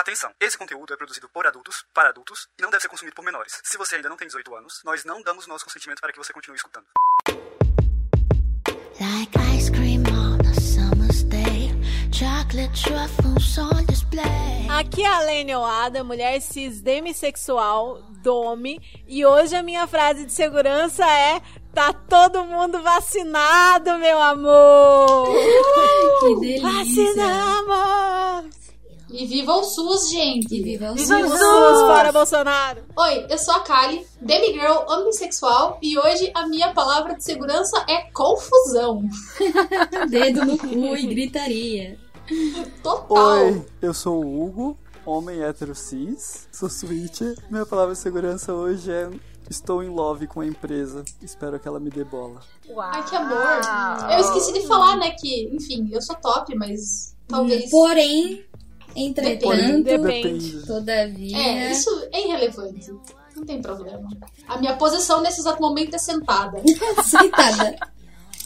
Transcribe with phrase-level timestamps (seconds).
[0.00, 3.22] Atenção, esse conteúdo é produzido por adultos, para adultos, e não deve ser consumido por
[3.22, 3.60] menores.
[3.62, 6.32] Se você ainda não tem 18 anos, nós não damos nosso consentimento para que você
[6.32, 6.86] continue escutando.
[8.98, 11.68] Like ice cream on a summer's day,
[12.10, 14.66] chocolate truffles on display.
[14.70, 20.32] Aqui é a Lene Oada, mulher cis demissexual, dome, e hoje a minha frase de
[20.32, 21.42] segurança é
[21.74, 25.28] Tá todo mundo vacinado, meu amor!
[26.20, 26.72] Que delícia.
[26.72, 28.59] Vacinamos!
[29.12, 30.54] E viva o SUS, gente!
[30.54, 31.38] E viva o Viva o SUS.
[31.38, 32.82] SUS, fora Bolsonaro!
[32.96, 38.08] Oi, eu sou a Kali, demigirl ambissexual, e hoje a minha palavra de segurança é
[38.12, 39.02] confusão.
[40.08, 41.98] Dedo no cu e gritaria.
[42.82, 43.46] Total.
[43.46, 47.36] Oi, eu sou o Hugo, homem hétero cis, sou switcher.
[47.50, 49.10] Minha palavra de segurança hoje é
[49.50, 51.04] estou em love com a empresa.
[51.20, 52.40] Espero que ela me dê bola.
[52.78, 54.12] Ai, que amor.
[54.12, 57.68] Eu esqueci de falar, né, que, enfim, eu sou top, mas talvez...
[57.68, 58.44] Porém,
[58.94, 60.66] entretanto, Depende.
[60.66, 61.36] todavia.
[61.36, 62.92] É, isso é irrelevante.
[63.36, 64.08] Não tem problema.
[64.48, 66.60] A minha posição nesse exato momento é sentada.
[67.04, 67.76] Sentada.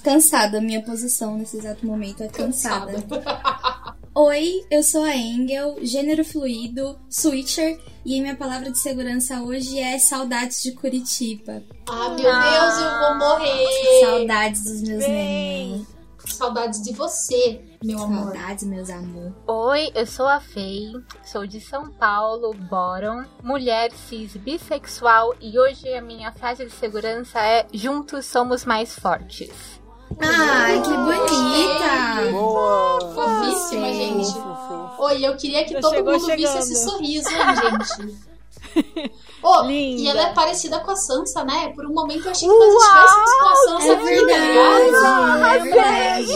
[0.02, 2.92] Cansada, minha posição nesse exato momento é cansada.
[4.14, 9.98] Oi, eu sou a Engel, gênero fluido, switcher, e minha palavra de segurança hoje é
[9.98, 11.62] saudades de Curitiba.
[11.88, 14.00] Ah, meu Deus, eu vou morrer.
[14.00, 15.08] Saudades dos meus Bem.
[15.08, 15.86] neném.
[16.26, 18.32] Saudades de você, meu amor.
[18.34, 19.32] Saudades, meus amor.
[19.46, 20.92] Oi, eu sou a Fei,
[21.24, 27.38] sou de São Paulo, Boron, mulher cis bissexual e hoje a minha frase de segurança
[27.40, 29.80] é Juntos somos mais fortes.
[30.20, 32.30] Ai, que bonita!
[32.30, 33.00] Boa!
[33.14, 34.32] Fofíssima, gente.
[34.32, 35.02] Fofo.
[35.02, 36.58] Oi, eu queria que Já todo mundo visse chegando.
[36.58, 38.33] esse sorriso, hein, gente.
[39.42, 40.00] Oh, Linda.
[40.02, 41.70] e ela é parecida com a Sansa, né?
[41.76, 44.90] Por um momento eu achei que nós estivéssemos com a Sansa É aqui, tá ligado?
[44.90, 46.32] verdade, é verdade.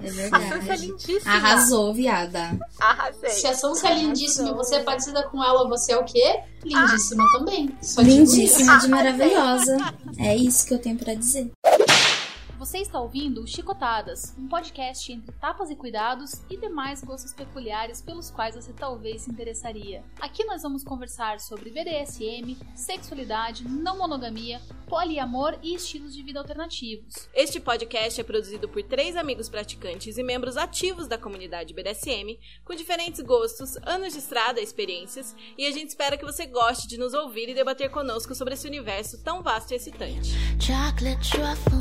[0.00, 0.86] É Isso é verdade.
[0.86, 1.32] lindíssima.
[1.32, 2.58] Arrasou, viada.
[2.80, 3.30] Arrasei.
[3.30, 6.40] Se a Sansa é lindíssima e você é parecida com ela, você é o quê?
[6.64, 7.74] Lindíssima também.
[7.80, 8.00] Só.
[8.02, 9.76] Lindíssima de maravilhosa.
[10.18, 11.50] É isso que eu tenho pra dizer.
[12.60, 18.02] Você está ouvindo o Chicotadas, um podcast entre tapas e cuidados e demais gostos peculiares
[18.02, 20.04] pelos quais você talvez se interessaria.
[20.20, 27.30] Aqui nós vamos conversar sobre BDSM, sexualidade, não monogamia, poliamor e estilos de vida alternativos.
[27.32, 32.74] Este podcast é produzido por três amigos praticantes e membros ativos da comunidade BDSM, com
[32.74, 37.14] diferentes gostos, anos de estrada, experiências, e a gente espera que você goste de nos
[37.14, 40.34] ouvir e debater conosco sobre esse universo tão vasto e excitante.
[40.60, 41.78] Chocolate truffles.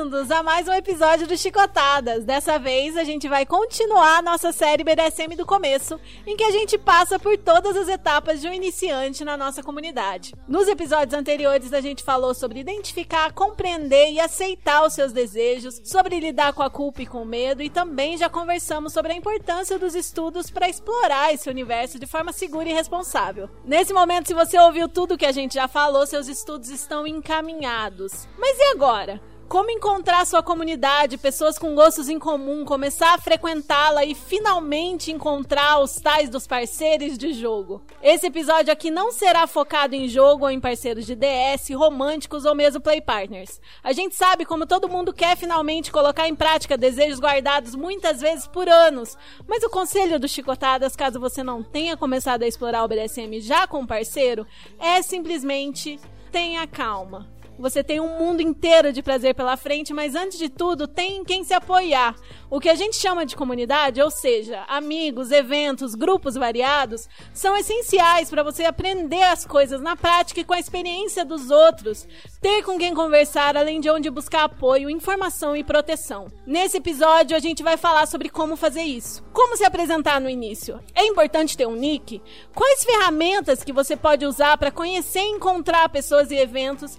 [0.00, 2.24] Bem-vindos a mais um episódio do Chicotadas.
[2.24, 6.50] Dessa vez a gente vai continuar a nossa série BDSM do começo, em que a
[6.50, 10.34] gente passa por todas as etapas de um iniciante na nossa comunidade.
[10.48, 16.18] Nos episódios anteriores a gente falou sobre identificar, compreender e aceitar os seus desejos, sobre
[16.18, 19.78] lidar com a culpa e com o medo e também já conversamos sobre a importância
[19.78, 23.50] dos estudos para explorar esse universo de forma segura e responsável.
[23.66, 28.26] Nesse momento, se você ouviu tudo que a gente já falou, seus estudos estão encaminhados.
[28.38, 29.20] Mas e agora?
[29.50, 35.80] Como encontrar sua comunidade, pessoas com gostos em comum, começar a frequentá-la e finalmente encontrar
[35.80, 37.82] os tais dos parceiros de jogo?
[38.00, 42.54] Esse episódio aqui não será focado em jogo ou em parceiros de DS, românticos ou
[42.54, 43.60] mesmo play partners.
[43.82, 48.46] A gente sabe como todo mundo quer finalmente colocar em prática desejos guardados muitas vezes
[48.46, 49.18] por anos,
[49.48, 53.66] mas o conselho do Chicotadas, caso você não tenha começado a explorar o BDSM já
[53.66, 54.46] com um parceiro,
[54.78, 55.98] é simplesmente
[56.30, 57.39] tenha calma.
[57.60, 61.24] Você tem um mundo inteiro de prazer pela frente, mas antes de tudo, tem em
[61.24, 62.16] quem se apoiar.
[62.48, 68.30] O que a gente chama de comunidade, ou seja, amigos, eventos, grupos variados, são essenciais
[68.30, 72.08] para você aprender as coisas na prática e com a experiência dos outros.
[72.40, 76.28] Ter com quem conversar, além de onde buscar apoio, informação e proteção.
[76.46, 79.22] Nesse episódio, a gente vai falar sobre como fazer isso.
[79.34, 80.80] Como se apresentar no início.
[80.94, 82.22] É importante ter um nick?
[82.54, 86.98] Quais ferramentas que você pode usar para conhecer e encontrar pessoas e eventos,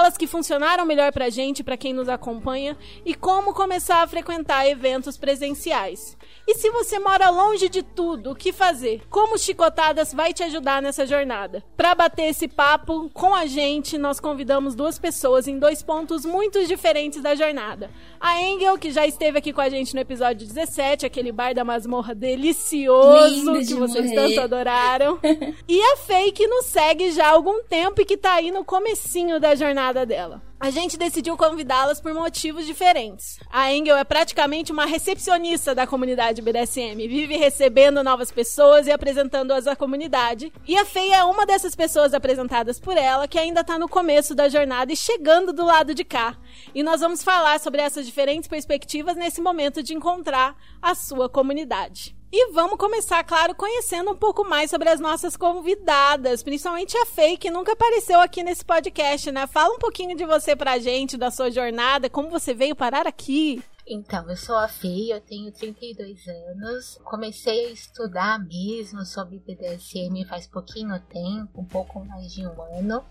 [0.00, 2.74] aquelas que funcionaram melhor pra gente, pra quem nos acompanha,
[3.04, 6.16] e como começar a frequentar eventos presenciais.
[6.46, 9.02] E se você mora longe de tudo, o que fazer?
[9.08, 11.62] Como Chicotadas vai te ajudar nessa jornada?
[11.76, 16.66] Para bater esse papo com a gente, nós convidamos duas pessoas em dois pontos muito
[16.66, 17.90] diferentes da jornada.
[18.18, 21.64] A Engel, que já esteve aqui com a gente no episódio 17, aquele bar da
[21.64, 24.14] masmorra delicioso Lindo que vocês morrer.
[24.14, 25.18] tanto adoraram.
[25.68, 28.64] e a Faye, que nos segue já há algum tempo e que tá aí no
[28.64, 30.49] comecinho da jornada dela.
[30.62, 33.40] A gente decidiu convidá-las por motivos diferentes.
[33.50, 39.66] A Engel é praticamente uma recepcionista da comunidade BDSM, vive recebendo novas pessoas e apresentando-as
[39.66, 40.52] à comunidade.
[40.68, 44.34] E a Feia é uma dessas pessoas apresentadas por ela que ainda tá no começo
[44.34, 46.36] da jornada e chegando do lado de cá.
[46.74, 52.19] E nós vamos falar sobre essas diferentes perspectivas nesse momento de encontrar a sua comunidade.
[52.32, 57.36] E vamos começar, claro, conhecendo um pouco mais sobre as nossas convidadas, principalmente a Fei,
[57.36, 59.48] que nunca apareceu aqui nesse podcast, né?
[59.48, 63.60] Fala um pouquinho de você pra gente, da sua jornada, como você veio parar aqui.
[63.84, 67.00] Então, eu sou a Fei, eu tenho 32 anos.
[67.02, 73.04] Comecei a estudar mesmo sobre BDSM faz pouquinho tempo, um pouco mais de um ano.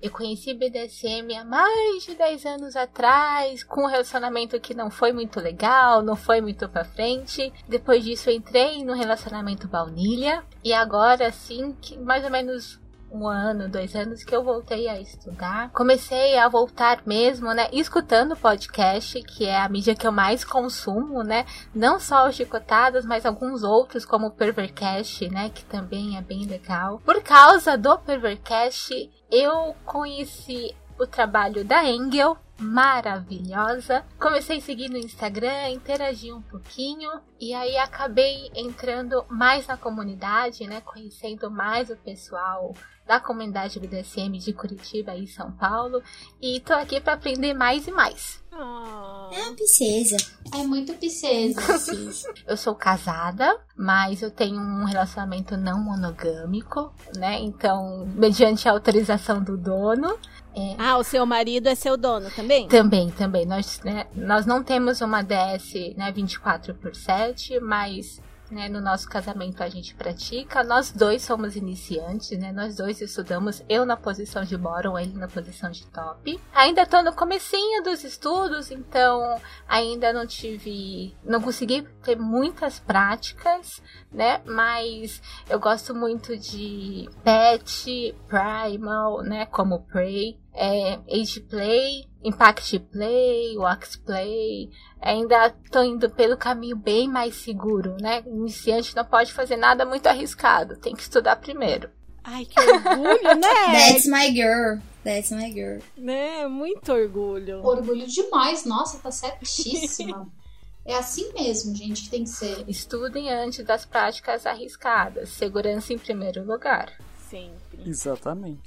[0.00, 5.12] Eu conheci BDSM há mais de 10 anos atrás, com um relacionamento que não foi
[5.12, 7.52] muito legal, não foi muito pra frente.
[7.68, 10.42] Depois disso, entrei no relacionamento baunilha.
[10.64, 12.80] E agora, sim, mais ou menos
[13.12, 15.70] um ano, dois anos que eu voltei a estudar.
[15.70, 17.68] Comecei a voltar mesmo, né?
[17.72, 21.44] Escutando podcast, que é a mídia que eu mais consumo, né?
[21.74, 25.50] Não só os chicotadas, mas alguns outros, como o Pervercast, né?
[25.50, 27.00] Que também é bem legal.
[27.04, 34.04] Por causa do Pervercast, eu conheci o trabalho da Engel, maravilhosa.
[34.18, 37.10] Comecei a seguir no Instagram, interagi um pouquinho
[37.40, 42.74] e aí acabei entrando mais na comunidade, né, conhecendo mais o pessoal
[43.10, 46.00] da comunidade BDSM de Curitiba e São Paulo
[46.40, 48.40] e tô aqui para aprender mais e mais.
[48.52, 49.34] Oh.
[49.34, 50.16] É uma princesa.
[50.54, 51.60] É muito princesa.
[52.46, 57.40] Eu sou casada, mas eu tenho um relacionamento não monogâmico, né?
[57.40, 60.16] Então, mediante a autorização do dono,
[60.54, 62.68] é, Ah, o seu marido é seu dono também?
[62.68, 63.44] Também, também.
[63.44, 68.20] Nós, né, nós não temos uma DS né, 24 por 7, mas
[68.50, 70.64] né, no nosso casamento a gente pratica.
[70.64, 72.52] Nós dois somos iniciantes, né?
[72.52, 76.40] Nós dois estudamos, eu na posição de bottom, ele na posição de top.
[76.54, 83.82] Ainda tô no comecinho dos estudos, então ainda não tive, não consegui ter muitas práticas,
[84.10, 84.40] né?
[84.44, 89.46] Mas eu gosto muito de pet, primal, né?
[89.46, 94.70] Como prey é, Age Play, Impact Play, Wax Play.
[95.00, 98.22] Ainda tô indo pelo caminho bem mais seguro, né?
[98.26, 101.88] Iniciante não pode fazer nada muito arriscado, tem que estudar primeiro.
[102.22, 103.48] Ai, que orgulho, né?
[103.88, 104.78] That's my girl.
[105.02, 105.80] That's my girl.
[105.96, 106.46] né?
[106.46, 107.64] Muito orgulho.
[107.64, 108.66] Orgulho demais.
[108.66, 110.28] Nossa, tá certíssima.
[110.82, 112.64] É assim mesmo, gente, que tem que ser.
[112.66, 115.28] Estudem antes das práticas arriscadas.
[115.28, 116.90] Segurança em primeiro lugar.
[117.28, 117.82] Sempre.
[117.86, 118.62] Exatamente.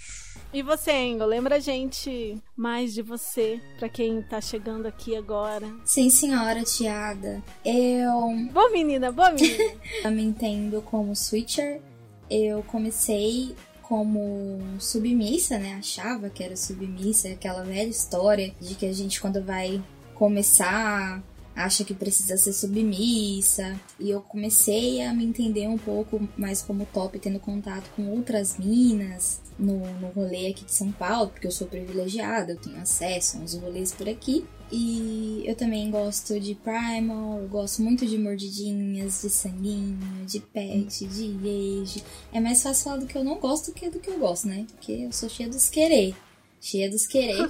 [0.54, 5.68] E você, Engel, lembra a gente mais de você, pra quem tá chegando aqui agora.
[5.84, 7.42] Sim, senhora, Tiada.
[7.66, 9.74] Eu Boa menina, boa menina.
[10.06, 11.82] Eu me entendo como switcher.
[12.30, 15.74] Eu comecei como submissa, né?
[15.74, 19.82] Achava que era submissa, aquela velha história de que a gente quando vai
[20.14, 21.24] começar
[21.56, 23.76] acha que precisa ser submissa.
[24.00, 28.56] E eu comecei a me entender um pouco mais como top, tendo contato com outras
[28.60, 33.38] minas no, no rolê aqui de São Paulo, porque eu sou privilegiada, eu tenho acesso
[33.38, 34.46] aos rolês por aqui.
[34.72, 41.06] E eu também gosto de Primal, eu gosto muito de mordidinhas, de sanguinho, de pet,
[41.06, 42.04] de age.
[42.32, 44.48] É mais fácil falar do que eu não gosto do que do que eu gosto,
[44.48, 44.66] né?
[44.72, 46.16] Porque eu sou cheia dos querer.
[46.60, 47.48] Cheia dos querer.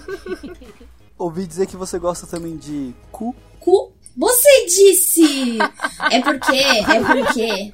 [1.18, 3.34] Ouvi dizer que você gosta também de cu.
[3.60, 3.94] Cu.
[4.18, 5.58] Você disse!
[6.12, 7.74] É porque, é porque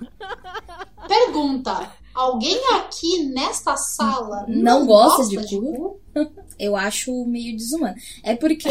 [1.08, 6.00] Pergunta: alguém aqui nesta sala não gosta de cu?
[6.60, 7.96] Eu acho meio desumano.
[8.22, 8.70] É porque,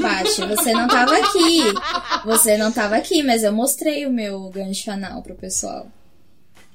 [0.00, 1.58] Paty, você não tava aqui.
[2.24, 5.88] Você não tava aqui, mas eu mostrei o meu gancho anal pro pessoal.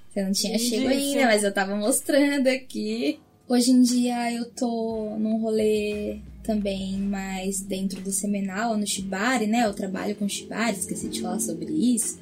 [0.10, 3.18] Você não tinha chego ainda, mas eu tava mostrando aqui.
[3.48, 9.66] Hoje em dia eu tô num rolê também mais dentro do seminal, no Shibari, né?
[9.66, 12.20] Eu trabalho com Shibari, esqueci de falar sobre isso.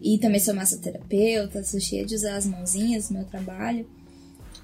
[0.00, 3.86] E também sou massoterapeuta, sou cheia de usar as mãozinhas no meu trabalho.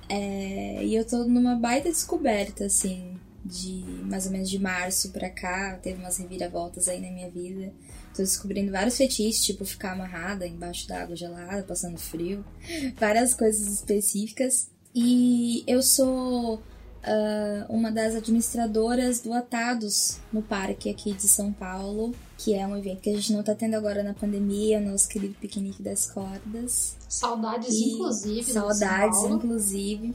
[0.08, 5.28] É, e eu tô numa baita descoberta, assim, de mais ou menos de março pra
[5.28, 5.78] cá.
[5.82, 7.72] Teve umas reviravoltas aí na minha vida.
[8.14, 12.44] Tô descobrindo vários fetiches, tipo ficar amarrada embaixo da água gelada, passando frio.
[12.98, 14.70] Várias coisas específicas.
[14.94, 16.62] E eu sou
[17.06, 22.76] ah, uma das administradoras do Atados no parque aqui de São Paulo, que é um
[22.76, 26.10] evento que a gente não tá tendo agora na pandemia, o nosso querido piquenique das
[26.10, 26.96] cordas.
[27.08, 28.52] Saudades, E inclusive.
[28.52, 29.36] Saudades, São Paulo.
[29.44, 30.14] inclusive.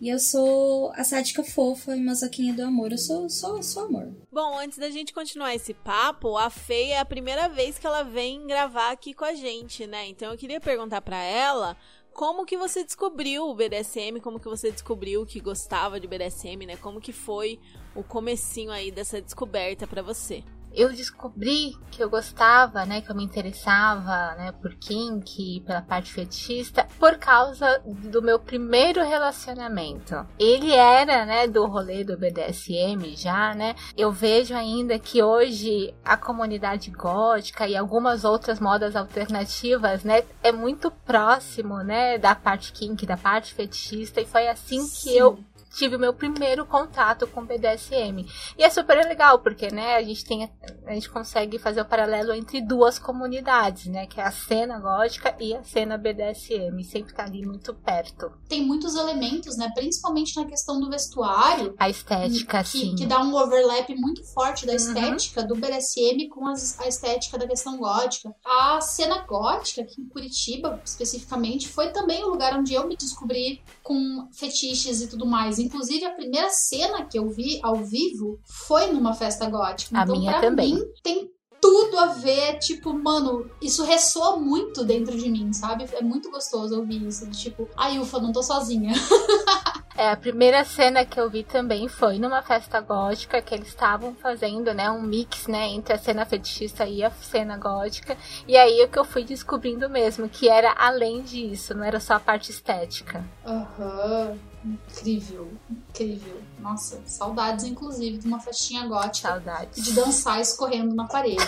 [0.00, 2.90] E eu sou a sádica fofa e masoquinha do amor.
[2.92, 4.12] Eu sou só, só amor.
[4.30, 8.02] Bom, antes da gente continuar esse papo, a Fei é a primeira vez que ela
[8.02, 10.08] vem gravar aqui com a gente, né?
[10.08, 11.76] Então eu queria perguntar pra ela
[12.14, 16.76] como que você descobriu o BDSM, como que você descobriu que gostava de BDSM, né?
[16.76, 17.58] Como que foi
[17.94, 20.44] o comecinho aí dessa descoberta pra você?
[20.74, 26.12] Eu descobri que eu gostava, né, que eu me interessava, né, por kink, pela parte
[26.12, 30.26] fetichista, por causa do meu primeiro relacionamento.
[30.38, 33.74] Ele era, né, do rolê do BDSM já, né?
[33.96, 40.50] Eu vejo ainda que hoje a comunidade gótica e algumas outras modas alternativas, né, é
[40.50, 45.18] muito próximo, né, da parte kink, da parte fetichista e foi assim que Sim.
[45.18, 45.38] eu
[45.76, 48.26] tive o meu primeiro contato com BDSM.
[48.56, 50.50] E é super legal, porque, né, a gente tem,
[50.86, 55.34] a gente consegue fazer o paralelo entre duas comunidades, né, que é a cena gótica
[55.40, 58.30] e a cena BDSM, sempre tá ali muito perto.
[58.48, 59.70] Tem muitos elementos, né?
[59.74, 61.74] Principalmente na questão do vestuário.
[61.78, 62.94] A estética, que, assim.
[62.94, 64.76] que dá um overlap muito forte da Uhum.
[64.76, 68.34] estética do BDSM com as- a estética da questão gótica.
[68.44, 73.60] A cena gótica, aqui em Curitiba, especificamente, foi também o lugar onde eu me descobri
[73.82, 75.58] com fetiches e tudo mais.
[75.64, 79.98] Inclusive, a primeira cena que eu vi ao vivo foi numa festa gótica.
[79.98, 80.74] A então, minha pra também.
[80.74, 81.30] mim, tem
[81.60, 85.88] tudo a ver, tipo, mano, isso ressoa muito dentro de mim, sabe?
[85.94, 87.26] É muito gostoso ouvir isso.
[87.30, 88.92] de Tipo, ai, ufa, não tô sozinha.
[89.96, 94.14] É, a primeira cena que eu vi também foi numa festa gótica que eles estavam
[94.14, 98.16] fazendo, né, um mix, né, entre a cena fetichista e a cena gótica.
[98.48, 102.14] E aí é que eu fui descobrindo mesmo que era além disso, não era só
[102.14, 103.24] a parte estética.
[103.46, 104.36] Aham.
[104.64, 106.40] Incrível, incrível.
[106.64, 109.76] Nossa, saudades, inclusive, de uma festinha gótica Saudades.
[109.76, 111.44] e de dançar escorrendo na parede.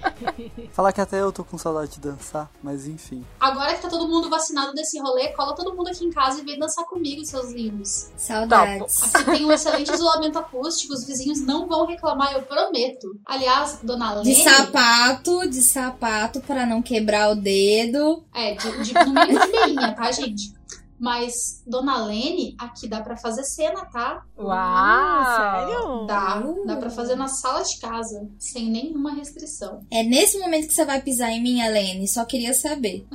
[0.72, 3.22] Falar que até eu tô com saudade de dançar, mas enfim.
[3.38, 6.44] Agora que tá todo mundo vacinado desse rolê, cola todo mundo aqui em casa e
[6.46, 8.08] vem dançar comigo, seus lindos.
[8.16, 9.14] Saudades.
[9.14, 13.20] Aqui tem um excelente isolamento acústico, os vizinhos não vão reclamar, eu prometo.
[13.26, 14.34] Aliás, dona Lene...
[14.34, 18.24] De sapato, de sapato pra não quebrar o dedo.
[18.32, 20.56] É, de, de, no mínimo de meinha, tá, gente?
[20.98, 24.22] Mas, dona Lene, aqui dá pra fazer cena, tá?
[24.36, 25.36] Uau!
[25.36, 26.06] Sério?
[26.06, 26.42] Dá.
[26.44, 26.66] Uh.
[26.66, 29.80] Dá pra fazer na sala de casa, sem nenhuma restrição.
[29.90, 32.06] É nesse momento que você vai pisar em mim, Helene.
[32.08, 33.06] Só queria saber.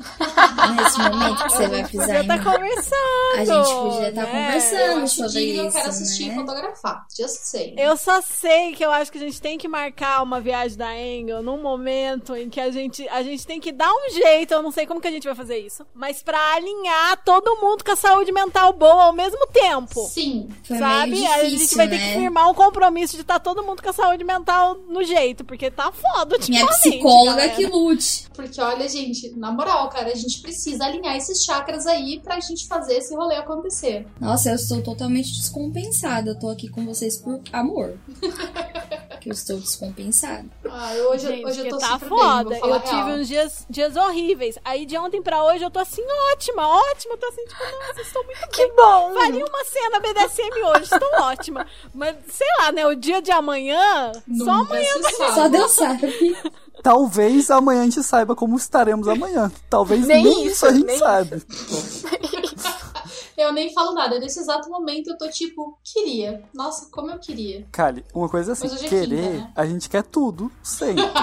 [0.76, 2.44] nesse momento que você vai pisar Podia em estar mim.
[2.44, 3.34] conversando.
[3.36, 4.30] A gente podia estar né?
[4.30, 6.36] Eu conversando sobre digno, eu isso, quero assistir e né?
[6.36, 7.06] fotografar.
[7.16, 7.76] Just saying.
[7.78, 10.96] Eu só sei que eu acho que a gente tem que marcar uma viagem da
[10.98, 14.62] Engel num momento em que a gente, a gente tem que dar um jeito, eu
[14.62, 17.92] não sei como que a gente vai fazer isso, mas pra alinhar todo mundo com
[17.92, 20.06] a saúde mental boa ao mesmo tempo.
[20.08, 20.50] Sim.
[20.64, 21.12] Foi sabe?
[21.12, 22.14] meio a difícil, gente vai ter né?
[22.14, 25.72] que firmar um compromisso de estar todo mundo com a saúde mental no jeito, porque
[25.72, 27.56] tá foda Minha psicóloga galera.
[27.56, 28.28] que lute.
[28.34, 32.68] Porque, olha, gente, na moral, cara, a gente precisa alinhar esses chakras aí pra gente
[32.68, 34.06] fazer esse rolê acontecer.
[34.20, 36.32] Nossa, eu estou totalmente descompensada.
[36.32, 37.94] Eu tô aqui com vocês por amor.
[39.24, 40.46] que eu estou descompensada.
[40.70, 42.56] Ah, eu- hoje, Gente, hoje eu tô tá super bem, foda.
[42.58, 43.10] falar eu tive real.
[43.10, 44.56] uns dias, dias horríveis.
[44.66, 46.02] Aí de ontem pra hoje eu tô assim,
[46.34, 47.14] ótima, ótima.
[47.14, 48.76] Eu tô assim, tipo, nossa, estou muito Que bem.
[48.76, 49.14] bom!
[49.14, 51.66] Faria uma cena BDSM hoje, estou ótima.
[51.94, 52.86] Mas, sei lá, né?
[52.86, 54.12] O dia de amanhã,
[54.44, 54.94] só amanhã.
[55.18, 55.34] sabe.
[55.36, 56.38] Só Deus sabe.
[56.82, 59.50] Talvez amanhã a gente saiba como estaremos amanhã.
[59.70, 61.38] Talvez Nem nem, isso, isso a gente nem saiba.
[63.38, 64.20] Eu nem falo nada.
[64.20, 66.44] Nesse exato momento eu tô tipo, queria.
[66.54, 67.66] Nossa, como eu queria.
[67.72, 69.52] Kali, uma coisa assim, é querer, quinta, né?
[69.56, 71.04] a gente quer tudo, sempre.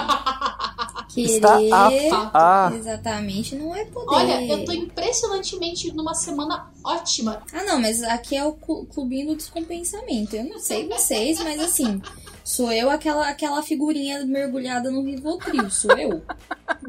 [1.09, 1.29] Querer.
[1.35, 2.71] Está apto a...
[2.75, 4.07] Exatamente, não é poder.
[4.15, 7.41] Olha, eu tô impressionantemente numa semana ótima.
[7.51, 10.35] Ah, não, mas aqui é o clu- clubinho do descompensamento.
[10.37, 12.01] Eu não sei vocês, mas assim,
[12.45, 16.21] sou eu aquela, aquela figurinha mergulhada no Rivotril, sou eu.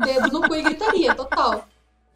[0.05, 1.67] Dedo no cu e gritaria, total.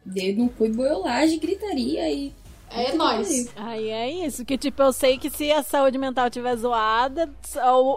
[0.05, 2.33] Dedo no cu e boiolagem, gritaria e.
[2.69, 3.47] É nóis.
[3.55, 7.29] Aí é isso, que tipo, eu sei que se a saúde mental tiver zoada,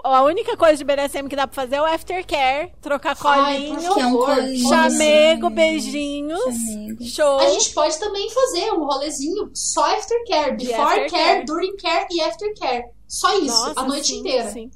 [0.04, 4.00] a- única coisa de BDSM que dá pra fazer é o aftercare, trocar Ai, colinho,
[4.00, 4.68] é um colinho.
[4.68, 7.04] chamego, beijinhos, Chamego.
[7.04, 7.38] show.
[7.40, 10.56] A gente pode também fazer um rolezinho só aftercare.
[10.56, 11.10] Before aftercare.
[11.10, 12.84] care, during care e aftercare.
[13.08, 14.50] Só isso, Nossa, a noite sim, inteira.
[14.50, 14.70] sim.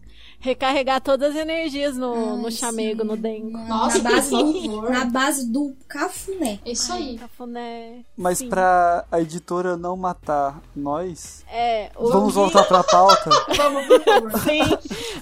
[0.45, 3.09] Recarregar todas as energias no, no Ai, chamego, sim.
[3.09, 3.51] no dengo.
[3.51, 6.59] Na, Nossa, na base do, na base do cafuné.
[6.67, 7.17] É isso aí.
[7.17, 8.01] Cafuné.
[8.15, 8.51] Mas Sim.
[8.51, 13.31] pra a editora não matar nós, É, o vamos voltar pra pauta?
[13.57, 14.41] Vamos, por favor.
[14.41, 14.61] Sim.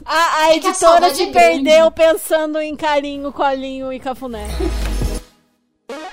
[0.04, 1.32] A, a É editora se é grande.
[1.32, 4.48] perdeu pensando em carinho, colinho e cafuné.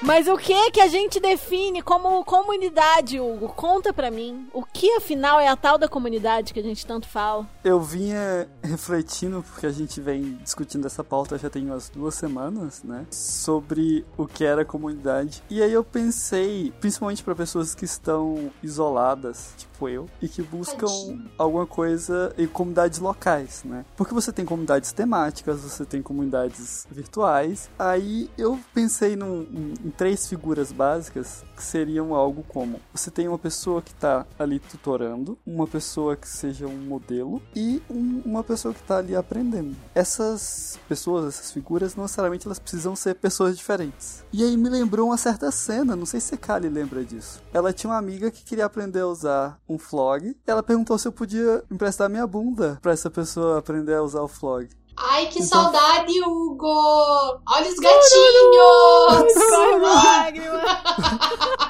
[0.01, 3.49] Mas o que é que a gente define como comunidade, Hugo?
[3.49, 4.47] Conta pra mim.
[4.53, 7.47] O que afinal é a tal da comunidade que a gente tanto fala?
[7.63, 12.83] Eu vinha refletindo, porque a gente vem discutindo essa pauta já tem umas duas semanas,
[12.83, 13.05] né?
[13.11, 15.43] Sobre o que era comunidade.
[15.49, 20.87] E aí eu pensei, principalmente para pessoas que estão isoladas, tipo eu, e que buscam
[20.87, 21.29] Tadinho.
[21.37, 23.85] alguma coisa em comunidades locais, né?
[23.95, 27.69] Porque você tem comunidades temáticas, você tem comunidades virtuais.
[27.77, 33.39] Aí eu pensei num, em três figuras básicas que seriam algo como: você tem uma
[33.39, 38.73] pessoa que está ali tutorando, uma pessoa que seja um modelo e um, uma pessoa
[38.73, 39.75] que está ali aprendendo.
[39.93, 44.23] Essas pessoas, essas figuras, não necessariamente elas precisam ser pessoas diferentes.
[44.31, 47.41] E aí me lembrou uma certa cena, não sei se Kali lembra disso.
[47.53, 50.35] Ela tinha uma amiga que queria aprender a usar um flog.
[50.45, 54.27] Ela perguntou se eu podia emprestar minha bunda para essa pessoa aprender a usar o
[54.27, 54.69] flog.
[55.01, 55.63] Ai, que então...
[55.63, 56.67] saudade, Hugo!
[56.67, 58.09] Olha os gatinhos!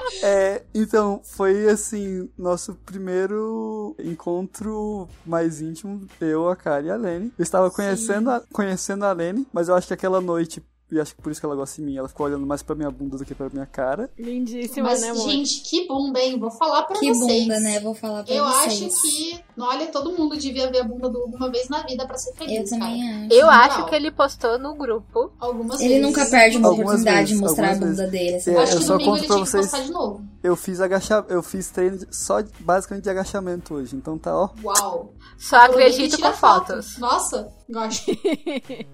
[0.22, 7.32] É, então, foi assim, nosso primeiro encontro mais íntimo, eu, a Kari e a Lene.
[7.38, 11.14] Eu estava conhecendo a, conhecendo a Lene, mas eu acho que aquela noite e acho
[11.14, 11.96] que por isso que ela gosta de mim.
[11.96, 14.10] Ela ficou olhando mais pra minha bunda do que pra minha cara.
[14.18, 15.28] Lindíssima, Mas, né, amor?
[15.30, 16.38] gente, que bunda, hein?
[16.38, 17.28] Vou falar pra que vocês.
[17.32, 17.80] Que bunda, né?
[17.80, 18.80] Vou falar pra eu vocês.
[18.82, 21.82] Eu acho que, olha, todo mundo devia ver a bunda do Hugo uma vez na
[21.82, 22.90] vida pra ser feliz, Eu cara.
[22.90, 23.34] também acho.
[23.34, 25.32] Eu acho que ele postou no grupo.
[25.38, 26.02] Algumas Ele vezes.
[26.06, 28.36] nunca perde uma Algumas oportunidade vezes, de mostrar a bunda dele.
[28.36, 28.56] É, sabe?
[28.58, 30.24] Acho eu que só domingo conto ele pra tinha que vocês- postar de novo.
[30.42, 31.24] Eu fiz agacha...
[31.28, 34.48] eu fiz treino de- só basicamente de agachamento hoje, então tá ó.
[34.64, 35.12] Uau.
[35.38, 36.96] Só acredito com fotos.
[36.98, 38.10] Nossa, gosto.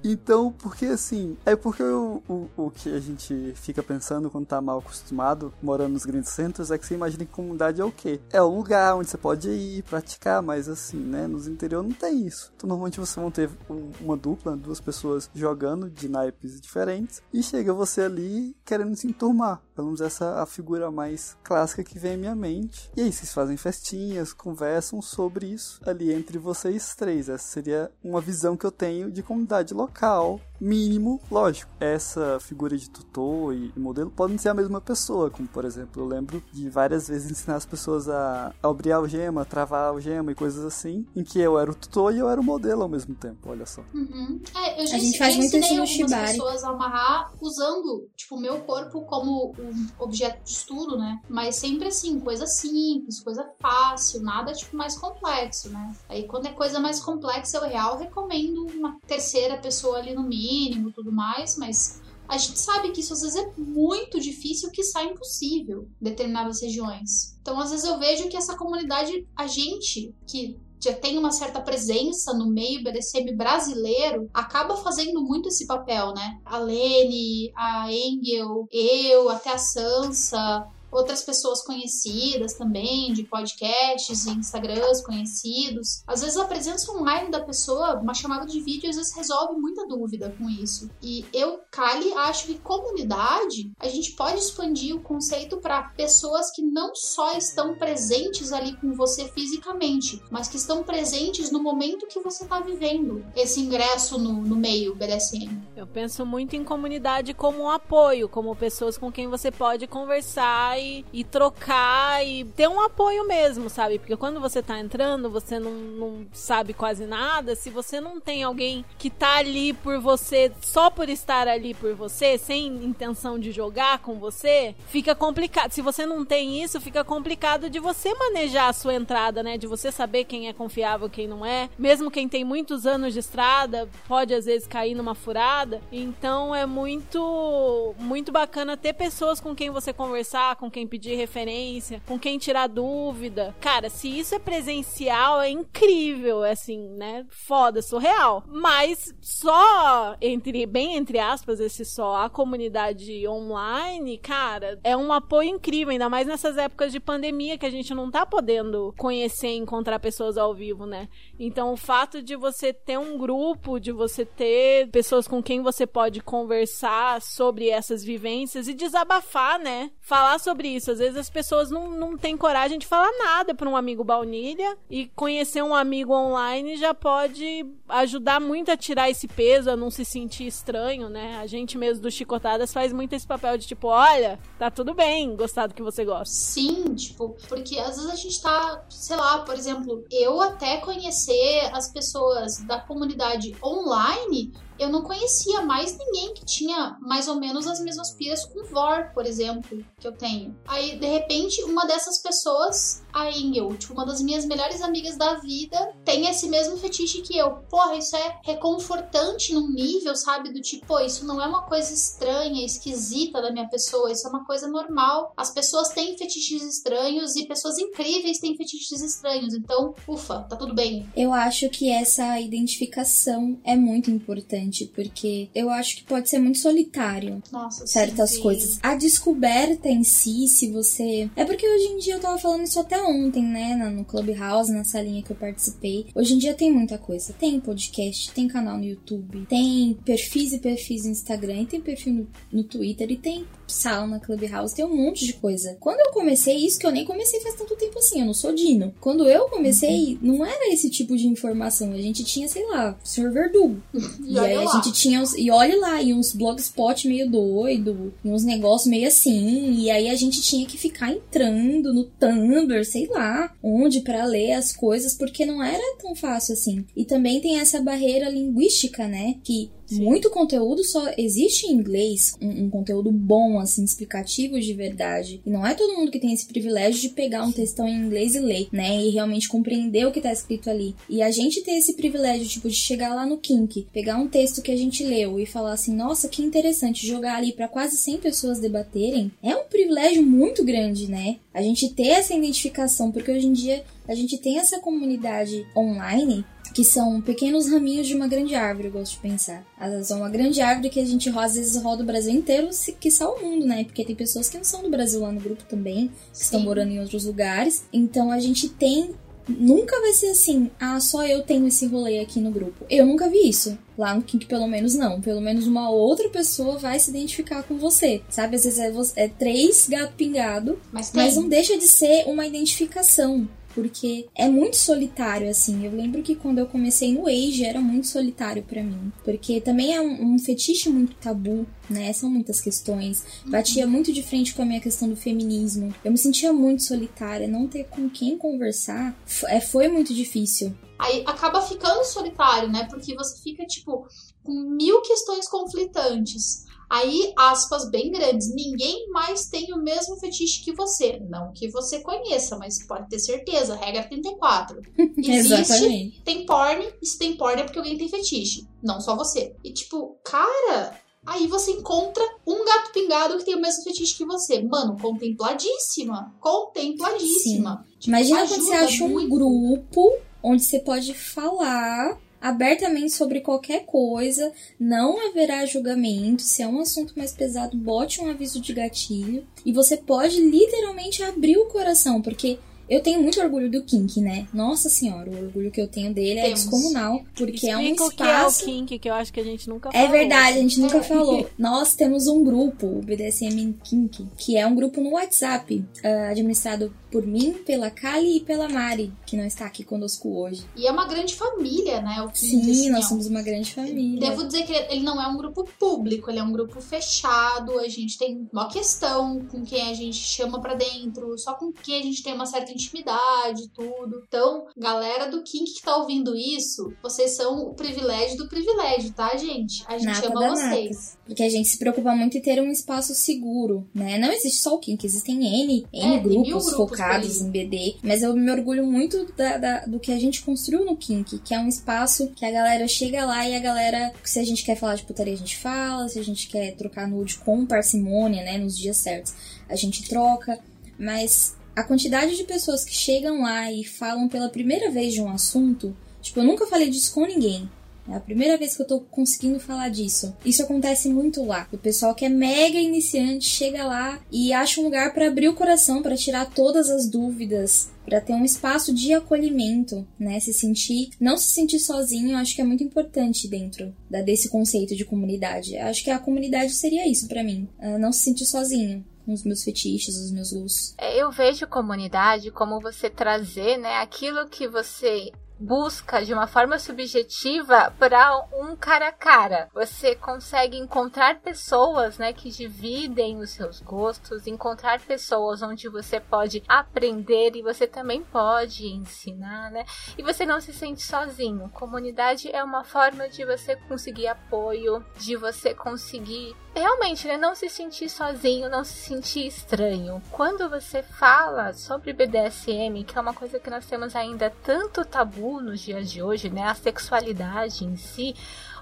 [0.04, 4.60] Então, porque assim, é porque o, o, o que a gente fica pensando quando tá
[4.60, 8.20] mal acostumado, morando nos grandes centros, é que você imagina que comunidade é o quê?
[8.30, 12.26] É um lugar onde você pode ir, praticar, mas assim, né, nos interior não tem
[12.26, 12.52] isso.
[12.56, 17.42] Então, normalmente vocês vão ter um- uma dupla, duas pessoas jogando de naipes diferentes, e
[17.42, 19.60] chega você ali querendo se enturmar.
[19.74, 22.90] Pelo menos essa é a figura mais clássica que vem à minha mente.
[22.96, 27.28] E aí vocês fazem festinhas, conversam sobre isso ali entre vocês três.
[27.28, 31.70] Essa seria uma visão que eu tenho de comunidade local, mínimo, lógico.
[31.78, 36.06] Essa figura de tutor e modelo podem ser a mesma pessoa, como por exemplo, eu
[36.06, 40.32] lembro de várias vezes ensinar as pessoas a, a abrir a algema, travar a algema
[40.32, 42.88] e coisas assim, em que eu era o tutor e eu era o modelo ao
[42.88, 43.82] mesmo tempo, olha só.
[43.94, 44.40] Uhum.
[44.56, 46.26] É, eu já A gente ensinei- faz muito isso no algumas Shibari.
[46.32, 51.20] pessoas a amarrar usando, tipo, o meu corpo como um objeto de estudo, né?
[51.28, 55.94] Mas sempre assim, coisa simples, coisa fácil, nada, tipo, mais complexo, né?
[56.08, 60.92] Aí quando é coisa mais complexa, eu real recomendo uma terceira pessoa ali no mínimo,
[60.92, 65.06] tudo mais, mas a gente sabe que isso às vezes é muito difícil, que sai
[65.06, 67.36] impossível em determinadas regiões.
[67.40, 71.60] Então, às vezes eu vejo que essa comunidade, a gente que já tem uma certa
[71.60, 76.38] presença no meio BDSM brasileiro, acaba fazendo muito esse papel, né?
[76.44, 84.30] A Lene, a Engel, eu, até a Sansa, outras pessoas conhecidas também, de podcasts e
[84.30, 86.02] Instagrams conhecidos.
[86.06, 89.86] Às vezes a presença online da pessoa, uma chamada de vídeo, às vezes resolve muita
[89.86, 90.90] dúvida com isso.
[91.02, 96.62] E eu, Kali, acho que comunidade, a gente pode expandir o conceito para pessoas que
[96.62, 102.20] não só estão presentes ali com você fisicamente, mas que estão presentes no momento que
[102.20, 105.62] você está vivendo esse ingresso no, no meio BDSM.
[105.76, 110.75] Eu penso muito em comunidade como um apoio, como pessoas com quem você pode conversar
[110.78, 113.98] e, e trocar e ter um apoio mesmo, sabe?
[113.98, 117.54] Porque quando você tá entrando, você não, não sabe quase nada.
[117.54, 121.94] Se você não tem alguém que tá ali por você, só por estar ali por
[121.94, 125.72] você, sem intenção de jogar com você, fica complicado.
[125.72, 129.58] Se você não tem isso, fica complicado de você manejar a sua entrada, né?
[129.58, 131.68] De você saber quem é confiável, quem não é.
[131.78, 135.80] Mesmo quem tem muitos anos de estrada, pode às vezes cair numa furada.
[135.90, 142.02] Então é muito muito bacana ter pessoas com quem você conversar, com quem pedir referência,
[142.06, 143.54] com quem tirar dúvida.
[143.60, 147.26] Cara, se isso é presencial, é incrível, é assim, né?
[147.28, 148.44] Foda, surreal.
[148.46, 155.50] Mas só entre bem entre aspas esse só a comunidade online, cara, é um apoio
[155.50, 159.56] incrível, ainda mais nessas épocas de pandemia que a gente não tá podendo conhecer e
[159.56, 161.08] encontrar pessoas ao vivo, né?
[161.38, 165.86] Então, o fato de você ter um grupo, de você ter pessoas com quem você
[165.86, 169.90] pode conversar sobre essas vivências e desabafar, né?
[170.00, 170.90] Falar sobre isso.
[170.90, 174.76] Às vezes as pessoas não, não têm coragem de falar nada para um amigo baunilha
[174.90, 179.90] e conhecer um amigo online já pode ajudar muito a tirar esse peso, a não
[179.90, 181.38] se sentir estranho, né?
[181.40, 185.34] A gente mesmo do Chicotadas faz muito esse papel de tipo, olha, tá tudo bem
[185.36, 186.34] gostar do que você gosta.
[186.34, 191.70] Sim, tipo, porque às vezes a gente tá, sei lá, por exemplo, eu até conhecer
[191.72, 197.66] as pessoas da comunidade online, eu não conhecia mais ninguém que tinha mais ou menos
[197.66, 200.56] as mesmas piras com Vor, por exemplo, que eu tenho.
[200.66, 205.34] Aí, de repente, uma dessas pessoas a Engel, tipo, uma das minhas melhores amigas da
[205.34, 207.50] vida, tem esse mesmo fetiche que eu.
[207.70, 210.52] Porra, isso é reconfortante num nível, sabe?
[210.52, 214.30] Do tipo, pô, isso não é uma coisa estranha, esquisita da minha pessoa, isso é
[214.30, 215.32] uma coisa normal.
[215.34, 219.54] As pessoas têm fetiches estranhos e pessoas incríveis têm fetiches estranhos.
[219.54, 221.10] Então, ufa, tá tudo bem.
[221.16, 226.58] Eu acho que essa identificação é muito importante, porque eu acho que pode ser muito
[226.58, 228.42] solitário Nossa, certas sim, sim.
[228.42, 228.78] coisas.
[228.82, 231.30] A descoberta em si, se você.
[231.36, 233.74] É porque hoje em dia eu tava falando isso até ontem, né?
[233.74, 236.06] No Clubhouse, na salinha que eu participei.
[236.14, 237.32] Hoje em dia tem muita coisa.
[237.32, 242.12] Tem podcast, tem canal no YouTube, tem perfis e perfis no Instagram, e tem perfil
[242.12, 245.76] no, no Twitter, e tem sala na Clubhouse, tem um monte de coisa.
[245.80, 248.52] Quando eu comecei isso, que eu nem comecei faz tanto tempo assim, eu não sou
[248.54, 248.94] Dino.
[249.00, 251.92] Quando eu comecei, não era esse tipo de informação.
[251.92, 253.30] A gente tinha, sei lá, o Sr.
[253.32, 253.80] Verdugo.
[254.26, 254.72] E E aí a lá.
[254.82, 259.06] gente tinha uns, e olha lá, e uns blogspot meio doido, e uns negócios meio
[259.08, 264.24] assim, e aí a gente tinha que ficar entrando no Tumblr, sei lá, onde pra
[264.24, 266.84] ler as coisas, porque não era tão fácil assim.
[266.96, 272.64] E também tem essa barreira linguística, né, que muito conteúdo só existe em inglês, um,
[272.64, 275.40] um conteúdo bom, assim, explicativo de verdade.
[275.44, 278.34] E não é todo mundo que tem esse privilégio de pegar um textão em inglês
[278.34, 279.02] e ler, né?
[279.02, 280.94] E realmente compreender o que tá escrito ali.
[281.08, 284.62] E a gente ter esse privilégio, tipo, de chegar lá no Kink, pegar um texto
[284.62, 288.18] que a gente leu e falar assim, nossa, que interessante, jogar ali pra quase 100
[288.18, 291.36] pessoas debaterem, é um privilégio muito grande, né?
[291.52, 296.44] A gente ter essa identificação, porque hoje em dia a gente tem essa comunidade online
[296.76, 299.64] que são pequenos raminhos de uma grande árvore, eu gosto de pensar.
[299.80, 302.68] Elas são uma grande árvore que a gente às vezes roda o Brasil inteiro,
[303.00, 303.82] que só o mundo, né?
[303.84, 306.90] Porque tem pessoas que não são do Brasil lá no grupo também, que estão morando
[306.92, 307.84] em outros lugares.
[307.90, 309.12] Então a gente tem.
[309.48, 312.84] Nunca vai ser assim, ah, só eu tenho esse rolê aqui no grupo.
[312.90, 313.78] Eu nunca vi isso.
[313.96, 315.18] Lá no Kink, pelo menos, não.
[315.22, 318.20] Pelo menos uma outra pessoa vai se identificar com você.
[318.28, 318.56] Sabe?
[318.56, 322.46] Às vezes é, você- é três gato pingado, Mas mas não deixa de ser uma
[322.46, 323.48] identificação.
[323.76, 325.84] Porque é muito solitário, assim.
[325.84, 329.12] Eu lembro que quando eu comecei no Age era muito solitário pra mim.
[329.22, 332.10] Porque também é um, um fetiche muito tabu, né?
[332.14, 333.22] São muitas questões.
[333.44, 335.94] Batia muito de frente com a minha questão do feminismo.
[336.02, 337.46] Eu me sentia muito solitária.
[337.46, 340.74] Não ter com quem conversar é, foi muito difícil.
[340.98, 342.86] Aí acaba ficando solitário, né?
[342.88, 344.08] Porque você fica, tipo,
[344.42, 346.64] com mil questões conflitantes.
[346.88, 351.18] Aí, aspas bem grandes, ninguém mais tem o mesmo fetiche que você.
[351.28, 353.74] Não que você conheça, mas pode ter certeza.
[353.74, 354.80] Regra 34.
[355.18, 358.66] Existe, tem porn, e se tem porn é porque alguém tem fetiche.
[358.82, 359.54] Não só você.
[359.64, 364.24] E tipo, cara, aí você encontra um gato pingado que tem o mesmo fetiche que
[364.24, 364.62] você.
[364.62, 366.34] Mano, contempladíssima.
[366.40, 367.84] Contempladíssima.
[367.98, 369.28] Tipo, Imagina quando você acha um muito.
[369.28, 376.42] grupo onde você pode falar abertamente sobre qualquer coisa, não haverá julgamento.
[376.42, 381.24] Se é um assunto mais pesado, bote um aviso de gatilho e você pode literalmente
[381.24, 384.46] abrir o coração, porque eu tenho muito orgulho do Kink, né?
[384.52, 386.60] Nossa senhora, o orgulho que eu tenho dele é Temos.
[386.60, 389.40] descomunal, porque é um Explica o espaço que é o kink, que eu acho que
[389.40, 390.10] a gente nunca é falou.
[390.10, 391.02] verdade, a gente nunca É.
[391.04, 391.50] falou.
[391.58, 396.92] Nós temos um grupo, o BDSM Kink, que é um grupo no WhatsApp, ah, administrado
[397.10, 400.64] por mim, pela Kali e pela Mari, que não está aqui conosco hoje.
[400.76, 402.20] E é uma grande família, né?
[402.22, 403.08] O Kink, Sim, assim, nós ó.
[403.08, 404.20] somos uma grande família.
[404.20, 407.78] Devo dizer que ele não é um grupo público, ele é um grupo fechado.
[407.78, 412.00] A gente tem uma questão com quem a gente chama pra dentro, só com quem
[412.00, 414.22] a gente tem uma certa intimidade tudo.
[414.26, 419.36] Então, galera do Kink que tá ouvindo isso, vocês são o privilégio do privilégio, tá,
[419.36, 419.84] gente?
[419.86, 421.16] A gente Nata ama vocês.
[421.26, 424.18] Porque a gente se preocupa muito em ter um espaço seguro, né?
[424.18, 427.96] Não existe só o Kink, existem N, N É, grupos, grupos focados em BD.
[428.02, 431.52] Mas eu me orgulho muito da- da- do que a gente construiu no Kink, que
[431.54, 434.76] é um espaço que a galera chega lá e a galera, se a gente quer
[434.76, 438.58] falar de putaria, a gente fala, se a gente quer trocar nude com parcimônia, né,
[438.58, 439.34] nos dias certos,
[439.68, 440.58] a gente troca.
[440.98, 445.28] Mas a quantidade de pessoas que chegam lá e falam pela primeira vez de um
[445.28, 447.68] assunto, tipo, eu nunca falei disso com ninguém.
[448.08, 450.34] É a primeira vez que eu tô conseguindo falar disso.
[450.44, 451.68] Isso acontece muito lá.
[451.72, 455.54] O pessoal que é mega iniciante chega lá e acha um lugar pra abrir o
[455.54, 460.38] coração, pra tirar todas as dúvidas, pra ter um espaço de acolhimento, né?
[460.38, 464.94] Se sentir, não se sentir sozinho, acho que é muito importante dentro da, desse conceito
[464.94, 465.76] de comunidade.
[465.76, 469.62] Acho que a comunidade seria isso pra mim, ah, não se sentir sozinho os meus
[469.64, 470.94] fetiches, os meus luz.
[470.98, 476.78] É, Eu vejo comunidade como você trazer, né, aquilo que você busca de uma forma
[476.78, 479.68] subjetiva para um cara a cara.
[479.72, 486.62] Você consegue encontrar pessoas, né, que dividem os seus gostos, encontrar pessoas onde você pode
[486.68, 489.84] aprender e você também pode ensinar, né?
[490.18, 491.70] E você não se sente sozinho.
[491.70, 497.68] Comunidade é uma forma de você conseguir apoio, de você conseguir realmente, né, não se
[497.68, 500.22] sentir sozinho, não se sentir estranho.
[500.30, 505.60] Quando você fala sobre BDSM, que é uma coisa que nós temos ainda tanto tabu
[505.60, 508.34] nos dias de hoje, né, a sexualidade em si,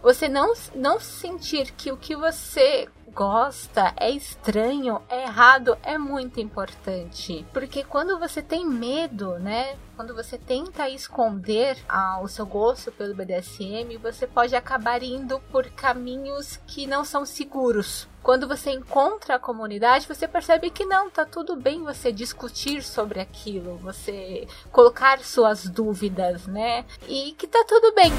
[0.04, 6.40] você não, não sentir que o que você gosta, é estranho, é errado, é muito
[6.40, 7.46] importante.
[7.54, 9.76] Porque quando você tem medo, né?
[9.96, 15.70] Quando você tenta esconder ah, o seu gosto pelo BDSM, você pode acabar indo por
[15.70, 18.06] caminhos que não são seguros.
[18.22, 23.20] Quando você encontra a comunidade, você percebe que não, tá tudo bem você discutir sobre
[23.20, 26.84] aquilo, você colocar suas dúvidas, né?
[27.08, 28.12] E que tá tudo bem.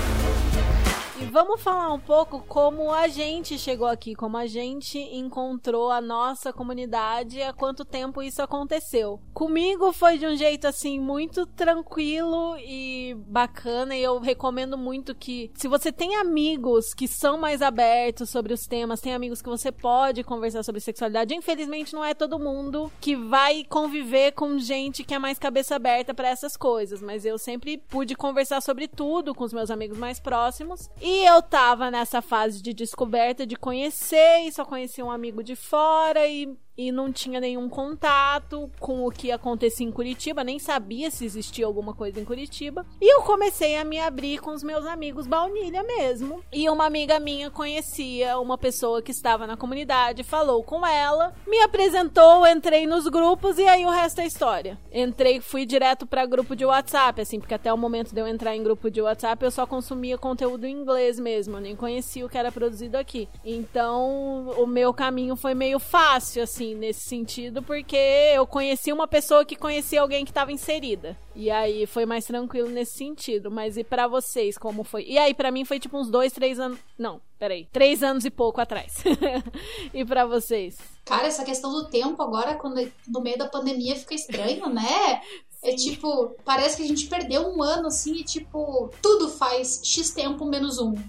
[1.17, 6.01] E vamos falar um pouco como a gente chegou aqui, como a gente encontrou a
[6.01, 9.21] nossa comunidade, há quanto tempo isso aconteceu.
[9.33, 15.49] Comigo foi de um jeito assim muito tranquilo e bacana, e eu recomendo muito que
[15.55, 19.71] se você tem amigos que são mais abertos sobre os temas, tem amigos que você
[19.71, 25.13] pode conversar sobre sexualidade, infelizmente não é todo mundo que vai conviver com gente que
[25.13, 29.45] é mais cabeça aberta para essas coisas, mas eu sempre pude conversar sobre tudo com
[29.45, 30.89] os meus amigos mais próximos.
[31.07, 35.55] E eu tava nessa fase de descoberta, de conhecer, e só conhecia um amigo de
[35.55, 41.09] fora, e e não tinha nenhum contato com o que acontecia em Curitiba, nem sabia
[41.09, 42.85] se existia alguma coisa em Curitiba.
[43.01, 46.43] E eu comecei a me abrir com os meus amigos baunilha mesmo.
[46.51, 51.59] E uma amiga minha conhecia uma pessoa que estava na comunidade, falou com ela, me
[51.61, 54.77] apresentou, entrei nos grupos e aí o resto é história.
[54.91, 58.55] Entrei, fui direto para grupo de WhatsApp, assim, porque até o momento de eu entrar
[58.55, 62.29] em grupo de WhatsApp eu só consumia conteúdo em inglês mesmo, eu nem conhecia o
[62.29, 63.29] que era produzido aqui.
[63.43, 69.07] Então, o meu caminho foi meio fácil, assim assim, nesse sentido, porque eu conheci uma
[69.07, 71.17] pessoa que conhecia alguém que estava inserida.
[71.35, 73.51] E aí foi mais tranquilo nesse sentido.
[73.51, 75.03] Mas e para vocês, como foi?
[75.03, 76.79] E aí, para mim foi tipo uns dois, três anos.
[76.97, 77.67] Não, peraí.
[77.71, 79.03] Três anos e pouco atrás.
[79.93, 80.77] e para vocês?
[81.03, 85.21] Cara, essa questão do tempo agora, quando no meio da pandemia, fica estranho, né?
[85.65, 90.11] É tipo, parece que a gente perdeu um ano assim e tipo, tudo faz X
[90.11, 90.93] tempo menos um.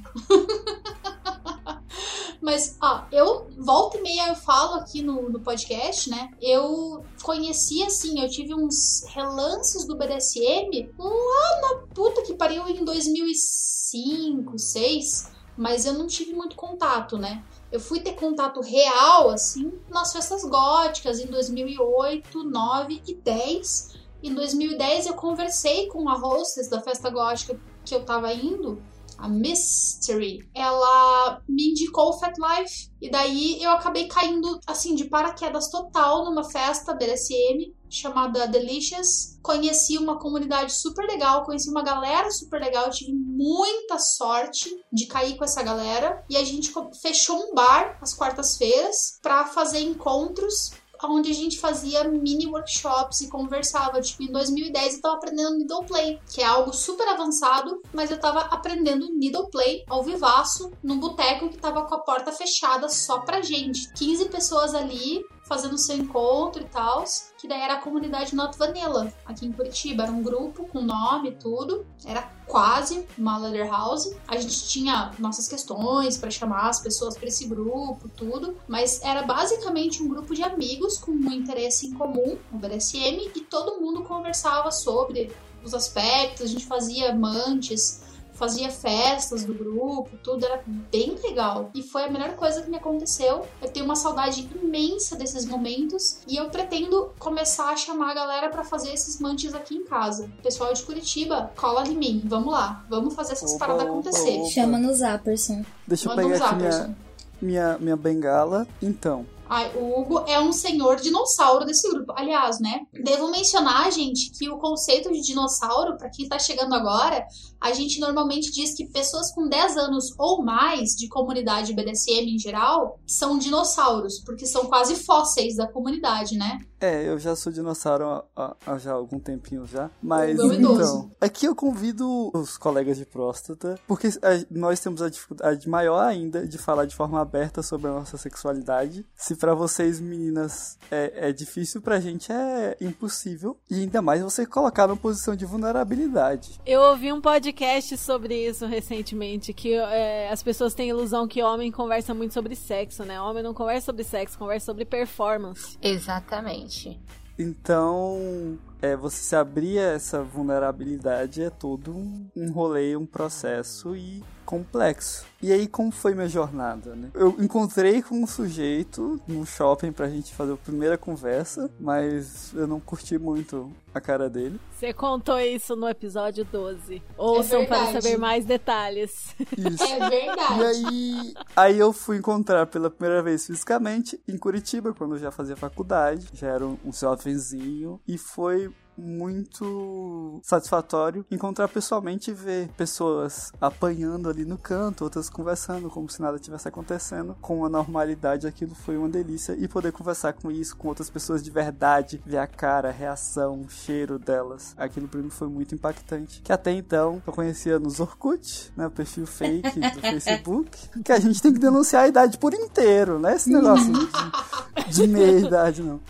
[2.41, 6.31] Mas, ó, eu volta e meia eu falo aqui no, no podcast, né?
[6.41, 12.85] Eu conheci assim, eu tive uns relances do BDSM lá na puta que pariu em
[12.85, 17.43] 2005, 2006, mas eu não tive muito contato, né?
[17.73, 24.06] Eu fui ter contato real, assim, nas festas góticas em 2008, 2009 e 10.
[24.23, 28.83] Em 2010 eu conversei com a hostess da festa gótica que eu tava indo
[29.19, 32.91] a Mystery, ela me indicou o Fat Life.
[33.01, 39.39] E daí eu acabei caindo, assim, de paraquedas total numa festa BDSM chamada Delicious.
[39.43, 45.37] Conheci uma comunidade super legal, conheci uma galera super legal, tive muita sorte de cair
[45.37, 46.25] com essa galera.
[46.29, 50.73] E a gente fechou um bar às quartas-feiras para fazer encontros
[51.09, 54.01] onde a gente fazia mini workshops e conversava.
[54.01, 58.19] Tipo, em 2010 eu tava aprendendo needle play, que é algo super avançado, mas eu
[58.19, 63.21] tava aprendendo needle play ao vivaço, num boteco que tava com a porta fechada só
[63.21, 63.93] pra gente.
[63.95, 67.05] 15 pessoas ali, fazendo seu encontro e tal,
[67.39, 70.03] que daí era a comunidade Not Vanilla, aqui em Curitiba.
[70.03, 74.13] Era um grupo com nome e tudo, era quase uma leather house.
[74.27, 79.23] A gente tinha nossas questões para chamar as pessoas para esse grupo, tudo, mas era
[79.23, 84.03] basicamente um grupo de amigos com um interesse em comum, o BDSM, e todo mundo
[84.03, 85.31] conversava sobre
[85.63, 88.03] os aspectos, a gente fazia mantes,
[88.37, 91.71] fazia festas do grupo, tudo era bem legal.
[91.75, 93.47] E foi a melhor coisa que me aconteceu.
[93.61, 98.49] Eu tenho uma saudade imensa desses momentos e eu pretendo começar a chamar a galera
[98.51, 100.31] para fazer esses mantes aqui em casa.
[100.43, 102.23] Pessoal de Curitiba, cola em mim.
[102.25, 104.39] Vamos lá, vamos fazer essas opa, paradas acontecer.
[104.39, 104.51] Opa.
[104.51, 105.65] Chama no Zapperson.
[105.87, 106.97] Deixa eu pegar aqui minha,
[107.41, 108.67] minha, minha bengala.
[108.83, 112.13] Então, Ai, o Hugo é um senhor dinossauro desse grupo.
[112.17, 112.81] Aliás, né?
[113.05, 117.25] Devo mencionar, gente, que o conceito de dinossauro, para quem tá chegando agora,
[117.61, 122.39] a gente normalmente diz que pessoas com 10 anos ou mais de comunidade BDSM em
[122.39, 126.59] geral são dinossauros, porque são quase fósseis da comunidade, né?
[126.79, 129.91] É, eu já sou dinossauro há, há já algum tempinho já.
[130.03, 134.09] Mas então, aqui eu convido os colegas de próstata, porque
[134.51, 139.07] nós temos a dificuldade maior ainda de falar de forma aberta sobre a nossa sexualidade.
[139.15, 143.57] Se para vocês, meninas, é, é difícil, pra gente é impossível.
[143.71, 146.61] E ainda mais você colocar numa posição de vulnerabilidade.
[146.67, 151.71] Eu ouvi um podcast sobre isso recentemente, que é, as pessoas têm ilusão que homem
[151.71, 153.21] conversa muito sobre sexo, né?
[153.21, 155.77] Homem não conversa sobre sexo, conversa sobre performance.
[155.83, 156.99] Exatamente.
[157.39, 163.97] Então, é você se abrir a essa vulnerabilidade é todo um, um rolê, um processo
[163.97, 165.27] e complexo.
[165.43, 167.11] E aí, como foi minha jornada, né?
[167.13, 172.67] Eu encontrei com um sujeito no shopping pra gente fazer a primeira conversa, mas eu
[172.67, 174.59] não curti muito a cara dele.
[174.73, 177.03] Você contou isso no episódio 12.
[177.19, 179.35] Ouçam É para saber mais detalhes.
[179.57, 179.85] Isso.
[179.85, 180.61] É verdade.
[180.61, 185.31] E aí, aí eu fui encontrar pela primeira vez fisicamente em Curitiba, quando eu já
[185.31, 186.29] fazia faculdade.
[186.33, 188.01] Já era um, um jovemzinho.
[188.07, 188.66] E foi
[188.97, 196.21] muito satisfatório encontrar pessoalmente e ver pessoas apanhando ali no canto, outras conversando como se
[196.21, 200.77] nada tivesse acontecendo, com a normalidade, aquilo foi uma delícia e poder conversar com isso
[200.77, 205.21] com outras pessoas de verdade, ver a cara, a reação, o cheiro delas, aquilo pra
[205.21, 206.41] mim foi muito impactante.
[206.43, 211.21] Que até então eu conhecia nos Orkut, né, o perfil fake do Facebook, que a
[211.21, 213.93] gente tem que denunciar a idade por inteiro, né, esse negócio
[214.89, 216.01] de, de meia idade não.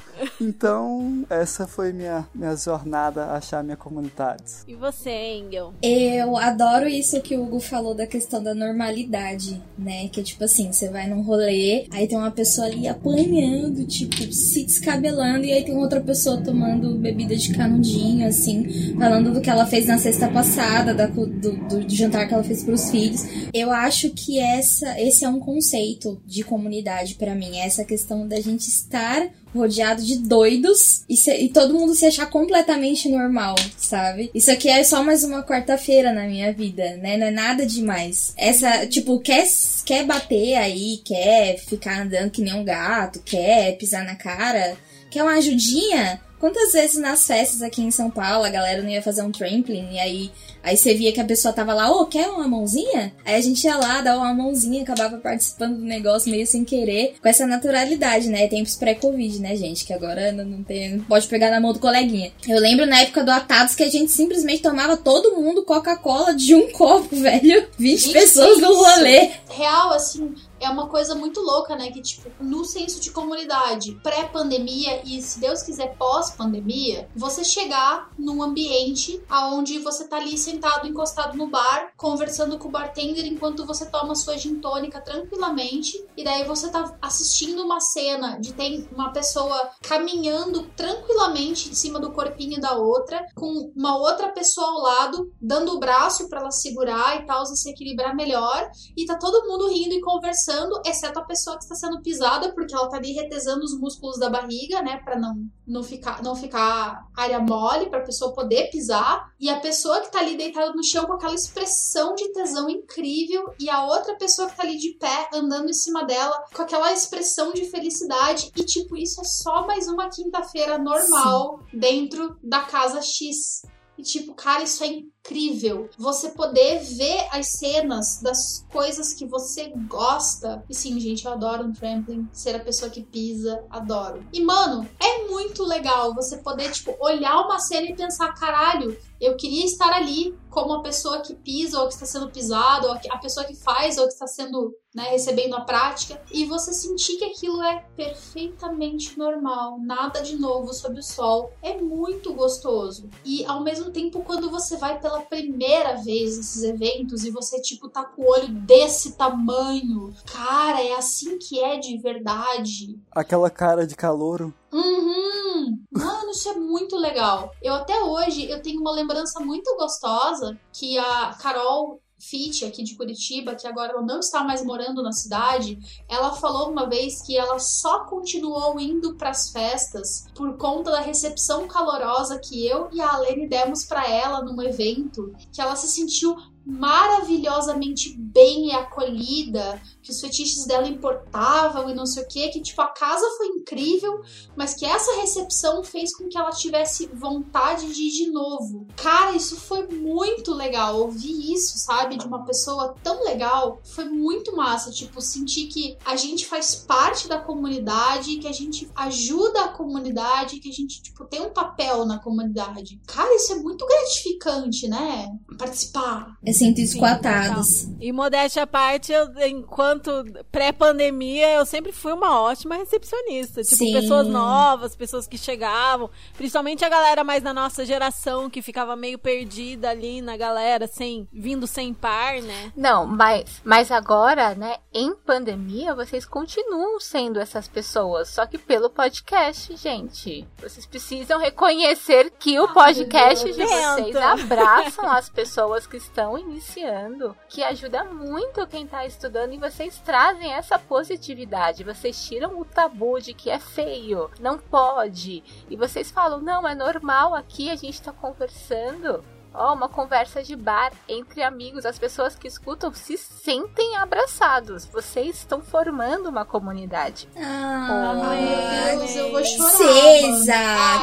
[0.40, 4.44] Então, essa foi minha, minha jornada a achar minha comunidade.
[4.68, 5.72] E você, Engel?
[5.82, 10.08] Eu adoro isso que o Hugo falou da questão da normalidade, né?
[10.08, 14.16] Que é tipo assim, você vai num rolê, aí tem uma pessoa ali apanhando, tipo,
[14.32, 19.50] se descabelando, e aí tem outra pessoa tomando bebida de canudinho, assim, falando do que
[19.50, 23.24] ela fez na sexta passada, da, do, do, do jantar que ela fez pros filhos.
[23.54, 28.28] Eu acho que essa, esse é um conceito de comunidade pra mim, é essa questão
[28.28, 33.54] da gente estar rodeado de doidos e, se- e todo mundo se achar completamente normal,
[33.76, 34.30] sabe?
[34.34, 37.16] Isso aqui é só mais uma quarta-feira na minha vida, né?
[37.16, 38.34] Não é nada demais.
[38.36, 39.46] Essa, tipo, quer,
[39.84, 44.76] quer bater aí, quer ficar andando que nem um gato, quer pisar na cara,
[45.10, 46.20] quer uma ajudinha?
[46.38, 49.88] Quantas vezes nas festas aqui em São Paulo a galera não ia fazer um trampling
[49.92, 50.30] e aí,
[50.66, 53.14] aí você via que a pessoa tava lá, ô, quer uma mãozinha?
[53.24, 57.14] Aí a gente ia lá, dava uma mãozinha, acabava participando do negócio meio sem querer,
[57.22, 58.48] com essa naturalidade, né?
[58.48, 59.84] Tempos pré-Covid, né, gente?
[59.84, 62.32] Que agora não, tem, não pode pegar na mão do coleguinha.
[62.48, 66.54] Eu lembro na época do Atados que a gente simplesmente tomava todo mundo Coca-Cola de
[66.54, 67.68] um copo, velho.
[67.78, 69.30] 20 Gente, pessoas no rolê.
[69.48, 71.90] Real, assim, é uma coisa muito louca, né?
[71.90, 78.42] Que, tipo, no senso de comunidade, pré-pandemia e, se Deus quiser, pós-pandemia, você chegar num
[78.42, 83.86] ambiente aonde você tá ali sentado, encostado no bar, conversando com o bartender enquanto você
[83.86, 89.12] toma sua gin tônica tranquilamente, e daí você tá assistindo uma cena de tem uma
[89.12, 95.32] pessoa caminhando tranquilamente em cima do corpinho da outra, com uma outra pessoa ao lado,
[95.40, 99.68] dando o braço pra ela segurar e tal, se equilibrar melhor, e tá todo mundo
[99.68, 100.45] rindo e conversando,
[100.84, 104.30] exceto a pessoa que está sendo pisada, porque ela tá ali retesando os músculos da
[104.30, 109.48] barriga, né, Pra não não ficar não ficar área mole pra pessoa poder pisar, e
[109.48, 113.68] a pessoa que tá ali deitada no chão com aquela expressão de tesão incrível e
[113.68, 117.52] a outra pessoa que tá ali de pé andando em cima dela com aquela expressão
[117.52, 118.52] de felicidade.
[118.56, 123.62] E tipo, isso é só mais uma quinta-feira normal dentro da casa X.
[123.98, 125.88] E tipo, cara, isso é incrível.
[125.98, 130.64] Você poder ver as cenas das coisas que você gosta.
[130.68, 132.28] E sim, gente, eu adoro um trampling.
[132.32, 134.24] Ser a pessoa que pisa, adoro.
[134.32, 139.36] E, mano, é muito legal você poder, tipo, olhar uma cena e pensar, caralho, eu
[139.36, 143.18] queria estar ali como a pessoa que pisa ou que está sendo pisado, ou a
[143.18, 147.24] pessoa que faz ou que está sendo, né, recebendo a prática, e você sentir que
[147.26, 153.10] aquilo é perfeitamente normal, nada de novo sob o sol, é muito gostoso.
[153.22, 157.90] E ao mesmo tempo, quando você vai pela primeira vez nesses eventos e você, tipo,
[157.90, 162.98] tá com o olho desse tamanho, cara, é assim que é de verdade.
[163.12, 164.54] Aquela cara de calouro.
[164.72, 165.78] Uhum.
[165.90, 167.52] Mano, isso é muito legal.
[167.62, 172.96] Eu até hoje eu tenho uma lembrança muito gostosa que a Carol Fit aqui de
[172.96, 177.58] Curitiba, que agora não está mais morando na cidade, ela falou uma vez que ela
[177.58, 183.12] só continuou indo para as festas por conta da recepção calorosa que eu e a
[183.12, 190.20] Alene demos para ela num evento, que ela se sentiu maravilhosamente bem acolhida, que os
[190.20, 194.20] fetiches dela importavam e não sei o que, que tipo a casa foi incrível,
[194.56, 198.86] mas que essa recepção fez com que ela tivesse vontade de ir de novo.
[198.96, 201.00] Cara, isso foi muito legal.
[201.00, 204.90] Ouvir isso, sabe, de uma pessoa tão legal, foi muito massa.
[204.90, 210.58] Tipo, sentir que a gente faz parte da comunidade, que a gente ajuda a comunidade,
[210.58, 213.00] que a gente, tipo, tem um papel na comunidade.
[213.06, 215.28] Cara, isso é muito gratificante, né?
[215.58, 216.36] Participar.
[216.44, 217.88] Eu sinto isso com atados.
[218.00, 220.10] E modéstia à parte, eu, enquanto
[220.50, 223.62] pré-pandemia, eu sempre fui uma ótima recepcionista.
[223.62, 223.92] Tipo, Sim.
[223.92, 226.10] pessoas novas, pessoas que chegavam.
[226.36, 231.28] Principalmente a galera mais da nossa geração, que ficava meio perdida ali na galera, sem
[231.32, 232.72] vindo sem par, né?
[232.76, 238.90] Não, mas, mas agora, né, em pandemia, vocês continuam sendo essas pessoas, só que pelo
[238.90, 240.46] podcast, gente.
[240.60, 247.62] Vocês precisam reconhecer que o podcast de vocês abraçam as pessoas que estão iniciando, que
[247.62, 251.84] ajuda muito quem tá estudando e vocês trazem essa positividade.
[251.84, 255.42] Vocês tiram o tabu de que é feio, não pode.
[255.68, 259.24] E vocês falam, não, é normal aqui, a gente tá conversando.
[259.56, 261.86] Ó, uma conversa de bar entre amigos.
[261.86, 264.84] As pessoas que escutam se sentem abraçados.
[264.84, 267.28] Vocês estão formando uma comunidade.
[267.36, 269.76] Ah, Meu Deus, eu vou chorar.
[269.76, 270.52] Princesa!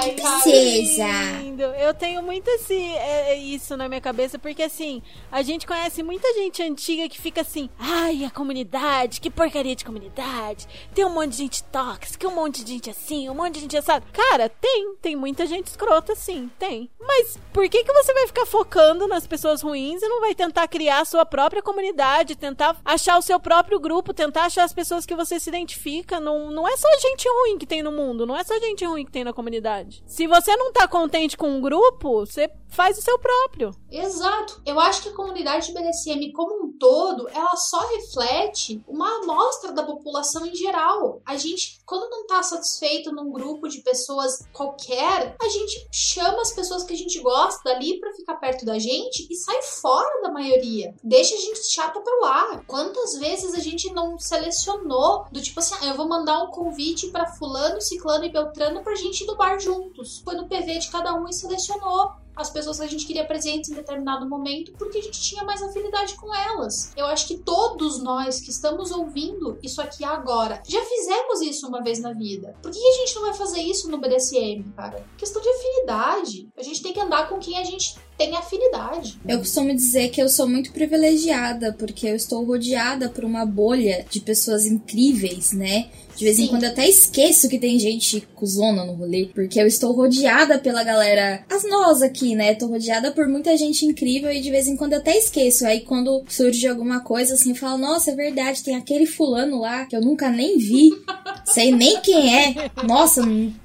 [0.03, 1.07] Que princesa!
[1.41, 1.63] Lindo.
[1.63, 5.01] Eu tenho muito esse, é, é isso na minha cabeça, porque assim,
[5.31, 9.85] a gente conhece muita gente antiga que fica assim, ai, a comunidade, que porcaria de
[9.85, 13.61] comunidade, tem um monte de gente tóxica, um monte de gente assim, um monte de
[13.61, 14.05] gente assado.
[14.11, 16.89] Cara, tem, tem muita gente escrota, sim, tem.
[16.99, 20.67] Mas por que que você vai ficar focando nas pessoas ruins e não vai tentar
[20.67, 25.05] criar a sua própria comunidade, tentar achar o seu próprio grupo, tentar achar as pessoas
[25.05, 26.19] que você se identifica?
[26.19, 29.05] Não, não é só gente ruim que tem no mundo, não é só gente ruim
[29.05, 30.03] que tem na comunidade.
[30.05, 33.71] Se você não tá contente com um grupo, você faz o seu próprio.
[33.89, 34.61] Exato.
[34.65, 39.71] Eu acho que a comunidade de BDSM como um todo, ela só reflete uma amostra
[39.71, 41.21] da população em geral.
[41.25, 46.51] A gente, quando não tá satisfeito num grupo de pessoas qualquer, a gente chama as
[46.51, 50.31] pessoas que a gente gosta dali pra ficar perto da gente e sai fora da
[50.31, 50.93] maioria.
[51.03, 52.63] Deixa a gente chata pra lá.
[52.67, 57.07] Quantas vezes a gente não selecionou do tipo assim, ah, eu vou mandar um convite
[57.07, 60.21] pra fulano, ciclano e beltrano pra gente ir no bar juntos.
[60.23, 63.69] Foi no PV de cada um e selecionou as pessoas que a gente queria presentes
[63.69, 66.91] em determinado momento, porque a gente tinha mais afinidade com elas.
[66.95, 71.83] Eu acho que todos nós que estamos ouvindo isso aqui agora já fizemos isso uma
[71.83, 72.55] vez na vida.
[72.61, 75.05] Por que a gente não vai fazer isso no BDSM, cara?
[75.17, 76.49] Questão de afinidade.
[76.57, 79.19] A gente tem que andar com quem a gente tem afinidade.
[79.27, 84.05] Eu costumo dizer que eu sou muito privilegiada, porque eu estou rodeada por uma bolha
[84.09, 85.89] de pessoas incríveis, né?
[86.23, 86.49] De vez em Sim.
[86.51, 90.81] quando eu até esqueço que tem gente cuzona no rolê, porque eu estou rodeada pela
[90.81, 92.55] galera, as nós aqui, né?
[92.55, 95.65] Tô rodeada por muita gente incrível e de vez em quando eu até esqueço.
[95.65, 99.85] Aí quando surge alguma coisa assim, eu falo, nossa, é verdade, tem aquele fulano lá
[99.85, 100.91] que eu nunca nem vi,
[101.43, 102.71] sei nem quem é.
[102.87, 103.21] Nossa,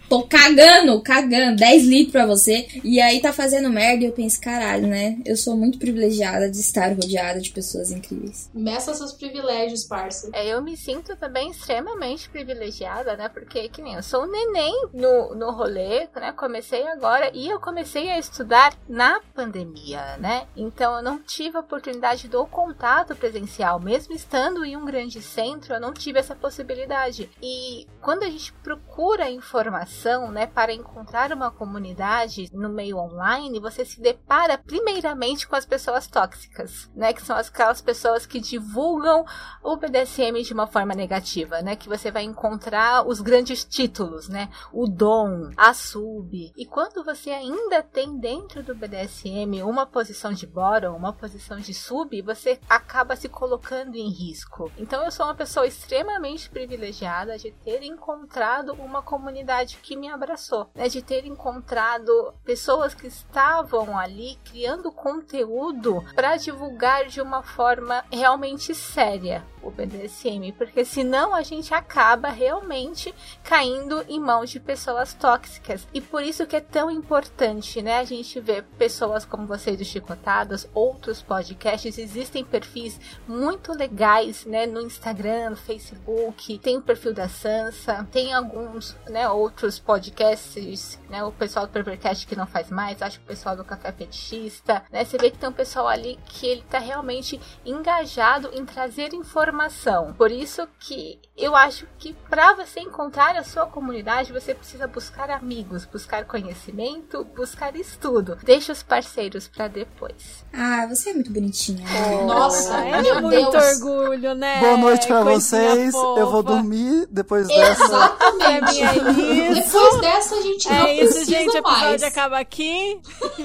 [0.09, 2.67] tô cagando, cagando, 10 litros pra você.
[2.83, 5.19] E aí tá fazendo merda e eu penso, caralho, né?
[5.25, 8.51] Eu sou muito privilegiada de estar rodeada de pessoas incríveis.
[8.55, 10.31] Meça seus privilégios, parça.
[10.33, 13.29] É, eu me sinto também extremamente privilegiada, né?
[13.29, 16.33] Porque, que nem eu sou um neném no, no rolê, né?
[16.33, 20.47] Comecei agora e eu comecei a estudar na pandemia, né?
[20.57, 23.79] Então eu não tive a oportunidade do contato presencial.
[23.79, 27.31] Mesmo estando em um grande centro, eu não tive essa possibilidade.
[27.43, 29.98] E quando a gente procura informação,
[30.31, 36.07] né, para encontrar uma comunidade no meio online, você se depara primeiramente com as pessoas
[36.07, 37.13] tóxicas, né?
[37.13, 39.25] Que são aquelas pessoas que divulgam
[39.63, 41.77] o BDSM de uma forma negativa, né?
[41.77, 44.49] Que você vai encontrar os grandes títulos, né?
[44.73, 46.53] O dom, a sub.
[46.57, 51.75] E quando você ainda tem dentro do BDSM uma posição de bottom, uma posição de
[51.75, 54.71] sub, você acaba se colocando em risco.
[54.79, 60.69] Então eu sou uma pessoa extremamente privilegiada de ter encontrado uma comunidade que me abraçou,
[60.75, 60.87] né?
[60.87, 68.75] De ter encontrado pessoas que estavam ali criando conteúdo para divulgar de uma forma realmente
[68.75, 75.87] séria o BDSM, porque senão a gente acaba realmente caindo em mãos de pessoas tóxicas.
[75.93, 79.85] E por isso que é tão importante, né, a gente ver pessoas como vocês do
[79.85, 87.13] Chicotadas, outros podcasts, existem perfis muito legais, né, no Instagram, no Facebook, tem o perfil
[87.13, 92.71] da Sansa, tem alguns, né, outros podcasts, né, o pessoal do Pervercast que não faz
[92.71, 95.89] mais, acho que o pessoal do Café Fetichista, né, você vê que tem um pessoal
[95.89, 100.13] ali que ele tá realmente engajado em trazer informação.
[100.15, 105.31] Por isso que eu acho que para você encontrar a sua comunidade, você precisa buscar
[105.31, 108.37] amigos, buscar conhecimento, buscar estudo.
[108.43, 110.45] Deixa os parceiros para depois.
[110.53, 111.85] Ah, você é muito bonitinha.
[112.27, 113.81] Nossa, é meu muito Deus.
[113.83, 114.61] orgulho, né?
[114.61, 115.95] Boa noite pra Coisinha vocês.
[115.95, 116.55] Eu vou fofa.
[116.55, 117.85] dormir depois dessa.
[117.85, 118.83] Exatamente.
[118.83, 119.68] É isso.
[119.73, 121.49] Depois dessa, a gente não É isso, precisa gente.
[121.49, 122.03] O episódio mais.
[122.03, 123.01] acaba aqui.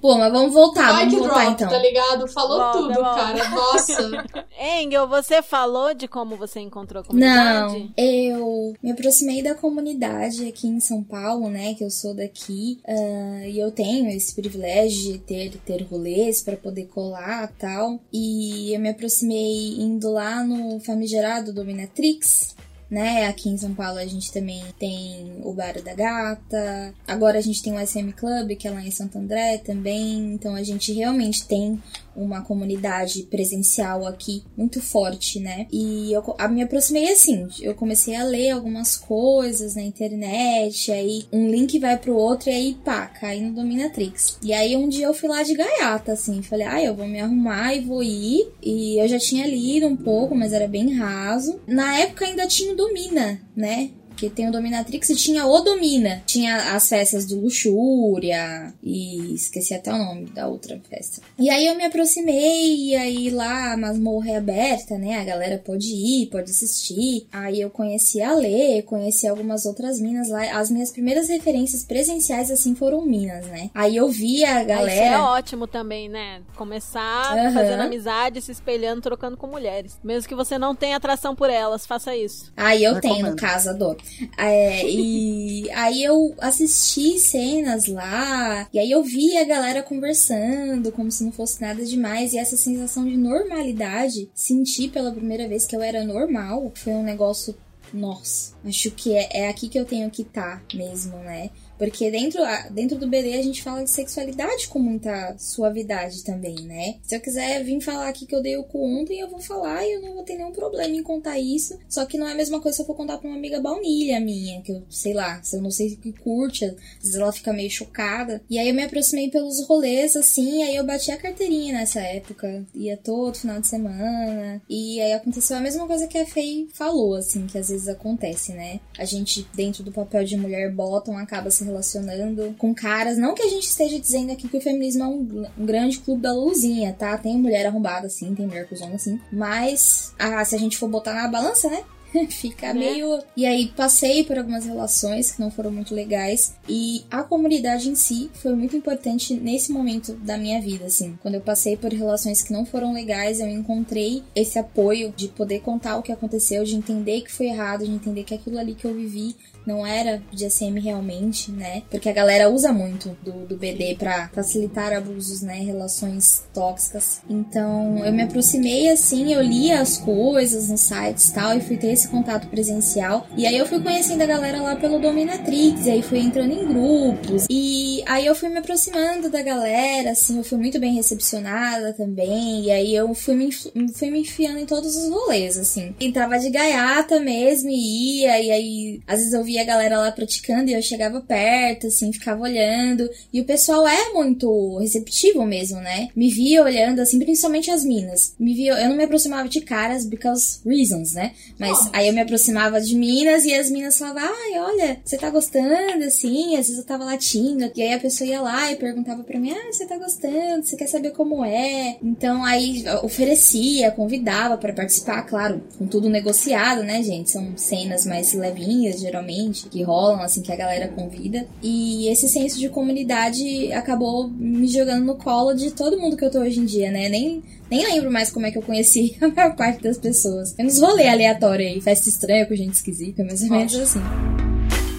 [0.00, 1.68] Pô, mas vamos voltar, vamos voltar drop, então.
[1.68, 2.28] tá ligado?
[2.28, 3.14] Falou Volta, tudo, volta.
[3.14, 3.48] cara.
[3.50, 4.24] Nossa.
[4.80, 7.92] Engel, você falou de como você encontrou a Não, comunidade?
[7.96, 11.74] eu me aproximei da comunidade aqui em São Paulo, né?
[11.74, 12.78] Que eu sou daqui.
[12.86, 17.98] ah, e eu tenho esse privilégio de ter, ter rolês pra poder colar e tal.
[18.12, 22.54] E eu me aproximei indo lá no famigerado Dominatrix.
[22.88, 26.94] Né, aqui em São Paulo a gente também tem o Bar da Gata.
[27.06, 30.34] Agora a gente tem o SM Club, que é lá em Santo André também.
[30.34, 31.82] Então a gente realmente tem
[32.16, 35.66] uma comunidade presencial aqui muito forte, né?
[35.72, 41.24] E eu a- me aproximei assim, eu comecei a ler algumas coisas na internet, aí
[41.32, 44.38] um link vai pro outro e aí pá, cai no Dominatrix.
[44.42, 47.20] E aí um dia eu fui lá de gaiata, assim, falei, ah, eu vou me
[47.20, 48.48] arrumar e vou ir.
[48.62, 51.60] E eu já tinha lido um pouco, mas era bem raso.
[51.66, 53.90] Na época ainda tinha o Domina, né?
[54.16, 56.22] Porque tem o Dominatrix e tinha o Domina.
[56.24, 61.20] Tinha as festas do Luxúria e esqueci até o nome da outra festa.
[61.38, 65.20] E aí eu me aproximei e aí lá a masmorra é aberta, né?
[65.20, 67.26] A galera pode ir, pode assistir.
[67.30, 70.58] Aí eu conheci a Lê, conheci algumas outras minas lá.
[70.58, 73.70] As minhas primeiras referências presenciais assim foram minas, né?
[73.74, 75.24] Aí eu via a Ah, Isso é galera.
[75.24, 76.40] ótimo também, né?
[76.56, 77.52] Começar Aham.
[77.52, 79.98] fazendo amizade, se espelhando, trocando com mulheres.
[80.02, 82.50] Mesmo que você não tenha atração por elas, faça isso.
[82.56, 83.16] Aí eu Recomendo.
[83.16, 83.98] tenho, no caso, adoro.
[84.36, 91.10] É, e aí eu assisti cenas lá, e aí eu vi a galera conversando, como
[91.10, 95.76] se não fosse nada demais, e essa sensação de normalidade, senti pela primeira vez que
[95.76, 97.54] eu era normal, foi um negócio.
[97.94, 101.50] Nossa, acho que é, é aqui que eu tenho que estar mesmo, né?
[101.78, 102.40] Porque dentro,
[102.70, 106.96] dentro do BD a gente fala de sexualidade com muita suavidade também, né?
[107.02, 109.86] Se eu quiser vir falar aqui que eu dei o cu ontem, eu vou falar
[109.86, 111.78] e eu não vou ter nenhum problema em contar isso.
[111.88, 114.18] Só que não é a mesma coisa se eu for contar pra uma amiga baunilha
[114.20, 117.32] minha, que eu, sei lá, se eu não sei o que curte, às vezes ela
[117.32, 118.42] fica meio chocada.
[118.48, 122.64] E aí eu me aproximei pelos rolês, assim, aí eu bati a carteirinha nessa época.
[122.74, 124.62] Ia todo final de semana.
[124.68, 128.52] E aí aconteceu a mesma coisa que a Fei falou, assim, que às vezes acontece,
[128.56, 128.80] né?
[128.98, 133.18] A gente, dentro do papel de mulher bottom, acaba se relacionando com caras.
[133.18, 136.22] Não que a gente esteja dizendo aqui que o feminismo é um, um grande clube
[136.22, 137.16] da luzinha, tá?
[137.16, 139.20] Tem mulher arrombada, sim, tem mulher cuzona, assim.
[139.30, 141.84] Mas, ah, se a gente for botar na balança, né?
[142.28, 142.80] Fica Né?
[142.80, 143.20] meio.
[143.36, 146.54] E aí passei por algumas relações que não foram muito legais.
[146.68, 151.18] E a comunidade em si foi muito importante nesse momento da minha vida, assim.
[151.22, 155.60] Quando eu passei por relações que não foram legais, eu encontrei esse apoio de poder
[155.60, 158.84] contar o que aconteceu, de entender que foi errado, de entender que aquilo ali que
[158.84, 159.36] eu vivi
[159.66, 161.82] não era de SM realmente, né?
[161.90, 165.56] Porque a galera usa muito do, do BD pra facilitar abusos, né?
[165.60, 167.20] Relações tóxicas.
[167.28, 171.76] Então eu me aproximei assim, eu lia as coisas nos sites e tal, e fui
[171.76, 173.26] ter esse contato presencial.
[173.36, 176.66] E aí eu fui conhecendo a galera lá pelo Dominatrix, e aí fui entrando em
[176.66, 177.46] grupos.
[177.50, 182.64] E aí eu fui me aproximando da galera, assim, eu fui muito bem recepcionada também.
[182.64, 185.94] E aí eu fui me, fui me enfiando em todos os rolês, assim.
[186.00, 190.12] Entrava de gaiata mesmo e ia, e aí às vezes eu via a galera lá
[190.12, 193.08] praticando e eu chegava perto, assim, ficava olhando.
[193.32, 196.08] E o pessoal é muito receptivo mesmo, né?
[196.14, 198.34] Me via olhando, assim, principalmente as minas.
[198.38, 201.32] Me via, eu não me aproximava de caras because reasons, né?
[201.58, 205.30] Mas aí eu me aproximava de minas e as minas falavam, ai, olha, você tá
[205.30, 207.70] gostando, assim, às vezes eu tava latindo.
[207.74, 210.76] E aí a pessoa ia lá e perguntava pra mim, ah, você tá gostando, você
[210.76, 211.96] quer saber como é?
[212.02, 217.30] Então aí oferecia, convidava pra participar, claro, com tudo negociado, né, gente?
[217.30, 221.46] São cenas mais levinhas, geralmente, que rolam, assim, que a galera convida.
[221.62, 226.30] E esse senso de comunidade acabou me jogando no colo de todo mundo que eu
[226.30, 227.08] tô hoje em dia, né?
[227.08, 230.54] Nem, nem lembro mais como é que eu conheci a maior parte das pessoas.
[230.58, 234.45] Eu nos rolê aleatório aí, festa estranha com gente esquisita, mais ou menos assim.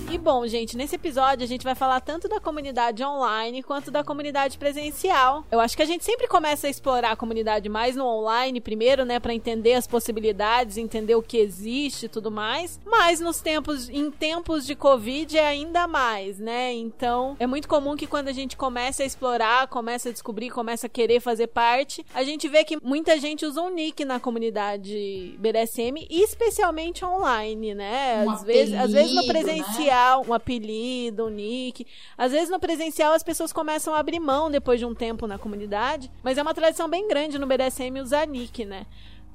[0.09, 4.05] E bom, gente, nesse episódio a gente vai falar tanto da comunidade online quanto da
[4.05, 5.43] comunidade presencial.
[5.51, 9.03] Eu acho que a gente sempre começa a explorar a comunidade mais no online primeiro,
[9.03, 12.79] né, Pra entender as possibilidades, entender o que existe e tudo mais.
[12.85, 16.71] Mas nos tempos, em tempos de Covid é ainda mais, né?
[16.73, 20.87] Então é muito comum que quando a gente começa a explorar, começa a descobrir, começa
[20.87, 25.35] a querer fazer parte, a gente vê que muita gente usa um nick na comunidade
[25.37, 28.25] BDSM, especialmente online, né?
[28.29, 29.57] Às vezes, às vezes no apelido, né?
[30.15, 31.85] Um apelido, um nick.
[32.17, 35.37] Às vezes no presencial as pessoas começam a abrir mão depois de um tempo na
[35.37, 38.85] comunidade, mas é uma tradição bem grande no BDSM usar nick, né?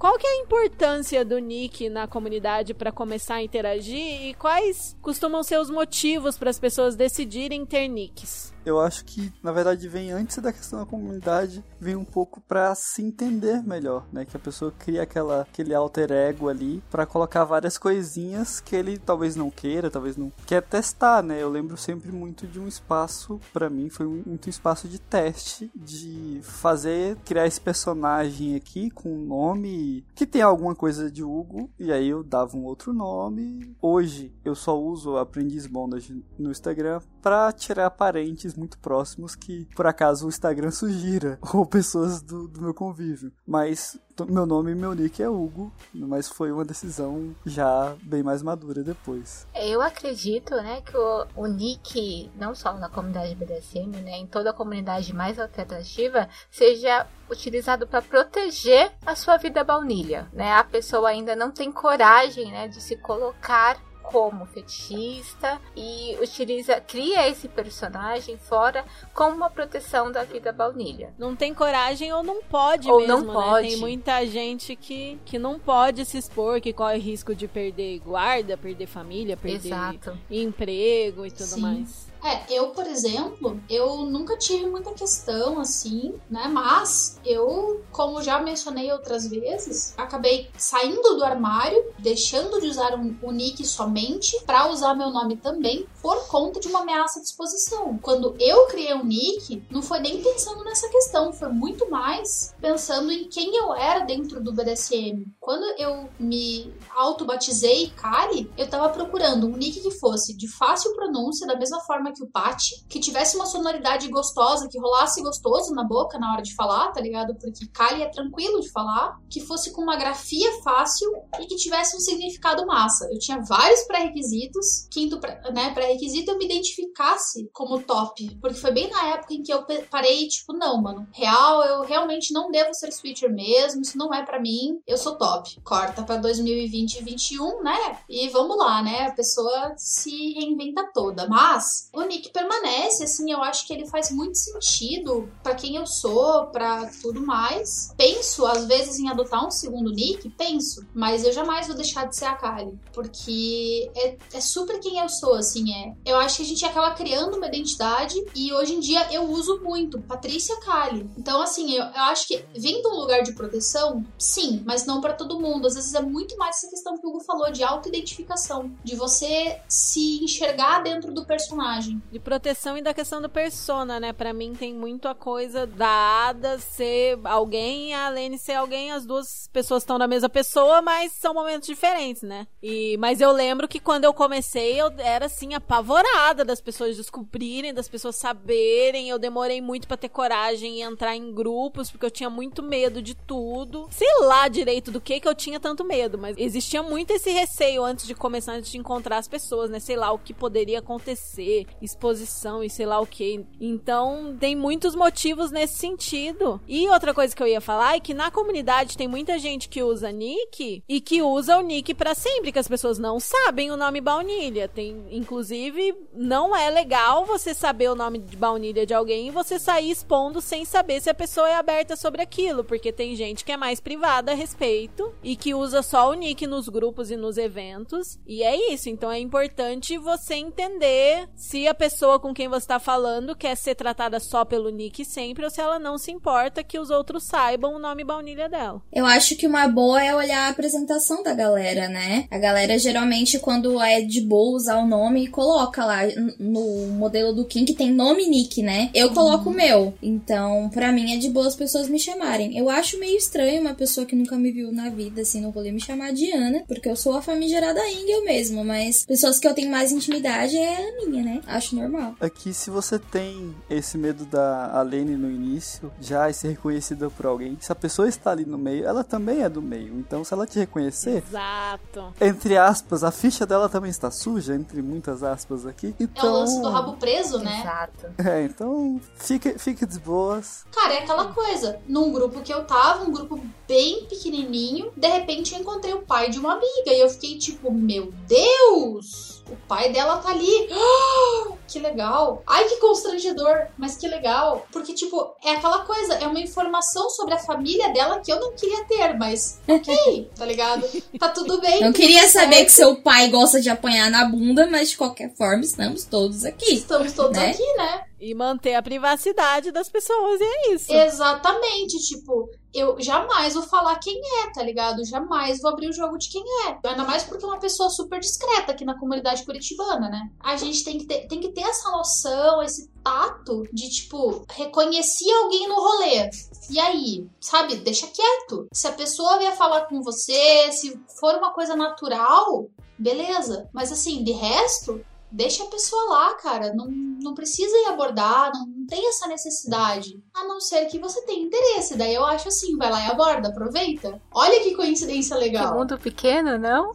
[0.02, 4.96] Qual que é a importância do nick na comunidade para começar a interagir e quais
[5.00, 8.52] costumam ser os motivos para as pessoas decidirem ter nicks?
[8.64, 12.74] Eu acho que na verdade vem antes da questão da comunidade, vem um pouco para
[12.74, 14.24] se entender melhor, né?
[14.24, 18.98] Que a pessoa cria aquela aquele alter ego ali para colocar várias coisinhas que ele
[18.98, 21.42] talvez não queira, talvez não quer testar, né?
[21.42, 25.70] Eu lembro sempre muito de um espaço para mim foi muito um espaço de teste
[25.74, 31.70] de fazer criar esse personagem aqui com um nome que tem alguma coisa de Hugo
[31.78, 33.76] e aí eu dava um outro nome.
[33.80, 39.86] Hoje eu só uso Aprendiz Bondage no Instagram para tirar parentes muito próximos que por
[39.86, 43.32] acaso o Instagram sugira ou pessoas do, do meu convívio.
[43.46, 43.98] Mas
[44.28, 48.82] meu nome e meu nick é Hugo, mas foi uma decisão já bem mais madura
[48.82, 49.46] depois.
[49.54, 54.50] Eu acredito, né, que o, o nick, não só na comunidade BDSM, né, em toda
[54.50, 60.52] a comunidade mais alternativa, seja utilizado para proteger a sua vida baunilha, né?
[60.52, 67.28] A pessoa ainda não tem coragem, né, de se colocar como fetichista e utiliza, cria
[67.28, 68.84] esse personagem fora
[69.14, 71.14] como uma proteção da vida baunilha.
[71.18, 73.32] Não tem coragem ou não pode Ou mesmo, não né?
[73.32, 73.68] pode.
[73.68, 78.56] Tem muita gente que, que não pode se expor, que corre risco de perder guarda,
[78.56, 80.18] perder família, perder Exato.
[80.30, 81.60] emprego e tudo Sim.
[81.60, 82.11] mais.
[82.22, 86.46] É, eu, por exemplo, eu nunca tive muita questão assim, né?
[86.46, 93.16] Mas eu, como já mencionei outras vezes, acabei saindo do armário, deixando de usar um,
[93.22, 97.98] o nick somente pra usar meu nome também, por conta de uma ameaça de exposição.
[98.00, 103.10] Quando eu criei um nick, não foi nem pensando nessa questão, foi muito mais pensando
[103.10, 105.26] em quem eu era dentro do BDSM.
[105.40, 111.46] Quando eu me auto-batizei Kali, eu tava procurando um nick que fosse de fácil pronúncia,
[111.46, 115.84] da mesma forma que o Pat, que tivesse uma sonoridade gostosa, que rolasse gostoso na
[115.84, 117.34] boca na hora de falar, tá ligado?
[117.34, 121.10] Porque Kali é tranquilo de falar, que fosse com uma grafia fácil
[121.40, 123.08] e que tivesse um significado massa.
[123.12, 124.88] Eu tinha vários pré-requisitos.
[124.90, 125.18] Quinto
[125.52, 129.64] né, pré-requisito eu me identificasse como top, porque foi bem na época em que eu
[129.90, 134.24] parei tipo, não, mano, real, eu realmente não devo ser switcher mesmo, isso não é
[134.24, 134.80] pra mim.
[134.86, 135.60] Eu sou top.
[135.62, 137.98] Corta pra 2020 e 2021, né?
[138.08, 139.06] E vamos lá, né?
[139.06, 144.10] A pessoa se reinventa toda, mas o nick permanece, assim, eu acho que ele faz
[144.10, 147.92] muito sentido pra quem eu sou, pra tudo mais.
[147.96, 152.16] Penso, às vezes, em adotar um segundo nick, penso, mas eu jamais vou deixar de
[152.16, 155.94] ser a Kali, porque é, é super quem eu sou, assim, é.
[156.04, 159.60] Eu acho que a gente acaba criando uma identidade e hoje em dia eu uso
[159.62, 161.08] muito Patrícia Kali.
[161.16, 162.38] Então, assim, eu, eu acho que
[162.82, 165.66] de um lugar de proteção, sim, mas não pra todo mundo.
[165.66, 169.60] Às vezes é muito mais essa questão que o Hugo falou de auto-identificação, de você
[169.68, 171.91] se enxergar dentro do personagem.
[172.10, 174.12] De proteção e da questão do persona, né?
[174.12, 175.88] Pra mim tem muito a coisa da
[176.28, 178.92] Ada ser alguém e a Lene ser alguém.
[178.92, 182.46] As duas pessoas estão na mesma pessoa, mas são momentos diferentes, né?
[182.62, 187.74] E, mas eu lembro que quando eu comecei, eu era assim, apavorada das pessoas descobrirem,
[187.74, 189.08] das pessoas saberem.
[189.08, 193.02] Eu demorei muito pra ter coragem e entrar em grupos, porque eu tinha muito medo
[193.02, 193.88] de tudo.
[193.90, 197.84] Sei lá direito do que que eu tinha tanto medo, mas existia muito esse receio
[197.84, 199.78] antes de começar, antes de encontrar as pessoas, né?
[199.80, 203.44] Sei lá o que poderia acontecer, exposição e sei lá o que.
[203.60, 206.60] Então, tem muitos motivos nesse sentido.
[206.66, 209.82] E outra coisa que eu ia falar é que na comunidade tem muita gente que
[209.82, 213.76] usa nick e que usa o nick pra sempre, que as pessoas não sabem o
[213.76, 214.68] nome baunilha.
[214.68, 219.58] Tem, inclusive, não é legal você saber o nome de baunilha de alguém e você
[219.58, 223.52] sair expondo sem saber se a pessoa é aberta sobre aquilo, porque tem gente que
[223.52, 227.36] é mais privada a respeito e que usa só o nick nos grupos e nos
[227.36, 228.18] eventos.
[228.26, 232.78] E é isso, então é importante você entender se a pessoa com quem você tá
[232.78, 236.78] falando quer ser tratada só pelo nick sempre ou se ela não se importa que
[236.78, 238.82] os outros saibam o nome baunilha dela.
[238.92, 242.26] Eu acho que uma boa é olhar a apresentação da galera, né?
[242.30, 246.00] A galera geralmente, quando é de boa usar o nome, coloca lá
[246.38, 248.90] no modelo do Kim que tem nome e nick, né?
[248.94, 249.94] Eu coloco o meu.
[250.02, 252.56] Então, pra mim é de boa as pessoas me chamarem.
[252.56, 255.70] Eu acho meio estranho uma pessoa que nunca me viu na vida, assim, no rolê,
[255.70, 259.54] me chamar de Ana, porque eu sou a famigerada Engel mesmo, mas pessoas que eu
[259.54, 261.40] tenho mais intimidade é a minha, né?
[261.46, 262.14] Acho normal.
[262.20, 267.26] Aqui, se você tem esse medo da Alene no início, já e ser reconhecida por
[267.26, 269.94] alguém, se a pessoa está ali no meio, ela também é do meio.
[269.98, 272.12] Então, se ela te reconhecer, Exato.
[272.20, 275.94] entre aspas, a ficha dela também está suja, entre muitas aspas aqui.
[275.98, 277.60] É o Então, lance do rabo preso, né?
[277.60, 278.06] Exato.
[278.28, 280.64] é, então fique, fique de boas.
[280.72, 281.78] Cara, é aquela coisa.
[281.88, 286.30] Num grupo que eu tava, um grupo bem pequenininho, de repente eu encontrei o pai
[286.30, 289.42] de uma amiga e eu fiquei tipo, meu Deus!
[289.50, 290.46] O pai dela tá ali.
[291.68, 292.42] que legal.
[292.46, 294.66] Ai, que constrangedor, mas que legal.
[294.72, 298.52] Porque, tipo, é aquela coisa, é uma informação sobre a família dela que eu não
[298.52, 300.86] queria ter, mas ok, tá ligado?
[301.18, 301.80] Tá tudo bem.
[301.80, 302.66] Não queria saber certo.
[302.66, 306.74] que seu pai gosta de apanhar na bunda, mas de qualquer forma estamos todos aqui.
[306.74, 307.50] Estamos todos né?
[307.50, 308.04] aqui, né?
[308.24, 310.92] E manter a privacidade das pessoas, e é isso.
[310.92, 315.04] Exatamente, tipo, eu jamais vou falar quem é, tá ligado?
[315.04, 316.78] Jamais vou abrir o jogo de quem é.
[316.88, 320.30] Ainda mais porque é uma pessoa super discreta aqui na comunidade curitibana, né?
[320.38, 325.32] A gente tem que ter, tem que ter essa noção, esse tato de, tipo, reconhecer
[325.32, 326.30] alguém no rolê.
[326.70, 328.68] E aí, sabe, deixa quieto.
[328.72, 333.68] Se a pessoa vier falar com você, se for uma coisa natural, beleza.
[333.74, 336.72] Mas assim, de resto, deixa a pessoa lá, cara.
[336.74, 340.22] Não, não precisa ir abordar, não, não tem essa necessidade.
[340.34, 341.96] A não ser que você tenha interesse.
[341.96, 344.20] Daí eu acho assim, vai lá e aborda, aproveita.
[344.32, 345.74] Olha que coincidência Que legal.
[345.78, 346.94] mundo pequeno, não?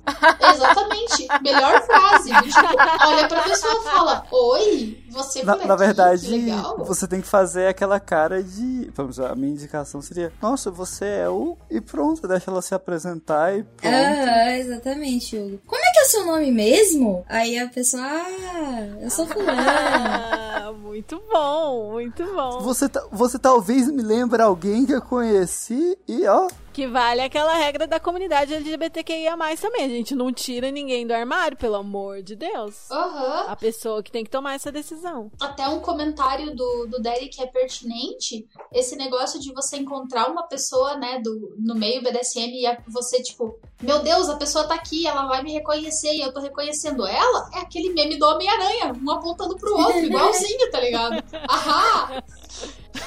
[0.53, 1.27] Exatamente.
[1.41, 2.29] Melhor frase.
[2.29, 6.77] Tipo, olha pra pessoa e fala: Oi, você Na, na verdade, que legal.
[6.83, 8.91] você tem que fazer aquela cara de.
[8.93, 11.57] Vamos lá, a minha indicação seria: Nossa, você é o.
[11.69, 13.93] E pronto, deixa ela se apresentar e pronto.
[13.95, 15.59] Ah, exatamente, Hugo.
[15.65, 17.25] Como é que é seu nome mesmo?
[17.27, 19.51] Aí a pessoa, ah, eu sou fulano.
[19.59, 22.59] Ah, muito bom, muito bom.
[22.61, 26.47] Você, ta- você talvez me lembre alguém que eu conheci e ó.
[26.71, 29.83] Que vale aquela regra da comunidade LGBTQIA+, também.
[29.85, 32.89] A gente não tira ninguém do armário, pelo amor de Deus.
[32.91, 33.45] Aham.
[33.47, 35.31] A pessoa que tem que tomar essa decisão.
[35.41, 38.47] até um comentário do, do Derek é pertinente.
[38.71, 43.23] Esse negócio de você encontrar uma pessoa, né, do, no meio BDSM e a- você,
[43.23, 47.05] tipo, meu Deus, a pessoa tá aqui, ela vai me reconhecer e eu tô reconhecendo
[47.05, 47.49] ela.
[47.53, 51.23] É aquele meme do Homem-Aranha, um apontando pro outro, igualzinho, tá ligado?
[51.47, 52.23] Ahá!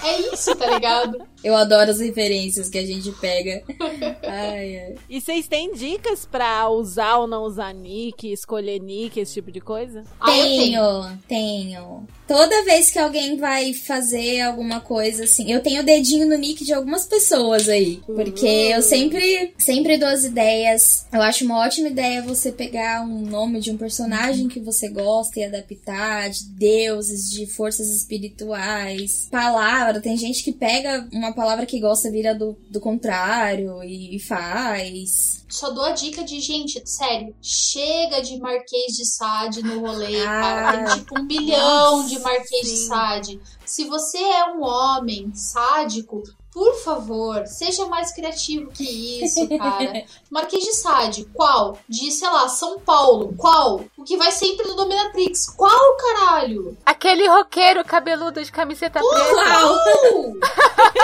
[0.03, 1.21] É isso, tá ligado?
[1.43, 3.63] Eu adoro as referências que a gente pega.
[4.23, 4.95] Ai, ai.
[5.09, 9.61] E vocês têm dicas pra usar ou não usar nick, escolher nick, esse tipo de
[9.61, 10.05] coisa?
[10.21, 12.07] Ah, Tenho, tenho.
[12.29, 16.65] Toda vez que alguém vai fazer alguma coisa assim, eu tenho o dedinho no nick
[16.65, 18.01] de algumas pessoas aí.
[18.07, 21.07] Porque eu sempre, sempre dou as ideias.
[21.13, 25.41] Eu acho uma ótima ideia você pegar um nome de um personagem que você gosta
[25.41, 30.01] e adaptar, de deuses, de forças espirituais, palavra.
[30.01, 35.45] Tem gente que pega uma palavra que gosta, vira do, do contrário e, e faz.
[35.49, 40.25] Só dou a dica de, gente, sério, chega de Marquês de Sade no rolê, Ah,
[40.27, 40.85] cara.
[40.85, 42.87] Tem tipo um bilhão de nossa, Marquês de sim.
[42.87, 43.41] Sade.
[43.67, 46.23] Se você é um homem sádico,
[46.53, 50.05] por favor, seja mais criativo que isso, cara.
[50.31, 51.79] Marquês de Sade, qual?
[51.89, 53.85] De, sei lá, São Paulo, qual?
[53.97, 56.77] O que vai sempre no Dominatrix, qual, caralho?
[56.85, 59.35] Aquele roqueiro cabeludo de camiseta preta.
[59.35, 60.35] Qual?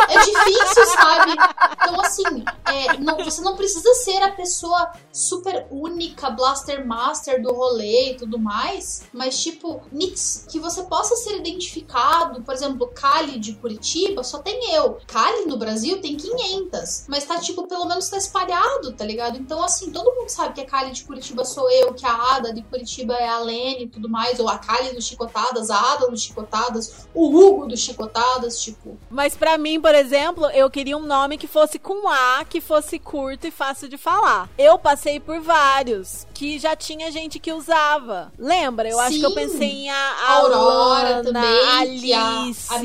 [0.08, 1.32] É difícil, sabe?
[1.32, 7.52] Então, assim, é, não- você não precisa ser a pessoa super única, Blaster Master do
[7.52, 12.40] rolê e tudo mais, mas, tipo, nicks que você possa ser identificado.
[12.42, 14.98] Por exemplo, Kali de Curitiba só tem eu.
[15.44, 19.38] No Brasil tem 500, mas tá, tipo, pelo menos tá espalhado, tá ligado?
[19.38, 22.52] Então, assim, todo mundo sabe que a Kali de Curitiba sou eu, que a Ada
[22.52, 26.08] de Curitiba é a Lene e tudo mais, ou a Kali do Chicotadas, a Ada
[26.08, 28.98] do Chicotadas, o Hugo do Chicotadas, tipo.
[29.10, 32.98] Mas pra mim, por exemplo, eu queria um nome que fosse com A, que fosse
[32.98, 34.48] curto e fácil de falar.
[34.58, 38.32] Eu passei por vários que já tinha gente que usava.
[38.38, 38.88] Lembra?
[38.88, 39.34] Eu acho que eu Sim.
[39.34, 42.76] pensei em a, Aurora Lana, também, a, Alice, a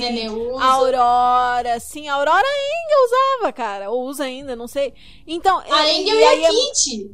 [0.61, 1.79] a Aurora.
[1.79, 3.89] Sim, a Aurora ainda usava, cara.
[3.91, 4.93] Ou usa ainda, não sei.
[5.27, 7.11] Então, A e- Engel e e aí a é- Kitty.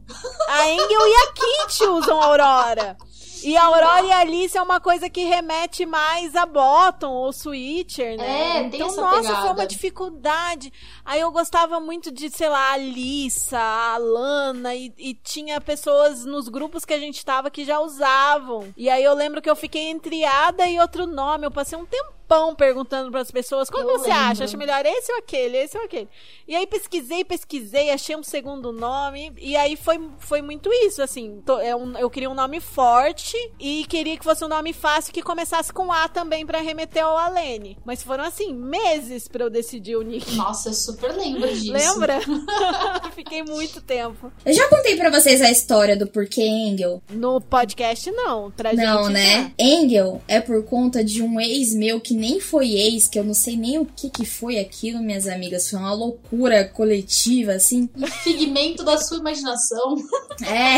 [0.50, 2.98] a Engel e a Kit usam a Aurora.
[3.44, 7.32] E a Aurora e a Alice é uma coisa que remete mais a Bottom ou
[7.32, 8.58] Switcher, né?
[8.66, 9.42] É, tem então, essa nossa, pegada.
[9.42, 10.74] foi uma dificuldade.
[11.06, 16.26] Aí eu gostava muito de, sei lá, a Alissa, a Lana, e, e tinha pessoas
[16.26, 18.74] nos grupos que a gente tava que já usavam.
[18.76, 21.46] E aí eu lembro que eu fiquei entre Ada e outro nome.
[21.46, 21.86] Eu passei um
[22.28, 24.24] tempão perguntando pras pessoas: qual você lembro.
[24.24, 24.44] acha?
[24.44, 25.58] Acha melhor esse ou aquele?
[25.58, 26.08] Esse ou aquele?
[26.48, 29.34] E aí pesquisei, pesquisei, achei um segundo nome.
[29.38, 31.42] E aí foi, foi muito isso, assim.
[31.46, 35.14] to- é um- eu queria um nome forte e queria que fosse um nome fácil
[35.14, 37.78] que começasse com A também pra remeter ao Alene.
[37.86, 40.36] Mas foram, assim, meses pra eu decidir o nick.
[40.36, 41.72] Nossa, eu super lembro disso.
[41.72, 42.20] Lembra?
[43.16, 44.32] Fiquei muito tempo.
[44.46, 47.02] Eu já contei pra vocês a história do porquê Engel.
[47.10, 48.52] No podcast, não.
[48.52, 49.14] Pra Não, gente.
[49.14, 49.52] né?
[49.58, 53.34] Engel é por conta de um ex meu que nem foi ex, que eu não
[53.34, 55.70] sei nem o que que foi aquilo, minhas amigas.
[55.70, 57.88] Foi uma loucura coletiva, assim.
[58.24, 59.95] Figmento da sua imaginação.
[60.45, 60.78] É.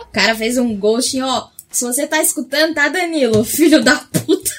[0.00, 1.48] O cara fez um ghosting, ó.
[1.70, 3.44] Se você tá escutando, tá, Danilo?
[3.44, 4.50] Filho da puta.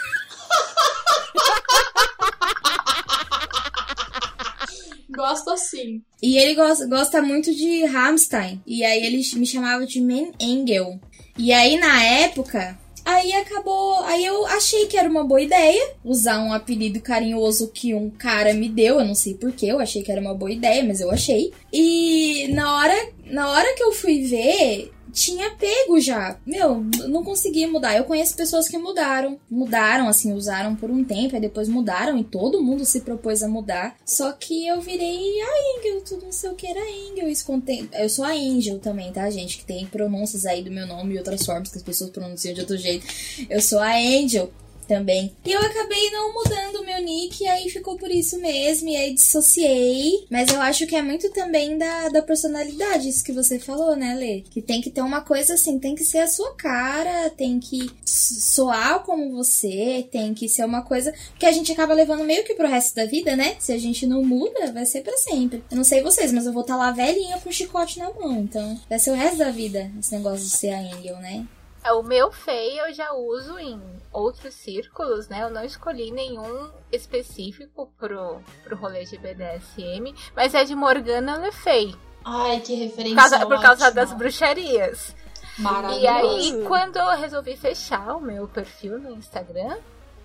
[5.10, 6.02] Gosto assim.
[6.22, 8.62] E ele gosta, gosta muito de Rammstein.
[8.66, 11.00] E aí ele me chamava de Man Engel.
[11.38, 14.00] E aí, na época, Aí acabou.
[14.04, 18.54] Aí eu achei que era uma boa ideia usar um apelido carinhoso que um cara
[18.54, 19.00] me deu.
[19.00, 21.52] Eu não sei porquê, eu achei que era uma boa ideia, mas eu achei.
[21.72, 26.38] E na hora, na hora que eu fui ver, tinha pego já.
[26.46, 27.96] Meu, não consegui mudar.
[27.96, 29.40] Eu conheço pessoas que mudaram.
[29.50, 33.48] Mudaram, assim, usaram por um tempo, aí depois mudaram e todo mundo se propôs a
[33.48, 33.96] mudar.
[34.06, 37.30] Só que eu virei a Angel, tudo não sei o que era Angel.
[37.30, 37.88] Isso contém...
[37.94, 39.60] Eu sou a Angel também, tá, gente?
[39.60, 42.62] Que tem pronúncias aí do meu nome e outras formas que as pessoas pronunciam de
[42.62, 43.06] outro jeito.
[43.50, 44.52] Eu sou a Angel
[44.86, 45.36] também.
[45.46, 48.96] E eu acabei não mudando o meu nick, e aí ficou por isso mesmo, e
[48.96, 50.26] aí dissociei.
[50.30, 54.16] Mas eu acho que é muito também da, da personalidade, isso que você falou, né,
[54.16, 54.42] Lê?
[54.50, 57.90] Que tem que ter uma coisa assim, tem que ser a sua cara, tem que
[58.06, 62.54] soar como você, tem que ser uma coisa que a gente acaba levando meio que
[62.54, 63.56] pro resto da vida, né?
[63.60, 65.64] Se a gente não muda, vai ser para sempre.
[65.70, 68.42] Eu não sei vocês, mas eu vou estar tá lá velhinha com chicote na mão,
[68.42, 71.46] então vai ser o resto da vida esse negócio de ser a Angel, né?
[71.84, 73.82] É, o meu feio eu já uso em
[74.12, 75.44] outros círculos, né?
[75.44, 81.52] Eu não escolhi nenhum específico pro, pro rolê de BDSM, mas é de Morgana Le
[81.52, 81.96] Fay.
[82.24, 83.16] Ai, que referência.
[83.16, 85.16] Por causa, por causa das bruxarias.
[85.60, 86.02] Maravilhoso.
[86.02, 89.78] E aí, quando eu resolvi fechar o meu perfil no Instagram,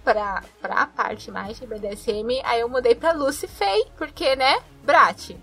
[0.05, 4.59] pra, pra parte mais de BDSM, aí eu mudei pra Lucy Faye, porque, né?
[4.89, 5.37] Brat.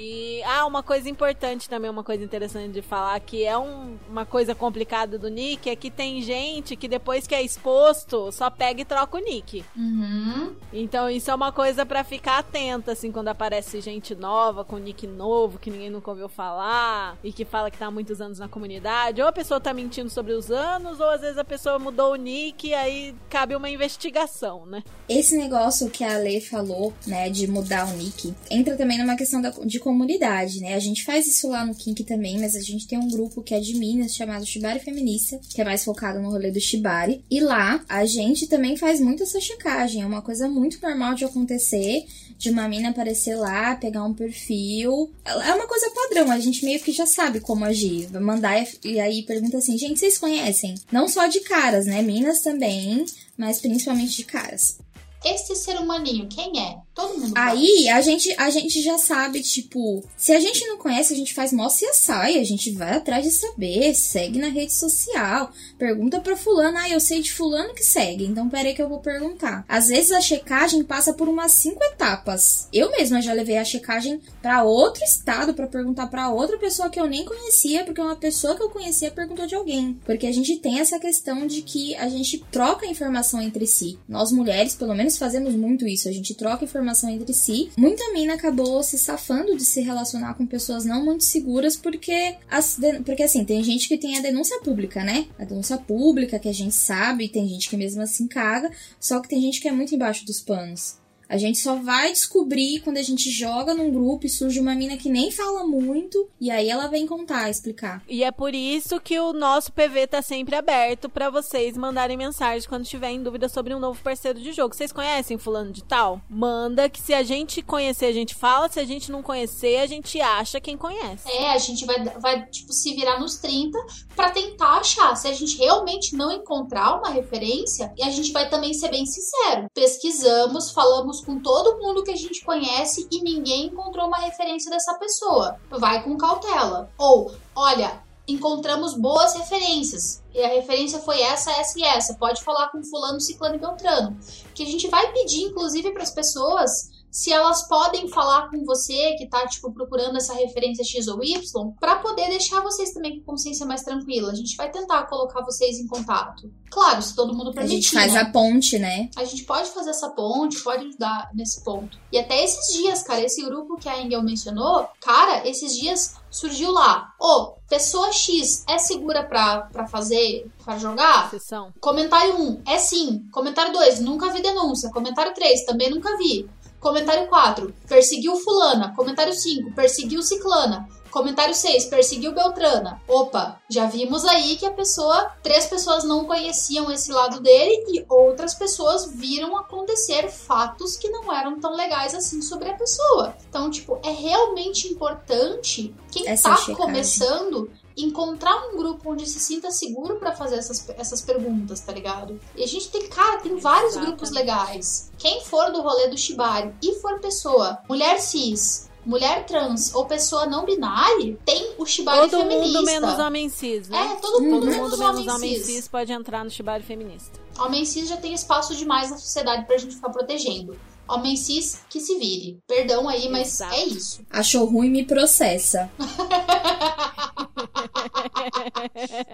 [0.00, 4.24] E ah, uma coisa importante também, uma coisa interessante de falar, que é um, uma
[4.24, 8.80] coisa complicada do Nick, é que tem gente que depois que é exposto, só pega
[8.80, 9.64] e troca o Nick.
[9.76, 10.54] Uhum.
[10.72, 15.04] Então isso é uma coisa para ficar atenta, assim, quando aparece gente nova, com Nick
[15.04, 18.46] novo, que ninguém nunca ouviu falar, e que fala que tá há muitos anos na
[18.46, 19.20] comunidade.
[19.20, 22.16] Ou a pessoa tá mentindo sobre os anos, ou às vezes a pessoa mudou o
[22.16, 24.84] Nick e aí cabe uma investigação, né?
[25.08, 29.40] Esse negócio que a Lei falou, né, de mudar o Nick, entra também numa questão
[29.40, 30.74] da, de comunidade, né?
[30.74, 33.54] A gente faz isso lá no Kink também, mas a gente tem um grupo que
[33.54, 37.24] é de Minas chamado Shibari Feminista, que é mais focado no rolê do Shibari.
[37.30, 41.24] E lá a gente também faz muito essa checagem, é uma coisa muito normal de
[41.24, 42.06] acontecer,
[42.38, 45.10] de uma mina aparecer lá, pegar um perfil.
[45.24, 48.06] É uma coisa padrão, a gente meio que já sabe como agir.
[48.06, 50.74] Vai mandar e aí pergunta assim, gente, vocês conhecem?
[50.90, 52.00] Não só de caras, né?
[52.00, 53.04] Minas também,
[53.36, 54.78] mas principalmente de caras.
[55.24, 56.78] Este ser humaninho, quem é?
[56.98, 61.14] Todo mundo Aí a gente, a gente já sabe, tipo, se a gente não conhece,
[61.14, 65.52] a gente faz mó CSI, a gente vai atrás de saber, segue na rede social,
[65.78, 68.98] pergunta pra fulano, ah, eu sei de fulano que segue, então peraí que eu vou
[68.98, 69.64] perguntar.
[69.68, 72.66] Às vezes a checagem passa por umas cinco etapas.
[72.72, 76.98] Eu mesma já levei a checagem para outro estado para perguntar para outra pessoa que
[76.98, 80.00] eu nem conhecia, porque uma pessoa que eu conhecia perguntou de alguém.
[80.04, 84.00] Porque a gente tem essa questão de que a gente troca informação entre si.
[84.08, 87.70] Nós mulheres, pelo menos, fazemos muito isso, a gente troca informação informação entre si.
[87.76, 92.78] Muita mina acabou se safando de se relacionar com pessoas não muito seguras porque as
[93.04, 95.26] porque assim, tem gente que tem a denúncia pública, né?
[95.38, 99.28] A denúncia pública que a gente sabe, tem gente que mesmo assim caga, só que
[99.28, 100.96] tem gente que é muito embaixo dos panos.
[101.28, 104.96] A gente só vai descobrir quando a gente joga num grupo e surge uma mina
[104.96, 108.02] que nem fala muito e aí ela vem contar, explicar.
[108.08, 112.66] E é por isso que o nosso PV tá sempre aberto para vocês mandarem mensagem
[112.66, 114.74] quando tiverem dúvida sobre um novo parceiro de jogo.
[114.74, 116.18] Vocês conhecem fulano de tal?
[116.30, 119.86] Manda que se a gente conhecer, a gente fala, se a gente não conhecer, a
[119.86, 121.30] gente acha quem conhece.
[121.30, 123.78] É, a gente vai, vai tipo, se virar nos 30
[124.16, 125.14] para tentar achar.
[125.14, 129.04] Se a gente realmente não encontrar uma referência, e a gente vai também ser bem
[129.04, 129.66] sincero.
[129.74, 134.94] Pesquisamos, falamos com todo mundo que a gente conhece e ninguém encontrou uma referência dessa
[134.94, 135.58] pessoa.
[135.70, 136.90] Vai com cautela.
[136.98, 140.22] Ou, olha, encontramos boas referências.
[140.34, 142.14] E a referência foi essa, essa e essa.
[142.14, 144.18] Pode falar com fulano, ciclano e beltrano.
[144.54, 149.14] Que a gente vai pedir, inclusive, para as pessoas se elas podem falar com você
[149.16, 153.32] que tá, tipo, procurando essa referência X ou Y, para poder deixar vocês também com
[153.32, 154.30] consciência mais tranquila.
[154.30, 156.50] A gente vai tentar colocar vocês em contato.
[156.70, 157.76] Claro, se todo mundo permitir.
[157.76, 158.20] A gente faz né?
[158.20, 159.10] a ponte, né?
[159.16, 161.98] A gente pode fazer essa ponte, pode ajudar nesse ponto.
[162.12, 166.70] E até esses dias, cara, esse grupo que a Engel mencionou, cara, esses dias surgiu
[166.70, 167.14] lá.
[167.18, 171.30] Ô, oh, pessoa X é segura pra, pra fazer, pra jogar?
[171.30, 171.72] Sessão.
[171.80, 173.26] Comentário 1, é sim.
[173.32, 174.90] Comentário 2, nunca vi denúncia.
[174.90, 176.48] Comentário 3, também nunca vi.
[176.80, 178.94] Comentário 4, perseguiu fulana.
[178.94, 180.88] Comentário 5, perseguiu ciclana.
[181.10, 183.00] Comentário 6, perseguiu Beltrana.
[183.08, 188.04] Opa, já vimos aí que a pessoa, três pessoas não conheciam esse lado dele e
[188.08, 193.34] outras pessoas viram acontecer fatos que não eram tão legais assim sobre a pessoa.
[193.48, 196.76] Então, tipo, é realmente importante quem Essa tá checagem.
[196.76, 197.70] começando
[198.04, 202.40] encontrar um grupo onde se sinta seguro para fazer essas, essas perguntas, tá ligado?
[202.56, 204.10] E a gente tem, cara, tem vários Exatamente.
[204.16, 205.10] grupos legais.
[205.18, 210.44] Quem for do rolê do Shibari e for pessoa, mulher cis, mulher trans ou pessoa
[210.46, 212.66] não binária, tem o shibari Todo feminista.
[212.78, 214.12] mundo menos homem cis, né?
[214.12, 215.66] É, todo mundo Todo menos mundo menos homem homem cis.
[215.66, 217.38] cis pode entrar no shibari feminista.
[217.58, 220.78] Homem cis já tem espaço demais na sociedade pra gente ficar protegendo.
[221.08, 222.58] Homem cis que se vire.
[222.66, 223.74] Perdão aí, mas Exato.
[223.74, 224.20] é isso.
[224.28, 225.90] Achou ruim, me processa.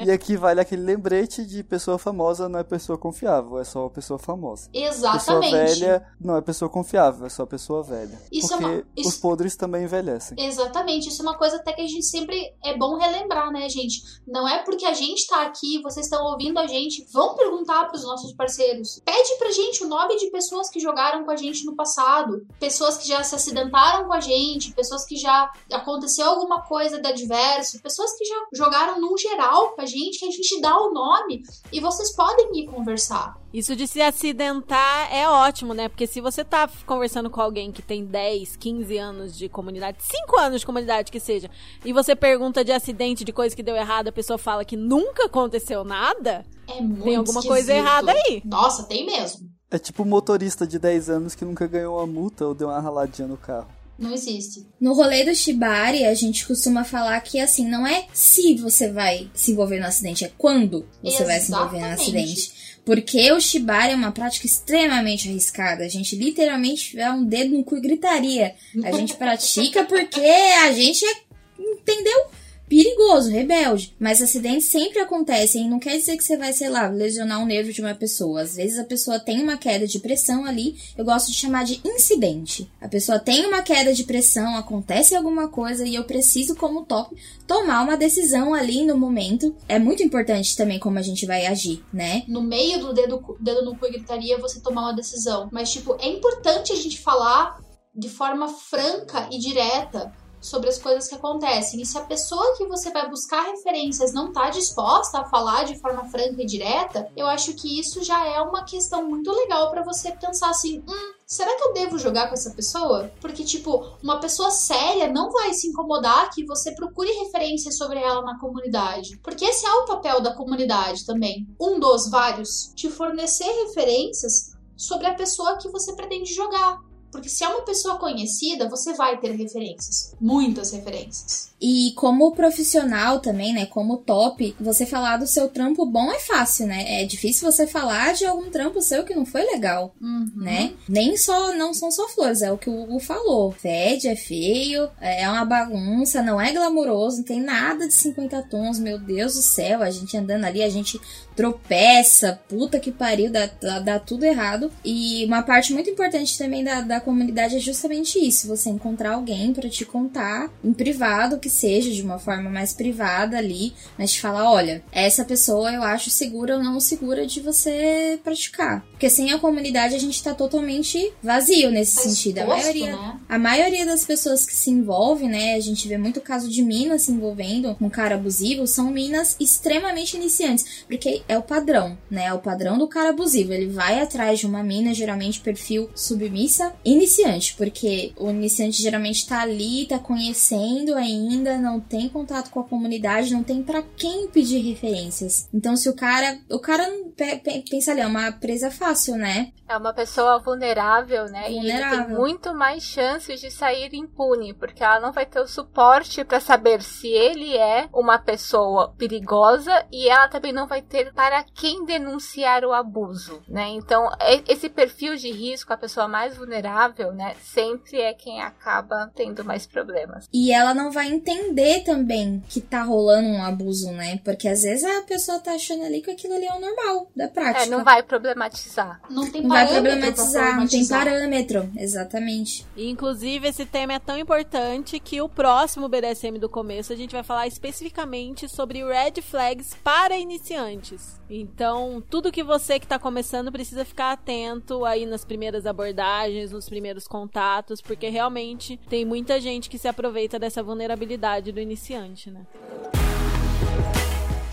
[0.04, 4.18] E aqui vale aquele lembrete de pessoa famosa não é pessoa confiável, é só pessoa
[4.18, 4.68] famosa.
[4.70, 5.52] Pessoa Exatamente.
[5.52, 8.18] velha não é pessoa confiável, é só pessoa velha.
[8.30, 10.36] Isso é Porque uma- isso- os podres também envelhecem.
[10.38, 14.02] Exatamente, isso é uma coisa até que a gente sempre é bom relembrar, né, gente?
[14.26, 18.04] Não é porque a gente tá aqui, vocês estão ouvindo a gente, vão perguntar pros
[18.04, 19.00] nossos parceiros.
[19.04, 22.96] Pede pra gente o nome de pessoas que jogaram com a gente no passado, pessoas
[22.98, 27.80] que já se acidentaram com a gente, pessoas que já aconteceu alguma coisa de adverso,
[27.80, 31.42] pessoas que já jogaram num geral com a gente, que a gente dá o nome
[31.72, 33.36] e vocês podem ir conversar.
[33.52, 35.88] Isso de se acidentar é ótimo, né?
[35.88, 40.38] Porque se você tá conversando com alguém que tem 10, 15 anos de comunidade, 5
[40.40, 41.48] anos de comunidade que seja,
[41.84, 45.26] e você pergunta de acidente, de coisa que deu errado, a pessoa fala que nunca
[45.26, 47.86] aconteceu nada, É muito tem alguma coisa esquisito.
[47.86, 48.42] errada aí.
[48.44, 49.48] Nossa, tem mesmo.
[49.70, 52.80] É tipo um motorista de 10 anos que nunca ganhou uma multa ou deu uma
[52.80, 53.68] raladinha no carro.
[53.98, 54.66] Não existe.
[54.80, 59.30] No rolê do Shibari, a gente costuma falar que, assim, não é se você vai
[59.34, 62.02] se envolver no acidente, é quando você vai se envolver no Exatamente.
[62.02, 62.64] acidente.
[62.84, 65.84] Porque o Shibari é uma prática extremamente arriscada.
[65.84, 68.54] A gente literalmente dá um dedo no cu e gritaria.
[68.82, 71.14] A gente pratica porque a gente é,
[71.58, 72.26] entendeu?
[72.74, 73.94] Perigoso, rebelde.
[74.00, 77.46] Mas acidentes sempre acontecem e não quer dizer que você vai, sei lá, lesionar o
[77.46, 78.42] nervo de uma pessoa.
[78.42, 81.80] Às vezes a pessoa tem uma queda de pressão ali, eu gosto de chamar de
[81.84, 82.68] incidente.
[82.80, 87.16] A pessoa tem uma queda de pressão, acontece alguma coisa e eu preciso, como top,
[87.46, 89.54] tomar uma decisão ali no momento.
[89.68, 92.24] É muito importante também como a gente vai agir, né?
[92.26, 95.48] no meio do dedo, dedo no cu e gritaria você tomar uma decisão.
[95.52, 97.62] Mas, tipo, é importante a gente falar
[97.94, 100.12] de forma franca e direta
[100.44, 101.80] sobre as coisas que acontecem.
[101.80, 105.80] E se a pessoa que você vai buscar referências não tá disposta a falar de
[105.80, 109.82] forma franca e direta, eu acho que isso já é uma questão muito legal pra
[109.82, 113.10] você pensar assim, hum, será que eu devo jogar com essa pessoa?
[113.20, 118.22] Porque, tipo, uma pessoa séria não vai se incomodar que você procure referências sobre ela
[118.22, 119.18] na comunidade.
[119.22, 121.46] Porque esse é o papel da comunidade também.
[121.58, 122.70] Um dos vários.
[122.76, 126.78] Te fornecer referências sobre a pessoa que você pretende jogar.
[127.14, 130.12] Porque se é uma pessoa conhecida, você vai ter referências.
[130.20, 131.53] Muitas referências.
[131.66, 133.64] E como profissional também, né?
[133.64, 137.00] Como top, você falar do seu trampo bom é fácil, né?
[137.00, 139.94] É difícil você falar de algum trampo seu que não foi legal,
[140.36, 140.74] né?
[140.86, 143.50] Nem só, não são só flores, é o que o Hugo falou.
[143.50, 148.78] Fede, é feio, é uma bagunça, não é glamuroso, não tem nada de 50 tons,
[148.78, 151.00] meu Deus do céu, a gente andando ali, a gente
[151.34, 154.70] tropeça, puta que pariu, dá, dá, dá tudo errado.
[154.84, 159.52] E uma parte muito importante também da, da comunidade é justamente isso: você encontrar alguém
[159.52, 164.20] pra te contar em privado, que seja de uma forma mais privada ali, mas te
[164.20, 168.84] falar: olha, essa pessoa eu acho segura ou não segura de você praticar.
[168.90, 172.38] Porque sem a comunidade a gente tá totalmente vazio nesse Tá sentido.
[172.38, 173.20] A exposto, maioria, né?
[173.28, 175.54] a maioria das pessoas que se envolvem, né?
[175.54, 180.16] A gente vê muito caso de minas se envolvendo com cara abusivo, são minas extremamente
[180.16, 180.84] iniciantes.
[180.86, 182.26] Porque é o padrão, né?
[182.26, 183.52] É o padrão do cara abusivo.
[183.52, 187.54] Ele vai atrás de uma mina, geralmente perfil submissa, iniciante.
[187.54, 193.32] Porque o iniciante geralmente tá ali, tá conhecendo ainda, não tem contato com a comunidade,
[193.32, 195.48] não tem pra quem pedir referências.
[195.52, 196.38] Então, se o cara.
[196.50, 196.84] O cara
[197.16, 199.52] pe- pe- pensa ali, é uma presa fácil, né?
[199.68, 201.50] É uma pessoa vulnerável, né?
[201.50, 202.16] E ele tem Vulnerável.
[202.18, 206.82] muito mais chances de sair impune, porque ela não vai ter o suporte pra saber
[206.82, 212.62] se ele é uma pessoa perigosa e ela também não vai ter para quem denunciar
[212.64, 213.68] o abuso, né?
[213.70, 214.10] Então,
[214.46, 219.66] esse perfil de risco, a pessoa mais vulnerável, né, sempre é quem acaba tendo mais
[219.66, 220.28] problemas.
[220.32, 224.20] E ela não vai entender também que tá rolando um abuso, né?
[224.24, 227.28] Porque às vezes a pessoa tá achando ali que aquilo ali é o normal da
[227.28, 227.64] prática.
[227.64, 229.00] É, não vai problematizar.
[229.08, 231.04] Não tem Não vai parâmetro pra problematizar, não tem problematizar.
[231.04, 231.70] parâmetro.
[231.76, 232.66] Exatamente.
[232.76, 237.12] E, inclusive, esse tema é tão importante que o próximo BDSM do começo a gente
[237.12, 241.18] vai falar especificamente sobre red flags para iniciantes.
[241.30, 246.68] Então, tudo que você que tá começando precisa ficar atento aí nas primeiras abordagens, nos
[246.68, 251.13] primeiros contatos, porque realmente tem muita gente que se aproveita dessa vulnerabilidade
[251.52, 252.46] do iniciante, né?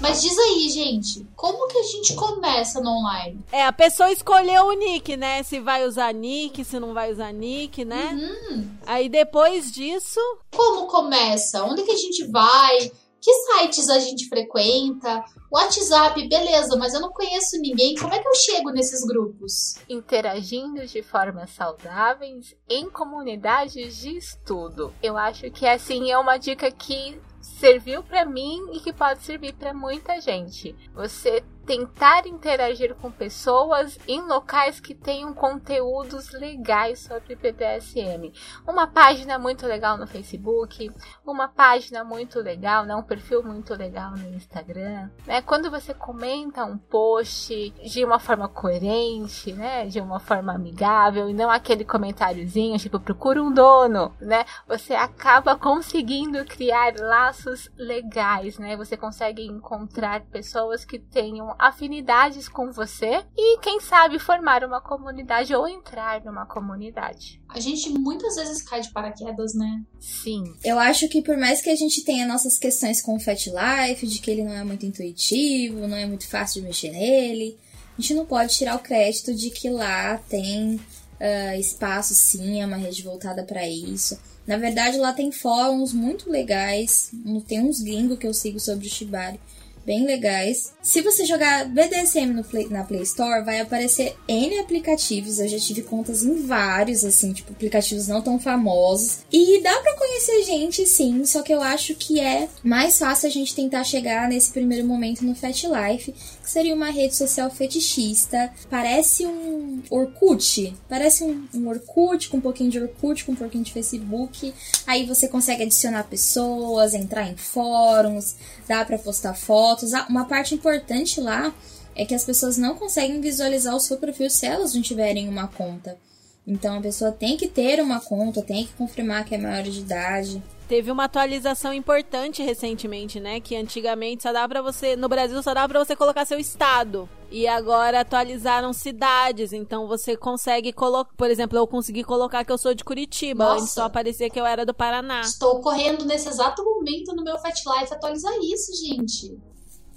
[0.01, 3.39] Mas diz aí, gente, como que a gente começa no online?
[3.51, 5.43] É, a pessoa escolheu o nick, né?
[5.43, 8.11] Se vai usar nick, se não vai usar nick, né?
[8.49, 8.67] Uhum.
[8.87, 10.19] Aí depois disso,
[10.55, 11.63] Como começa?
[11.63, 12.91] Onde que a gente vai?
[13.21, 15.23] Que sites a gente frequenta?
[15.51, 17.95] WhatsApp, beleza, mas eu não conheço ninguém.
[17.95, 19.75] Como é que eu chego nesses grupos?
[19.87, 24.91] Interagindo de formas saudáveis em comunidades de estudo.
[25.03, 29.53] Eu acho que assim é uma dica que serviu para mim e que pode servir
[29.53, 30.75] para muita gente.
[30.93, 38.33] Você tentar interagir com pessoas em locais que tenham conteúdos legais sobre BDSM.
[38.67, 40.91] Uma página muito legal no Facebook,
[41.25, 45.09] uma página muito legal, né, um perfil muito legal no Instagram.
[45.25, 45.41] Né?
[45.43, 51.33] Quando você comenta um post de uma forma coerente, né, de uma forma amigável e
[51.33, 54.43] não aquele comentáriozinho tipo procura um dono, né?
[54.67, 58.75] Você acaba conseguindo criar laços legais, né?
[58.75, 65.53] Você consegue encontrar pessoas que tenham afinidades com você e, quem sabe, formar uma comunidade
[65.53, 67.39] ou entrar numa comunidade.
[67.47, 69.83] A gente muitas vezes cai de paraquedas, né?
[69.99, 70.55] Sim.
[70.63, 74.07] Eu acho que por mais que a gente tenha nossas questões com o Fat Life,
[74.07, 77.55] de que ele não é muito intuitivo, não é muito fácil de mexer nele,
[77.95, 82.65] a gente não pode tirar o crédito de que lá tem uh, espaço, sim, é
[82.65, 84.19] uma rede voltada para isso.
[84.47, 87.11] Na verdade, lá tem fóruns muito legais,
[87.47, 89.39] tem uns gringos que eu sigo sobre o Shibari
[89.85, 90.73] bem legais.
[90.81, 95.39] Se você jogar BDSM Play, na Play Store, vai aparecer N aplicativos.
[95.39, 99.19] Eu já tive contas em vários, assim, tipo, aplicativos não tão famosos.
[99.31, 103.31] E dá para conhecer gente, sim, só que eu acho que é mais fácil a
[103.31, 108.51] gente tentar chegar nesse primeiro momento no Fat Life, que seria uma rede social fetichista.
[108.69, 110.75] Parece um Orkut.
[110.87, 114.53] Parece um, um Orkut, com um pouquinho de Orkut, com um pouquinho de Facebook.
[114.85, 118.35] Aí você consegue adicionar pessoas, entrar em fóruns,
[118.67, 119.70] dá para postar fotos.
[119.93, 121.53] Ah, uma parte importante lá
[121.95, 125.47] é que as pessoas não conseguem visualizar o seu perfil se elas não tiverem uma
[125.47, 125.97] conta.
[126.45, 129.79] Então a pessoa tem que ter uma conta, tem que confirmar que é maior de
[129.79, 130.41] idade.
[130.67, 133.41] Teve uma atualização importante recentemente, né?
[133.41, 137.07] Que antigamente só dava para você, no Brasil só dava para você colocar seu estado.
[137.29, 142.57] E agora atualizaram cidades, então você consegue colocar, por exemplo, eu consegui colocar que eu
[142.57, 143.61] sou de Curitiba, Nossa.
[143.61, 145.21] antes só aparecia que eu era do Paraná.
[145.21, 149.50] Estou correndo nesse exato momento no meu Fat Life atualizar isso, gente.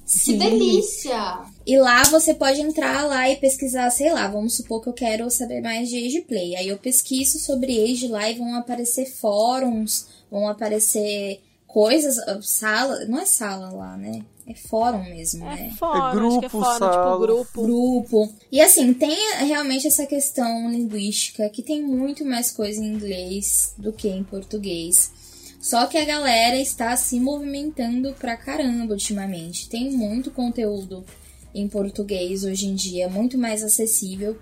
[0.05, 0.33] Sim.
[0.33, 1.41] Que delícia!
[1.67, 5.31] E lá você pode entrar lá e pesquisar, sei lá, vamos supor que eu quero
[5.31, 6.55] saber mais de Age Play.
[6.57, 13.05] Aí eu pesquiso sobre Age lá e vão aparecer fóruns, vão aparecer coisas, ah, sala,
[13.07, 14.23] não é sala lá, né?
[14.47, 15.71] É fórum mesmo, né?
[15.73, 16.93] É fórum, É acho que é grupo, fórum, sala.
[16.93, 17.63] tipo grupo.
[17.63, 18.33] grupo.
[18.53, 23.91] E assim, tem realmente essa questão linguística que tem muito mais coisa em inglês do
[23.93, 25.11] que em português.
[25.65, 29.67] Só que a galera está se movimentando pra caramba ultimamente.
[29.67, 31.03] Tem muito conteúdo
[31.55, 34.37] em português hoje em dia, muito mais acessível.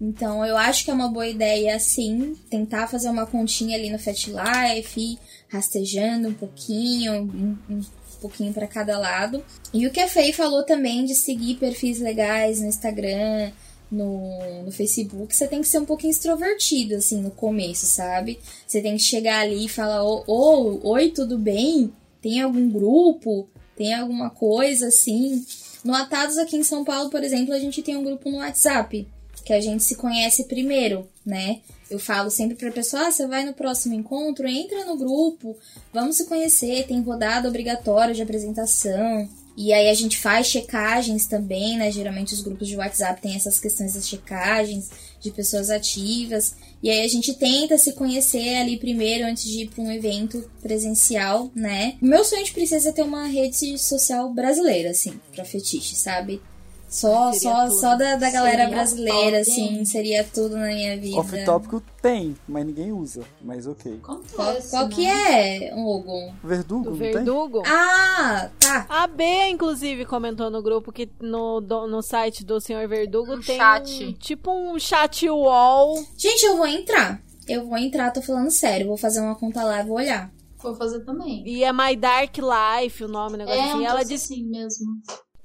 [0.00, 3.98] Então eu acho que é uma boa ideia, sim, tentar fazer uma continha ali no
[4.00, 5.16] Fat Life,
[5.48, 7.80] rastejando um pouquinho, um, um
[8.20, 9.44] pouquinho para cada lado.
[9.72, 13.52] E o que a Fei falou também de seguir perfis legais no Instagram,
[13.90, 18.38] no, no Facebook, você tem que ser um pouquinho extrovertido, assim, no começo, sabe?
[18.66, 21.92] Você tem que chegar ali e falar, ô, ô, oi, tudo bem?
[22.20, 23.48] Tem algum grupo?
[23.76, 25.44] Tem alguma coisa, assim?
[25.84, 29.06] No Atados aqui em São Paulo, por exemplo, a gente tem um grupo no WhatsApp,
[29.44, 31.60] que a gente se conhece primeiro, né?
[31.88, 35.56] Eu falo sempre pra pessoa, ah, você vai no próximo encontro, entra no grupo,
[35.92, 39.28] vamos se conhecer, tem rodada obrigatória de apresentação.
[39.56, 41.90] E aí a gente faz checagens também, né?
[41.90, 46.54] Geralmente os grupos de WhatsApp têm essas questões das checagens de pessoas ativas.
[46.82, 50.48] E aí a gente tenta se conhecer ali primeiro antes de ir para um evento
[50.60, 51.96] presencial, né?
[52.02, 56.40] Meu sonho de princesa é ter uma rede social brasileira, assim, pra fetiche, sabe?
[56.88, 57.80] Só, só, tudo.
[57.80, 61.18] só da, da galera Seria brasileira, top, assim, seria tudo na minha vida.
[61.18, 63.22] Off-tópico tem, mas ninguém usa.
[63.42, 63.98] Mas ok.
[64.02, 64.94] Qual, Acontece, qual né?
[64.94, 66.32] que é, Hugo?
[66.44, 67.12] Verdugo, O não tem?
[67.12, 67.62] Verdugo.
[67.66, 68.86] Ah, tá.
[68.88, 73.40] A B, inclusive, comentou no grupo que no, do- no site do Senhor Verdugo Um
[73.40, 74.04] tem chat.
[74.04, 75.96] um- tipo um chat wall.
[76.16, 77.20] Gente, eu vou entrar.
[77.48, 78.86] Eu vou entrar, tô falando sério.
[78.86, 80.32] Vou fazer uma conta lá e vou olhar.
[80.62, 81.42] Vou fazer também.
[81.46, 83.78] E é My Dark Life o nome, um negócio É, assim.
[83.78, 84.86] um Ela disse assim mesmo.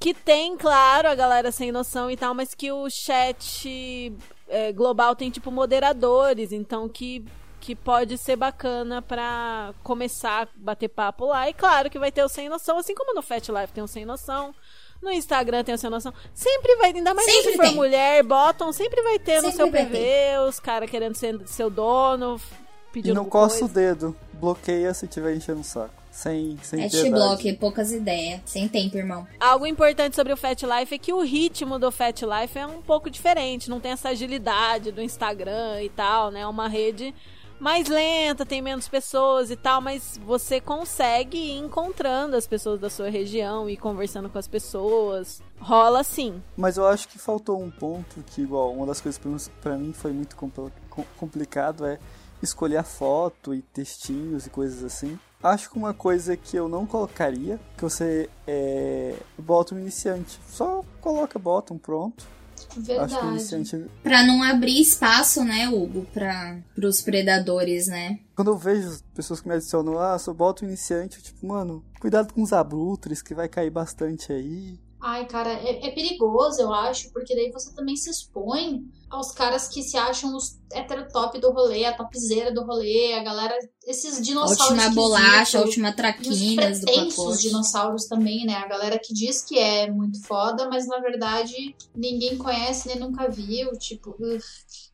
[0.01, 4.11] Que tem, claro, a galera sem noção e tal, mas que o chat
[4.49, 7.23] é, global tem, tipo, moderadores, então que,
[7.59, 11.47] que pode ser bacana pra começar a bater papo lá.
[11.47, 13.87] E claro que vai ter o sem noção, assim como no Fat Life tem o
[13.87, 14.55] sem noção.
[15.03, 16.11] No Instagram tem o sem noção.
[16.33, 17.75] Sempre vai, ainda mais Sempre se for tem.
[17.75, 21.69] mulher, botam, sempre vai ter no Sempre seu vai PV, os caras querendo ser seu
[21.69, 22.41] dono,
[22.89, 24.15] E pedindo não coça o dedo.
[24.33, 26.00] Bloqueia se tiver enchendo o saco.
[26.11, 27.03] Sem, sem É piedade.
[27.09, 28.41] T-Block, poucas ideias.
[28.45, 29.25] Sem tempo, irmão.
[29.39, 32.81] Algo importante sobre o Fat Life é que o ritmo do Fat Life é um
[32.81, 36.41] pouco diferente, não tem essa agilidade do Instagram e tal, né?
[36.41, 37.15] É uma rede
[37.57, 42.89] mais lenta, tem menos pessoas e tal, mas você consegue ir encontrando as pessoas da
[42.89, 45.41] sua região e conversando com as pessoas.
[45.59, 46.41] Rola sim.
[46.57, 49.21] Mas eu acho que faltou um ponto que, igual, uma das coisas
[49.61, 51.99] pra mim foi muito compl- com- complicado é
[52.41, 55.17] escolher a foto e textinhos e coisas assim.
[55.43, 60.39] Acho que uma coisa que eu não colocaria, que você é, bota um iniciante.
[60.47, 62.27] Só coloca, bota um pronto.
[62.55, 63.27] Acho que o Verdade.
[63.27, 68.19] iniciante Pra não abrir espaço, né, Hugo, para pros predadores, né?
[68.35, 71.83] Quando eu vejo pessoas que me adicionam, ah, só bota o iniciante, eu, tipo, mano,
[71.99, 74.79] cuidado com os abutres, que vai cair bastante aí.
[75.01, 79.67] Ai, cara, é, é perigoso, eu acho, porque daí você também se expõe aos caras
[79.67, 84.59] que se acham os heterotop do rolê, a topzera do rolê, a galera, esses dinossauros
[84.59, 88.53] última esquisitos, bolacha, a última e os pretensos dinossauros também, né?
[88.53, 93.27] A galera que diz que é muito foda, mas na verdade ninguém conhece nem nunca
[93.27, 94.15] viu, tipo.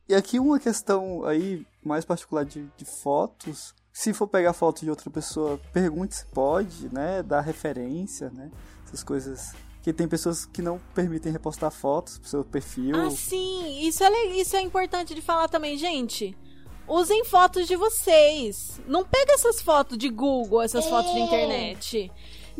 [0.10, 3.76] E aqui uma questão aí, mais particular de, de fotos.
[3.92, 7.22] Se for pegar foto de outra pessoa, pergunte se pode, né?
[7.22, 8.50] Dar referência, né?
[8.86, 9.54] Essas coisas.
[9.88, 12.94] Que tem pessoas que não permitem repostar fotos pro seu perfil.
[12.94, 16.38] Ah, sim, isso é, isso é importante de falar também, gente.
[16.86, 18.82] Usem fotos de vocês.
[18.86, 20.90] Não pega essas fotos de Google, essas É.
[20.90, 22.12] fotos de internet.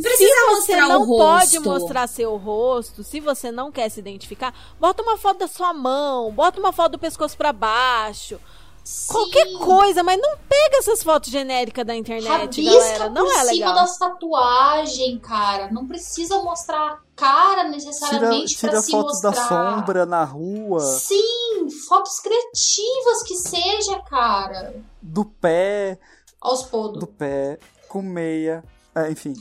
[0.02, 4.54] Precisa se você não o pode mostrar seu rosto, se você não quer se identificar,
[4.80, 8.40] bota uma foto da sua mão, bota uma foto do pescoço pra baixo.
[9.08, 9.58] Qualquer Sim.
[9.60, 12.28] coisa, mas não pega essas fotos genéricas da internet,
[12.62, 13.10] Rabisca galera.
[13.10, 13.74] Não por é cima legal.
[13.76, 15.70] das tatuagens, cara.
[15.72, 19.48] Não precisa mostrar a cara Tira, necessariamente tira pra se fotos da mostrar.
[19.76, 24.76] sombra na rua, Sim, fotos criativas que seja, cara.
[25.02, 25.98] do pé,
[26.40, 27.00] Aos podos.
[27.00, 27.60] do pé,
[27.90, 28.64] com meia.
[28.96, 29.34] É, enfim.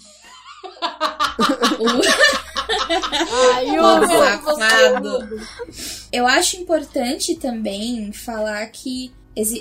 [3.55, 3.79] Ai.
[3.79, 5.41] Hugo.
[6.13, 9.13] Eu acho importante também falar que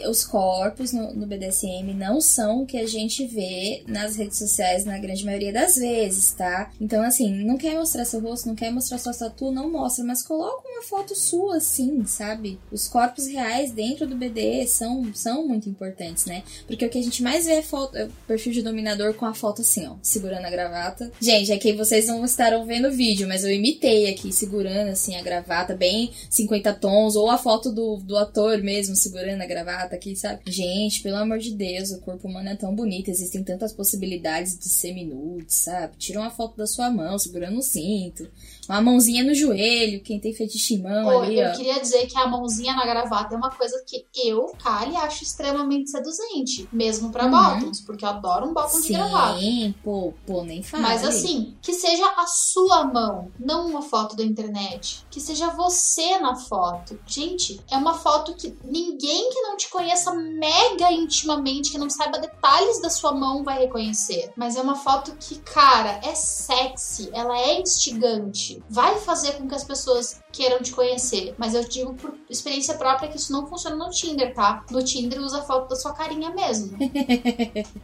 [0.07, 4.85] os corpos no, no BDSM não são o que a gente vê nas redes sociais
[4.85, 6.71] na grande maioria das vezes, tá?
[6.79, 10.23] Então, assim, não quer mostrar seu rosto, não quer mostrar sua tatu, não mostra, mas
[10.23, 12.59] coloca uma foto sua, assim, sabe?
[12.71, 16.43] Os corpos reais dentro do BD são, são muito importantes, né?
[16.67, 19.33] Porque o que a gente mais vê é, foto, é perfil de dominador com a
[19.33, 21.11] foto assim, ó, segurando a gravata.
[21.21, 25.21] Gente, aqui vocês não estarão vendo o vídeo, mas eu imitei aqui, segurando assim a
[25.21, 30.15] gravata, bem 50 tons, ou a foto do, do ator mesmo segurando a gravata aqui,
[30.15, 30.41] sabe?
[30.47, 34.67] Gente, pelo amor de Deus, o corpo humano é tão bonito, existem tantas possibilidades de
[34.67, 35.95] semi-nude, sabe?
[35.97, 38.27] Tira uma foto da sua mão, segurando o cinto,
[38.69, 41.51] uma mãozinha no joelho, quem tem fetiche mão Pô, ali, eu ó.
[41.53, 45.89] queria dizer que a mãozinha na gravata é uma coisa que eu, Kali, acho extremamente
[45.91, 46.67] seduzente.
[46.71, 47.31] Mesmo pra Uhum.
[47.31, 49.39] bottoms, porque eu adoro um bottom de gravata.
[49.39, 50.83] Sim, pô, pô, nem fala.
[50.83, 55.05] Mas assim, que seja a sua mão, não uma foto da internet.
[55.11, 56.99] Que seja você na foto.
[57.05, 62.17] Gente, é uma foto que ninguém que não te conheça mega intimamente, que não saiba
[62.19, 64.31] detalhes da sua mão, vai reconhecer.
[64.35, 68.54] Mas é uma foto que, cara, é sexy, ela é instigante.
[68.69, 71.33] Vai fazer com que as pessoas queiram te conhecer.
[71.37, 74.63] Mas eu digo por experiência própria que isso não funciona no Tinder, tá?
[74.69, 76.77] No Tinder usa a foto da sua carinha mesmo.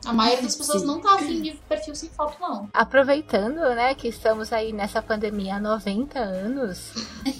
[0.05, 2.69] A maioria das pessoas não tá afim de perfil sem foto, não.
[2.73, 6.93] Aproveitando, né, que estamos aí nessa pandemia há 90 anos,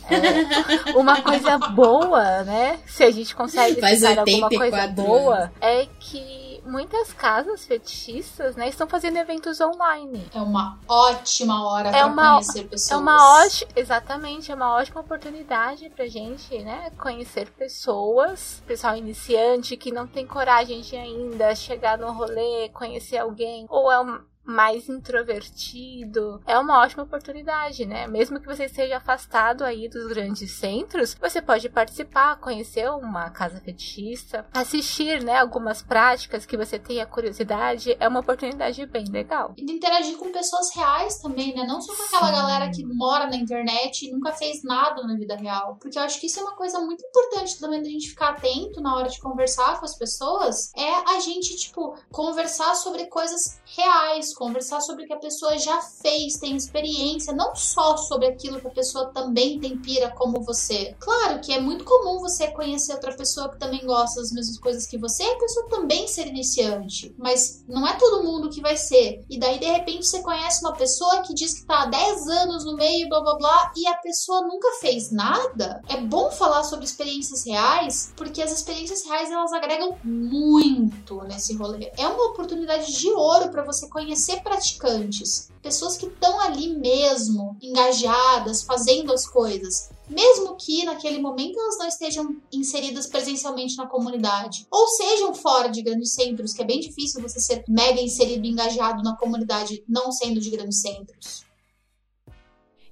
[0.10, 5.52] é, uma coisa boa, né, se a gente consegue Faz citar alguma 84 coisa boa,
[5.60, 10.26] é que muitas casas fetichistas, né, estão fazendo eventos online.
[10.34, 12.92] É uma ótima hora É pra uma- conhecer pessoas.
[12.92, 19.76] É uma ótima, exatamente, é uma ótima oportunidade pra gente, né, conhecer pessoas, pessoal iniciante
[19.78, 24.90] que não tem coragem de ainda chegar no rolê, conhecer alguém, ou é um mais
[24.90, 28.08] introvertido, é uma ótima oportunidade, né?
[28.08, 33.60] Mesmo que você esteja afastado aí dos grandes centros, você pode participar, conhecer uma casa
[33.60, 39.54] fetichista, assistir, né, algumas práticas que você tenha curiosidade, é uma oportunidade bem legal.
[39.58, 41.64] E de interagir com pessoas reais também, né?
[41.66, 45.36] Não só com aquela galera que mora na internet e nunca fez nada na vida
[45.36, 45.78] real.
[45.80, 48.82] Porque eu acho que isso é uma coisa muito importante também da gente ficar atento
[48.82, 50.72] na hora de conversar com as pessoas.
[50.76, 55.80] É a gente, tipo, conversar sobre coisas reais, conversar sobre o que a pessoa já
[55.84, 60.96] fez, tem experiência, não só sobre aquilo que a pessoa também tem pira como você.
[61.00, 64.88] Claro que é muito comum você conhecer outra pessoa que também gosta das mesmas coisas
[64.88, 67.14] que você e a pessoa também ser iniciante.
[67.20, 69.24] Mas não é todo mundo que vai ser.
[69.30, 72.66] E daí, de repente, você conhece uma pessoa que diz que tá há 10 anos
[72.66, 75.84] no meio, blá blá blá, e a pessoa nunca fez nada.
[75.88, 81.92] É bom falar sobre experiências reais, porque as experiências reais elas agregam muito nesse rolê.
[81.96, 87.58] É uma oportunidade de ouro para você conhecer conhecer praticantes, pessoas que estão ali mesmo,
[87.62, 94.68] engajadas, fazendo as coisas, mesmo que naquele momento elas não estejam inseridas presencialmente na comunidade,
[94.70, 98.50] ou sejam fora de grandes centros, que é bem difícil você ser mega inserido e
[98.50, 101.44] engajado na comunidade não sendo de grandes centros.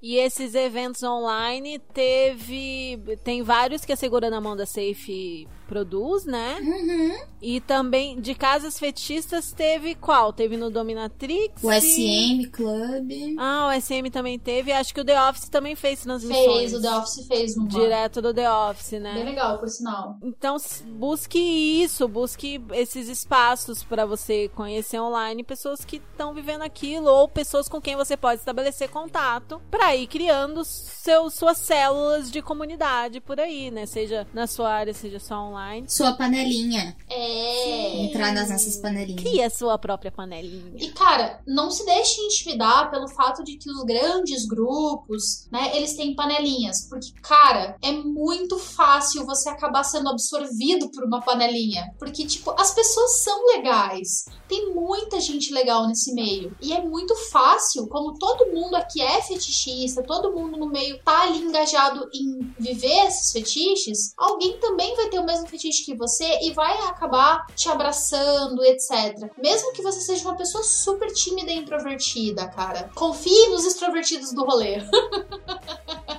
[0.01, 3.17] E esses eventos online teve.
[3.21, 6.57] Tem vários que a Segura na Mão da Safe produz, né?
[6.59, 7.29] Uhum.
[7.41, 10.33] E também de casas fetichistas teve qual?
[10.33, 11.63] Teve no Dominatrix?
[11.63, 13.35] O SM Club.
[13.37, 14.71] Ah, o SM também teve.
[14.71, 16.71] Acho que o The Office também fez transmissões.
[16.71, 19.13] Fez, o The Office fez no Direto do The Office, né?
[19.13, 20.17] Bem legal, por sinal.
[20.23, 20.57] Então,
[20.97, 27.27] busque isso, busque esses espaços para você conhecer online pessoas que estão vivendo aquilo ou
[27.27, 33.21] pessoas com quem você pode estabelecer contato para ir criando seus, suas células de comunidade
[33.21, 33.85] por aí, né?
[33.85, 35.58] Seja na sua área, seja só online.
[35.87, 36.95] Sua panelinha.
[37.09, 38.05] É.
[38.05, 39.21] Entrar nas nossas panelinhas.
[39.21, 40.73] Cria a sua própria panelinha.
[40.75, 45.95] E, cara, não se deixe intimidar pelo fato de que os grandes grupos, né, eles
[45.95, 46.87] têm panelinhas.
[46.87, 51.93] Porque, cara, é muito fácil você acabar sendo absorvido por uma panelinha.
[51.97, 54.25] Porque, tipo, as pessoas são legais.
[54.47, 56.55] Tem muita gente legal nesse meio.
[56.61, 61.23] E é muito fácil, como todo mundo aqui é fetichista, todo mundo no meio tá
[61.23, 66.39] ali engajado em viver esses fetiches, alguém também vai ter o mesmo fetiche que você
[66.43, 69.29] e vai acabar te abraçando, etc.
[69.37, 72.89] Mesmo que você seja uma pessoa super tímida e introvertida, cara.
[72.95, 74.77] Confie nos extrovertidos do rolê.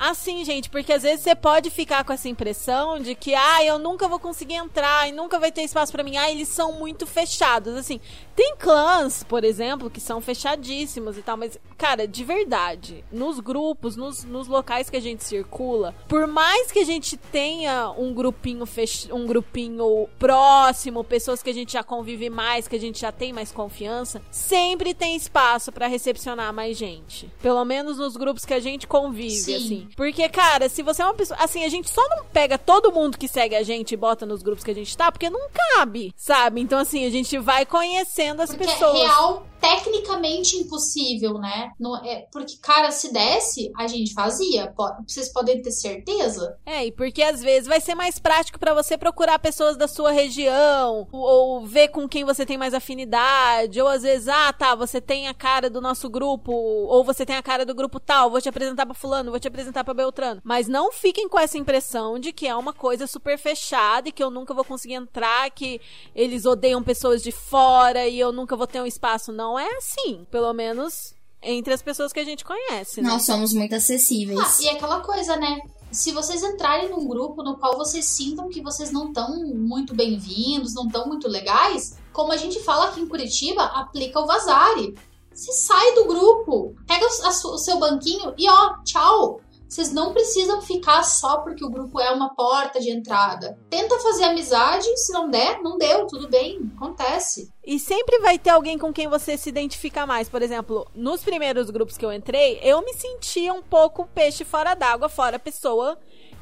[0.00, 3.78] Assim, gente, porque às vezes você pode ficar com essa impressão de que, ah, eu
[3.78, 6.16] nunca vou conseguir entrar e nunca vai ter espaço pra mim.
[6.16, 7.76] Ah, eles são muito fechados.
[7.76, 8.00] Assim,
[8.34, 13.94] tem clãs, por exemplo, que são fechadíssimos e tal, mas, cara, de verdade, nos grupos,
[13.94, 18.64] nos, nos locais que a gente circula, por mais que a gente tenha um grupinho
[18.64, 19.12] fech...
[19.12, 23.34] um grupinho próximo, pessoas que a gente já convive mais, que a gente já tem
[23.34, 27.30] mais confiança, sempre tem espaço pra recepcionar mais gente.
[27.42, 29.56] Pelo menos nos grupos que a gente convive, Sim.
[29.56, 29.89] assim.
[29.96, 31.38] Porque, cara, se você é uma pessoa.
[31.40, 34.42] Assim, a gente só não pega todo mundo que segue a gente e bota nos
[34.42, 36.60] grupos que a gente tá, porque não cabe, sabe?
[36.60, 39.00] Então, assim, a gente vai conhecendo as Porque pessoas.
[39.00, 41.72] é real, tecnicamente impossível, né?
[41.78, 44.72] Não é, porque, cara, se desse, a gente fazia.
[44.76, 46.56] Po- Vocês podem ter certeza.
[46.64, 50.10] É, e porque às vezes vai ser mais prático pra você procurar pessoas da sua
[50.10, 54.74] região, ou, ou ver com quem você tem mais afinidade, ou às vezes, ah, tá,
[54.74, 58.30] você tem a cara do nosso grupo, ou você tem a cara do grupo tal,
[58.30, 60.40] vou te apresentar pra fulano, vou te apresentar pra Beltrano.
[60.44, 64.22] Mas não fiquem com essa impressão de que é uma coisa super fechada e que
[64.22, 65.80] eu nunca vou conseguir entrar, que
[66.14, 69.32] eles odeiam pessoas de fora e eu nunca vou ter um espaço.
[69.32, 73.08] Não é assim, pelo menos entre as pessoas que a gente conhece, né?
[73.08, 74.60] Nós somos muito Ah, acessíveis.
[74.60, 75.58] e aquela coisa, né?
[75.90, 80.74] Se vocês entrarem num grupo no qual vocês sintam que vocês não estão muito bem-vindos,
[80.74, 84.94] não estão muito legais, como a gente fala aqui em Curitiba, aplica o vazare.
[85.32, 89.40] Se sai do grupo, pega o, a su- o seu banquinho e ó, tchau.
[89.70, 93.56] Vocês não precisam ficar só porque o grupo é uma porta de entrada.
[93.70, 97.52] Tenta fazer amizade, se não der, não deu, tudo bem, acontece.
[97.64, 100.28] E sempre vai ter alguém com quem você se identifica mais.
[100.28, 104.74] Por exemplo, nos primeiros grupos que eu entrei, eu me sentia um pouco peixe fora
[104.74, 105.96] d'água, fora pessoa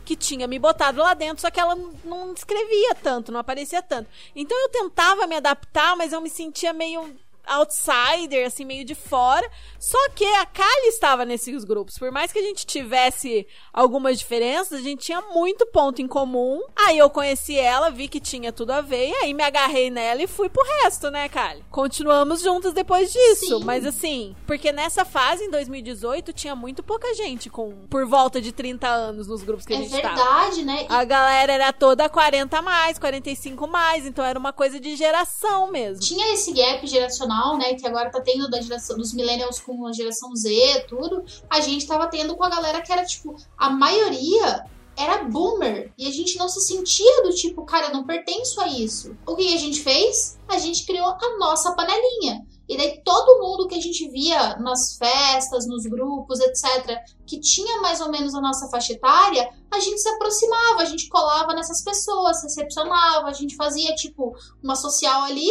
[0.06, 4.08] que tinha me botado lá dentro, só que ela não escrevia tanto, não aparecia tanto.
[4.34, 7.14] Então eu tentava me adaptar, mas eu me sentia meio
[7.48, 9.48] outsider, assim, meio de fora.
[9.78, 11.98] Só que a Kali estava nesses grupos.
[11.98, 16.60] Por mais que a gente tivesse algumas diferenças, a gente tinha muito ponto em comum.
[16.76, 20.22] Aí eu conheci ela, vi que tinha tudo a ver, e aí me agarrei nela
[20.22, 21.64] e fui pro resto, né, Kali?
[21.70, 23.58] Continuamos juntas depois disso.
[23.58, 23.64] Sim.
[23.64, 28.52] Mas assim, porque nessa fase, em 2018, tinha muito pouca gente com por volta de
[28.52, 30.14] 30 anos nos grupos que a é gente tava.
[30.14, 30.86] verdade, né?
[30.88, 35.70] A galera era toda 40 a mais, 45 mais, então era uma coisa de geração
[35.70, 36.00] mesmo.
[36.00, 39.92] tinha esse gap geracional, né, que agora tá tendo da geração dos millennials com a
[39.92, 41.24] geração Z, tudo.
[41.48, 44.64] A gente tava tendo com a galera que era tipo, a maioria
[44.98, 48.66] era boomer e a gente não se sentia do tipo, cara, eu não pertenço a
[48.66, 49.16] isso.
[49.24, 50.36] O que a gente fez?
[50.48, 52.44] A gente criou a nossa panelinha.
[52.68, 57.80] E daí todo mundo que a gente via nas festas, nos grupos, etc., que tinha
[57.80, 61.82] mais ou menos a nossa faixa etária, a gente se aproximava, a gente colava nessas
[61.82, 65.48] pessoas, recepcionava, a gente fazia tipo uma social ali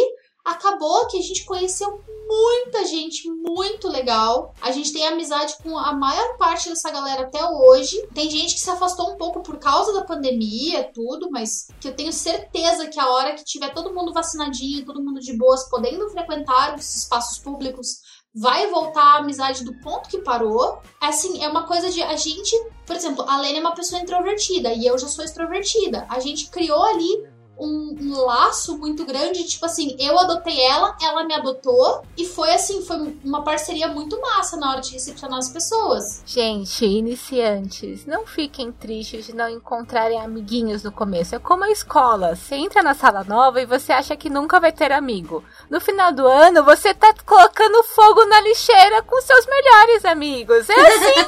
[0.50, 4.54] acabou que a gente conheceu muita gente muito legal.
[4.60, 8.06] A gente tem amizade com a maior parte dessa galera até hoje.
[8.14, 11.96] Tem gente que se afastou um pouco por causa da pandemia, tudo, mas que eu
[11.96, 16.10] tenho certeza que a hora que tiver todo mundo vacinadinho, todo mundo de boas, podendo
[16.10, 18.00] frequentar os espaços públicos,
[18.34, 20.80] vai voltar a amizade do ponto que parou.
[21.00, 22.54] Assim, é uma coisa de a gente,
[22.86, 26.06] por exemplo, a Lene é uma pessoa introvertida e eu já sou extrovertida.
[26.10, 27.26] A gente criou ali
[27.58, 32.52] um, um laço muito grande, tipo assim, eu adotei ela, ela me adotou, e foi
[32.52, 36.22] assim, foi uma parceria muito massa na hora de recepcionar as pessoas.
[36.26, 41.34] Gente, iniciantes, não fiquem tristes de não encontrarem amiguinhos no começo.
[41.34, 42.36] É como a escola.
[42.36, 45.42] Você entra na sala nova e você acha que nunca vai ter amigo.
[45.70, 50.68] No final do ano, você tá colocando fogo na lixeira com seus melhores amigos.
[50.68, 51.18] É assim.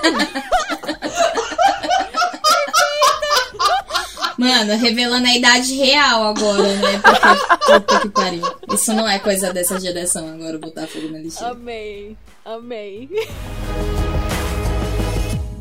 [4.39, 6.99] Mano, revelando a idade real agora, né?
[6.99, 8.43] Porque, puta que pariu.
[8.73, 11.53] Isso não é coisa dessa geração agora, botar fogo na lixeira.
[11.53, 13.09] Amei, amei.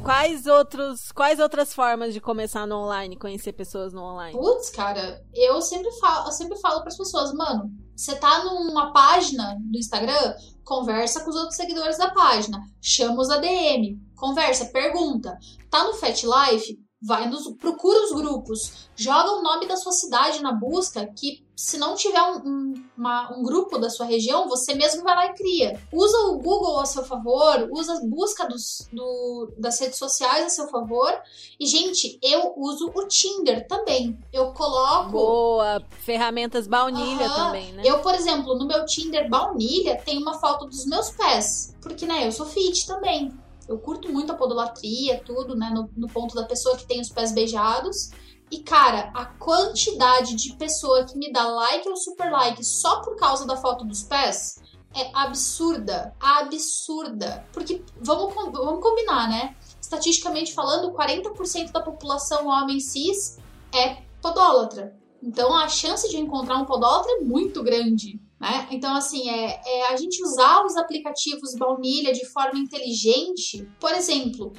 [0.03, 4.31] Quais outros, quais outras formas de começar no online, conhecer pessoas no online?
[4.31, 8.93] Putz, cara, eu sempre falo, eu sempre falo para as pessoas, mano, você tá numa
[8.93, 10.33] página do Instagram,
[10.63, 15.37] conversa com os outros seguidores da página, chama os ADM, conversa, pergunta.
[15.69, 16.79] Tá no Fat Life?
[17.01, 21.77] Vai nos, procura os grupos, joga o nome da sua cidade na busca, que se
[21.77, 25.33] não tiver um, um, uma, um, grupo da sua região, você mesmo vai lá e
[25.33, 25.77] cria.
[25.91, 30.49] Usa o Google a seu favor, usa a busca dos, do, das redes sociais a
[30.49, 31.13] seu favor.
[31.59, 34.17] E, gente, eu uso o Tinder também.
[34.31, 35.11] Eu coloco.
[35.11, 35.83] Boa!
[35.99, 37.83] Ferramentas baunilha também, né?
[37.85, 41.75] Eu, por exemplo, no meu Tinder baunilha tem uma foto dos meus pés.
[41.81, 43.37] Porque, né, eu sou fit também.
[43.69, 45.69] Eu curto muito a podolatria, tudo, né?
[45.69, 48.09] No, no ponto da pessoa que tem os pés beijados.
[48.49, 53.15] E, cara, a quantidade de pessoa que me dá like ou super like só por
[53.15, 54.59] causa da foto dos pés
[54.95, 56.15] é absurda.
[56.19, 57.45] Absurda.
[57.53, 59.55] Porque, vamos, vamos combinar, né?
[59.79, 63.37] Estatisticamente falando, 40% da população homem cis
[63.71, 64.97] é podólatra.
[65.21, 68.19] Então, a chance de encontrar um podólatra é muito grande.
[68.39, 68.67] Né?
[68.71, 73.67] Então, assim, é, é, a gente usar os aplicativos baunilha de forma inteligente.
[73.79, 74.53] Por exemplo,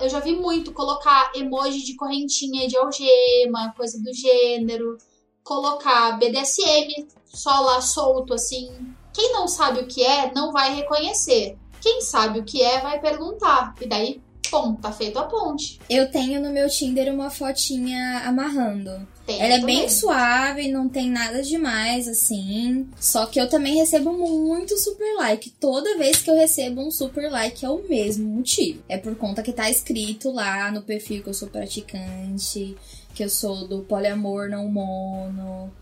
[0.00, 4.96] eu já vi muito colocar emoji de correntinha de algema, coisa do gênero,
[5.44, 8.68] colocar BDSM só lá solto, assim.
[9.12, 11.58] Quem não sabe o que é, não vai reconhecer.
[11.80, 13.74] Quem sabe o que é, vai perguntar.
[13.80, 15.78] E daí, pum, tá feito a ponte.
[15.90, 19.06] Eu tenho no meu Tinder uma fotinha amarrando.
[19.26, 19.98] Tem, Ela é bem mesmo.
[19.98, 22.88] suave, não tem nada demais, assim.
[23.00, 25.50] Só que eu também recebo muito super like.
[25.50, 28.84] Toda vez que eu recebo um super like é o mesmo motivo.
[28.88, 32.76] É por conta que tá escrito lá no perfil que eu sou praticante,
[33.14, 35.72] que eu sou do poliamor não mono.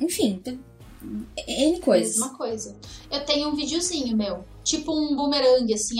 [0.00, 0.42] Enfim,
[1.46, 2.16] N coisas.
[2.16, 2.76] Mesma coisa.
[3.08, 5.94] Eu tenho um videozinho meu, tipo um bumerangue, assim,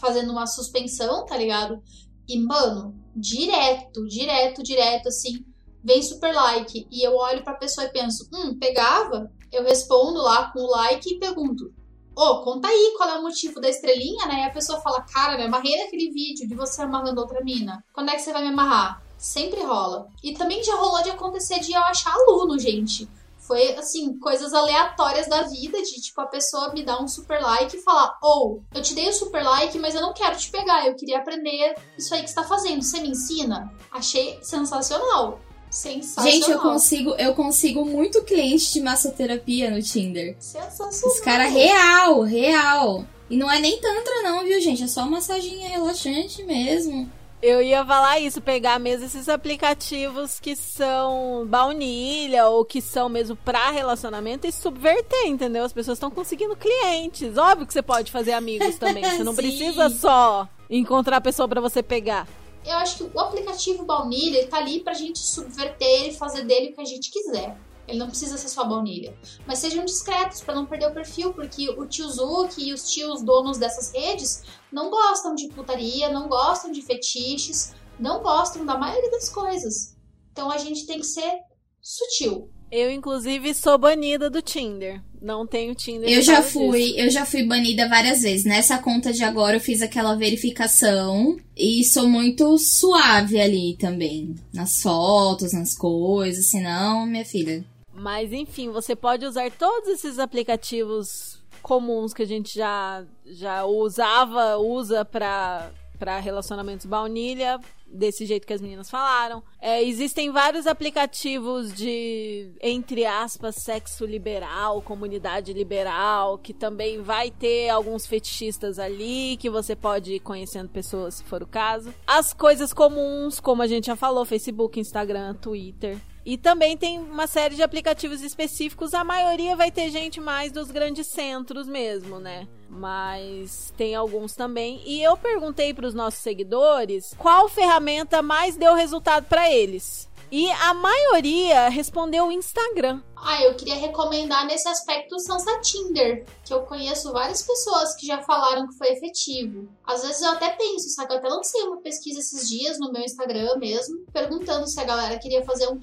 [0.00, 1.82] fazendo uma suspensão, tá ligado?
[2.26, 5.44] E, mano, direto, direto, direto, assim
[5.84, 10.50] vem super like e eu olho pra pessoa e penso, hum, pegava, eu respondo lá
[10.50, 11.72] com o like e pergunto,
[12.16, 14.40] ô, oh, conta aí qual é o motivo da estrelinha, né?
[14.40, 17.84] E a pessoa fala, cara, me amarrei naquele vídeo de você amarrando outra mina.
[17.92, 19.02] Quando é que você vai me amarrar?
[19.18, 20.08] Sempre rola.
[20.22, 23.08] E também já rolou de acontecer de eu achar aluno, gente.
[23.38, 27.76] Foi, assim, coisas aleatórias da vida, de, tipo, a pessoa me dar um super like
[27.76, 30.50] e falar, ou, oh, eu te dei o super like, mas eu não quero te
[30.50, 33.70] pegar, eu queria aprender isso aí que você tá fazendo, você me ensina?
[33.92, 35.38] Achei sensacional.
[35.74, 36.32] Sensacional.
[36.32, 40.36] Gente, eu consigo, eu consigo muito cliente de massoterapia no Tinder.
[40.38, 41.12] Sensacional.
[41.12, 43.04] Os caras real, real.
[43.28, 44.84] E não é nem tantra não, viu, gente?
[44.84, 47.10] É só massaginha relaxante mesmo.
[47.42, 53.34] Eu ia falar isso, pegar mesmo esses aplicativos que são baunilha ou que são mesmo
[53.34, 55.64] pra relacionamento e subverter, entendeu?
[55.64, 57.36] As pessoas estão conseguindo clientes.
[57.36, 59.04] Óbvio que você pode fazer amigos também.
[59.04, 62.28] Você não precisa só encontrar a pessoa para você pegar
[62.64, 66.70] eu acho que o aplicativo baunilha ele tá ali pra gente subverter e fazer dele
[66.70, 67.56] o que a gente quiser.
[67.86, 69.14] Ele não precisa ser só baunilha.
[69.46, 73.22] Mas sejam discretos para não perder o perfil, porque o tio Zuki e os tios
[73.22, 74.42] donos dessas redes
[74.72, 79.94] não gostam de putaria, não gostam de fetiches, não gostam da maioria das coisas.
[80.32, 81.40] Então a gente tem que ser
[81.80, 82.50] sutil.
[82.70, 85.02] Eu, inclusive, sou banida do Tinder.
[85.24, 86.06] Não tenho Tinder.
[86.06, 86.98] Eu já fui, disso.
[86.98, 88.44] eu já fui banida várias vezes.
[88.44, 94.34] Nessa conta de agora eu fiz aquela verificação e sou muito suave ali também.
[94.52, 97.64] Nas fotos, nas coisas, senão, minha filha.
[97.94, 104.58] Mas enfim, você pode usar todos esses aplicativos comuns que a gente já, já usava,
[104.58, 109.42] usa para para relacionamentos baunilha, desse jeito que as meninas falaram.
[109.60, 117.68] É, existem vários aplicativos de, entre aspas, sexo liberal, comunidade liberal, que também vai ter
[117.68, 121.94] alguns fetichistas ali, que você pode ir conhecendo pessoas se for o caso.
[122.06, 125.98] As coisas comuns, como a gente já falou, Facebook, Instagram, Twitter.
[126.24, 128.94] E também tem uma série de aplicativos específicos.
[128.94, 132.48] A maioria vai ter gente mais dos grandes centros mesmo, né?
[132.68, 134.80] Mas tem alguns também.
[134.86, 140.08] E eu perguntei para os nossos seguidores qual ferramenta mais deu resultado para eles.
[140.36, 143.00] E a maioria respondeu o Instagram.
[143.14, 148.04] Ah, eu queria recomendar nesse aspecto o Sansa Tinder, que eu conheço várias pessoas que
[148.04, 149.68] já falaram que foi efetivo.
[149.86, 151.14] Às vezes eu até penso, sabe?
[151.14, 155.20] Eu até lancei uma pesquisa esses dias no meu Instagram mesmo, perguntando se a galera
[155.20, 155.78] queria fazer um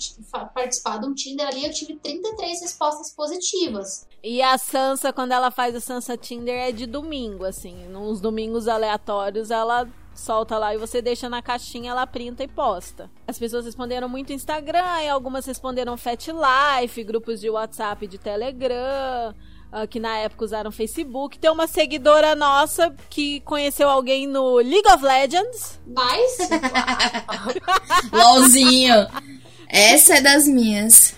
[0.53, 1.65] participar de um Tinder ali.
[1.65, 4.06] Eu tive 33 respostas positivas.
[4.22, 7.88] E a Sansa, quando ela faz o Sansa Tinder, é de domingo, assim.
[7.88, 13.10] Nos domingos aleatórios, ela solta lá e você deixa na caixinha, ela printa e posta.
[13.28, 18.18] As pessoas responderam muito Instagram, e algumas responderam Fat Life, grupos de WhatsApp e de
[18.18, 19.34] Telegram.
[19.72, 21.40] Uh, que na época usaram Facebook.
[21.40, 25.80] Tem uma seguidora nossa que conheceu alguém no League of Legends.
[25.88, 26.50] Nice!
[28.12, 29.08] LOLzinho!
[29.70, 31.16] Essa é das minhas.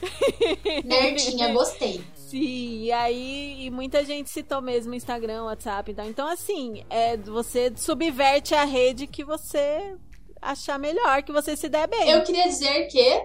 [0.86, 2.03] Nerdinha, gostei.
[2.34, 6.07] Sim, e aí e muita gente citou mesmo Instagram, WhatsApp e tal.
[6.07, 9.95] Então, assim, é, você subverte a rede que você
[10.41, 12.10] achar melhor, que você se der bem.
[12.10, 13.23] Eu queria dizer que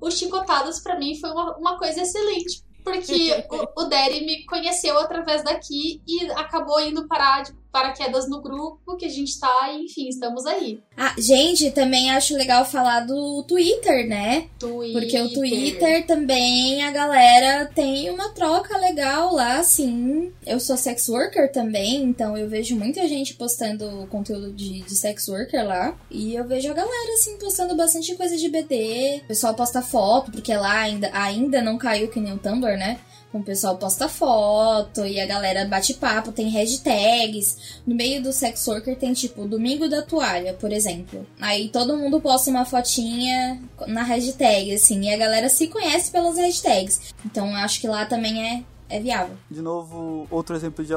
[0.00, 2.64] o Chicotadas para mim foi uma, uma coisa excelente.
[2.82, 8.40] Porque o, o Derry me conheceu através daqui e acabou indo parar de paraquedas no
[8.40, 10.80] grupo que a gente tá, e, enfim, estamos aí.
[10.96, 14.48] Ah, gente, também acho legal falar do Twitter, né?
[14.58, 14.92] Twitter.
[14.94, 20.32] Porque o Twitter também a galera tem uma troca legal lá, assim.
[20.46, 25.28] Eu sou sex worker também, então eu vejo muita gente postando conteúdo de, de sex
[25.28, 25.94] worker lá.
[26.10, 29.20] E eu vejo a galera, assim, postando bastante coisa de BD.
[29.24, 32.98] O pessoal posta foto, porque lá ainda, ainda não caiu que nem o Tumblr, né?
[33.38, 37.80] O pessoal posta foto e a galera bate papo, tem hashtags.
[37.86, 41.26] No meio do sex worker tem tipo Domingo da Toalha, por exemplo.
[41.40, 46.36] Aí todo mundo posta uma fotinha na hashtag, assim, e a galera se conhece pelas
[46.36, 47.14] hashtags.
[47.24, 49.36] Então acho que lá também é é viável.
[49.50, 50.94] De novo, outro exemplo de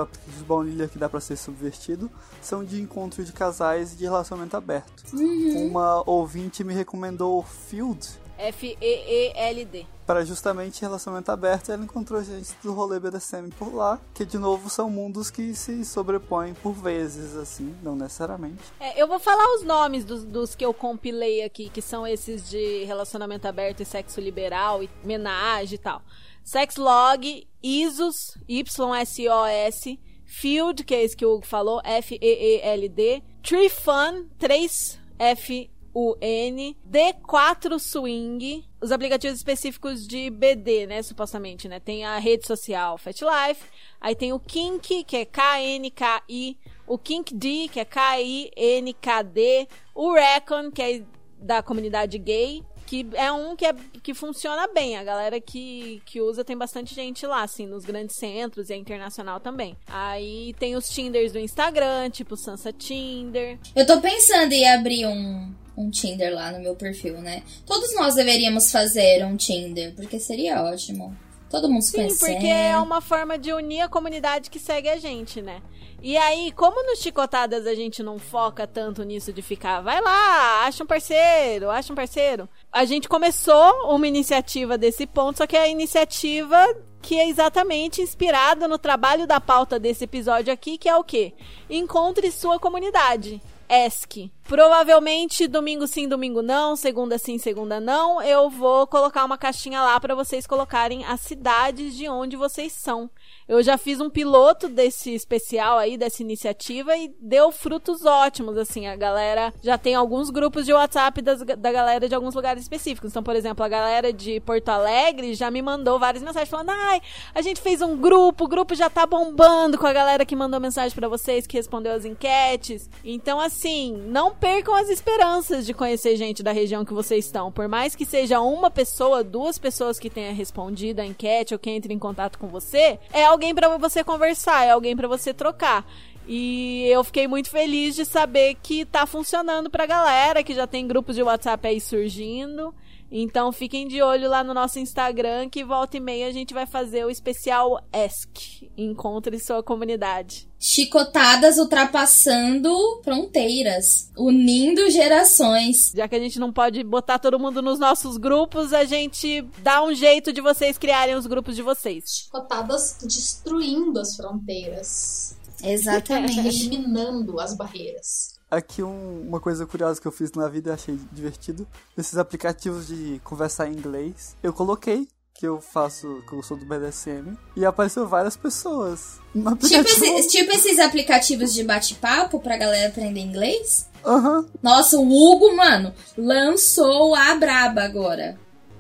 [0.48, 2.10] baunilha que dá para ser subvertido
[2.41, 5.03] são de encontro de casais de relacionamento aberto.
[5.14, 5.68] Uhum.
[5.68, 8.07] Uma ouvinte me recomendou o Field,
[8.40, 9.86] F-E-E-L-D.
[10.06, 14.70] Para justamente relacionamento aberto, ela encontrou gente do rolê BDSM por lá, que de novo
[14.70, 18.64] são mundos que se sobrepõem por vezes, assim, não necessariamente.
[18.80, 22.49] É, eu vou falar os nomes dos, dos, que eu compilei aqui, que são esses
[22.49, 26.02] de relacionamento aberto e sexo liberal, e menage e tal.
[26.44, 35.70] Sexlog, ISOS, Y-S-O-S, Field, que é esse que o Hugo falou, F-E-E-L-D, Tree Fun, 3F
[36.01, 41.77] o N, D4 Swing, os aplicativos específicos de BD, né, supostamente, né?
[41.81, 43.65] Tem a rede social Fat Life,
[43.99, 46.57] aí tem o Kink, que é K-N-K-I,
[46.88, 51.03] o Kink D, que é K-I-N-K-D, o Recon, que é
[51.38, 54.97] da comunidade gay, que é um que, é, que funciona bem.
[54.97, 58.76] A galera que, que usa tem bastante gente lá, assim, nos grandes centros e é
[58.76, 59.77] internacional também.
[59.85, 63.59] Aí tem os Tinders do Instagram, tipo Sansa Tinder.
[63.76, 67.41] Eu tô pensando em abrir um, um Tinder lá no meu perfil, né?
[67.65, 71.15] Todos nós deveríamos fazer um Tinder, porque seria ótimo.
[71.49, 72.34] Todo mundo se Sim, conhecer.
[72.34, 75.61] porque é uma forma de unir a comunidade que segue a gente, né?
[76.01, 80.65] E aí, como nos Chicotadas a gente não foca tanto nisso de ficar, vai lá,
[80.65, 82.47] acha um parceiro, acha um parceiro.
[82.72, 86.68] A gente começou uma iniciativa desse ponto, só que é a iniciativa
[87.01, 91.34] que é exatamente inspirada no trabalho da pauta desse episódio aqui, que é o quê?
[91.69, 93.41] Encontre sua comunidade.
[93.70, 94.32] ESC.
[94.50, 98.20] Provavelmente domingo sim, domingo não, segunda sim, segunda não.
[98.20, 103.12] Eu vou colocar uma caixinha lá para vocês colocarem as cidades de onde vocês são.
[103.48, 108.88] Eu já fiz um piloto desse especial aí, dessa iniciativa, e deu frutos ótimos, assim.
[108.88, 113.12] A galera já tem alguns grupos de WhatsApp das, da galera de alguns lugares específicos.
[113.12, 117.02] Então, por exemplo, a galera de Porto Alegre já me mandou várias mensagens falando: ai,
[117.36, 120.60] a gente fez um grupo, o grupo já tá bombando com a galera que mandou
[120.60, 122.90] mensagem para vocês, que respondeu as enquetes.
[123.04, 123.59] Então, assim,
[124.07, 127.52] não percam as esperanças de conhecer gente da região que vocês estão.
[127.52, 131.69] Por mais que seja uma pessoa, duas pessoas que tenha respondido a enquete ou que
[131.69, 135.86] entre em contato com você, é alguém para você conversar, é alguém para você trocar.
[136.27, 140.88] E eu fiquei muito feliz de saber que tá funcionando pra galera, que já tem
[140.88, 142.73] grupos de WhatsApp aí surgindo.
[143.11, 146.65] Então fiquem de olho lá no nosso Instagram, que volta e meia a gente vai
[146.65, 148.69] fazer o especial ESC.
[148.77, 150.48] Encontre sua comunidade.
[150.60, 155.91] Chicotadas ultrapassando fronteiras, unindo gerações.
[155.95, 159.84] Já que a gente não pode botar todo mundo nos nossos grupos, a gente dá
[159.84, 162.03] um jeito de vocês criarem os grupos de vocês.
[162.06, 165.36] Chicotadas destruindo as fronteiras.
[165.64, 166.40] Exatamente.
[166.40, 168.39] Eliminando as barreiras.
[168.51, 171.67] Aqui um, uma coisa curiosa que eu fiz na vida e achei divertido.
[171.95, 176.65] Nesses aplicativos de conversar em inglês, eu coloquei que eu faço, que eu sou do
[176.65, 179.19] BDSM, e apareceu várias pessoas.
[179.34, 183.88] Tipo, esse- tipo esses aplicativos de bate-papo pra galera aprender inglês?
[184.03, 184.45] Aham.
[184.61, 188.38] Nossa, o Hugo, mano, lançou a braba agora.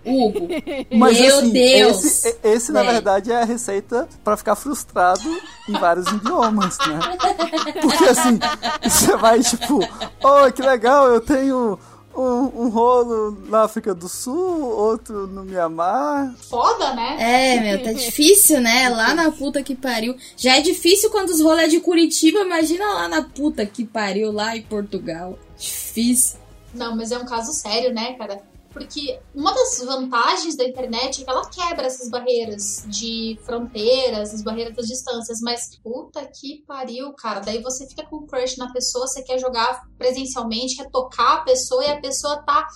[0.09, 0.47] Hugo.
[0.91, 2.03] Mas Meu assim, Deus.
[2.03, 5.29] esse, esse na verdade é a receita pra ficar frustrado
[5.67, 6.99] em vários idiomas, né?
[7.81, 8.39] Porque assim,
[8.83, 9.79] você vai tipo,
[10.23, 11.79] oh, que legal, eu tenho
[12.15, 16.35] um, um rolo na África do Sul, outro no Mianmar.
[16.49, 17.17] Foda, né?
[17.19, 18.89] É, meu, tá difícil, né?
[18.89, 20.15] Lá na puta que pariu.
[20.35, 24.31] Já é difícil quando os rolês é de Curitiba, imagina lá na puta que pariu,
[24.31, 25.37] lá em Portugal.
[25.57, 26.39] Difícil.
[26.73, 28.41] Não, mas é um caso sério, né, cara?
[28.71, 34.43] Porque uma das vantagens da internet é que ela quebra essas barreiras de fronteiras, as
[34.43, 37.39] barreiras das distâncias, mas puta que pariu, cara.
[37.39, 41.83] Daí você fica com crush na pessoa, você quer jogar presencialmente, quer tocar a pessoa
[41.83, 42.67] e a pessoa tá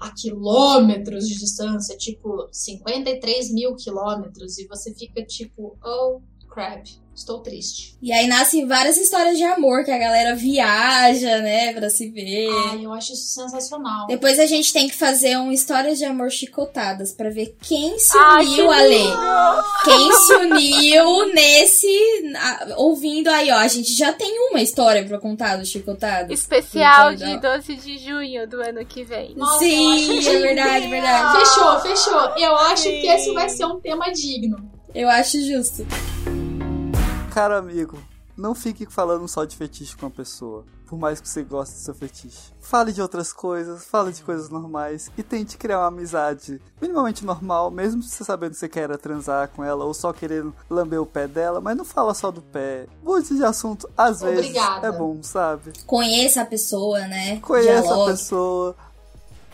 [0.00, 6.86] a quilômetros de distância, tipo 53 mil quilômetros, e você fica tipo, oh crap,
[7.16, 7.96] estou triste.
[8.02, 12.48] E aí nascem várias histórias de amor que a galera viaja, né, pra se ver.
[12.70, 14.06] Ai, eu acho isso sensacional.
[14.06, 18.16] Depois a gente tem que fazer um histórias de amor chicotadas pra ver quem se
[18.18, 18.98] Ai, uniu, que Ale.
[18.98, 19.16] lindo!
[19.84, 21.86] Quem se uniu nesse.
[22.36, 23.56] a- ouvindo aí, ó.
[23.56, 26.30] A gente já tem uma história pra contar do chicotadas.
[26.38, 29.34] Especial Então, de 12 de junho do ano que vem.
[29.36, 31.38] Nossa, Sim, é verdade, verdade.
[31.38, 32.36] Fechou, fechou.
[32.36, 34.70] Eu acho que esse vai ser um tema digno.
[34.94, 35.86] Eu acho justo.
[37.36, 37.98] Caro amigo,
[38.34, 41.80] não fique falando só de fetiche com a pessoa, por mais que você goste do
[41.82, 42.50] seu fetiche.
[42.62, 47.70] Fale de outras coisas, fale de coisas normais e tente criar uma amizade minimamente normal,
[47.70, 51.28] mesmo você sabendo que você queira transar com ela ou só querendo lamber o pé
[51.28, 52.86] dela, mas não fala só do pé.
[53.02, 54.86] Mude de assunto, às vezes Obrigada.
[54.86, 55.74] é bom, sabe?
[55.84, 57.38] Conheça a pessoa, né?
[57.40, 58.10] Conheça Dialogue.
[58.12, 58.76] a pessoa.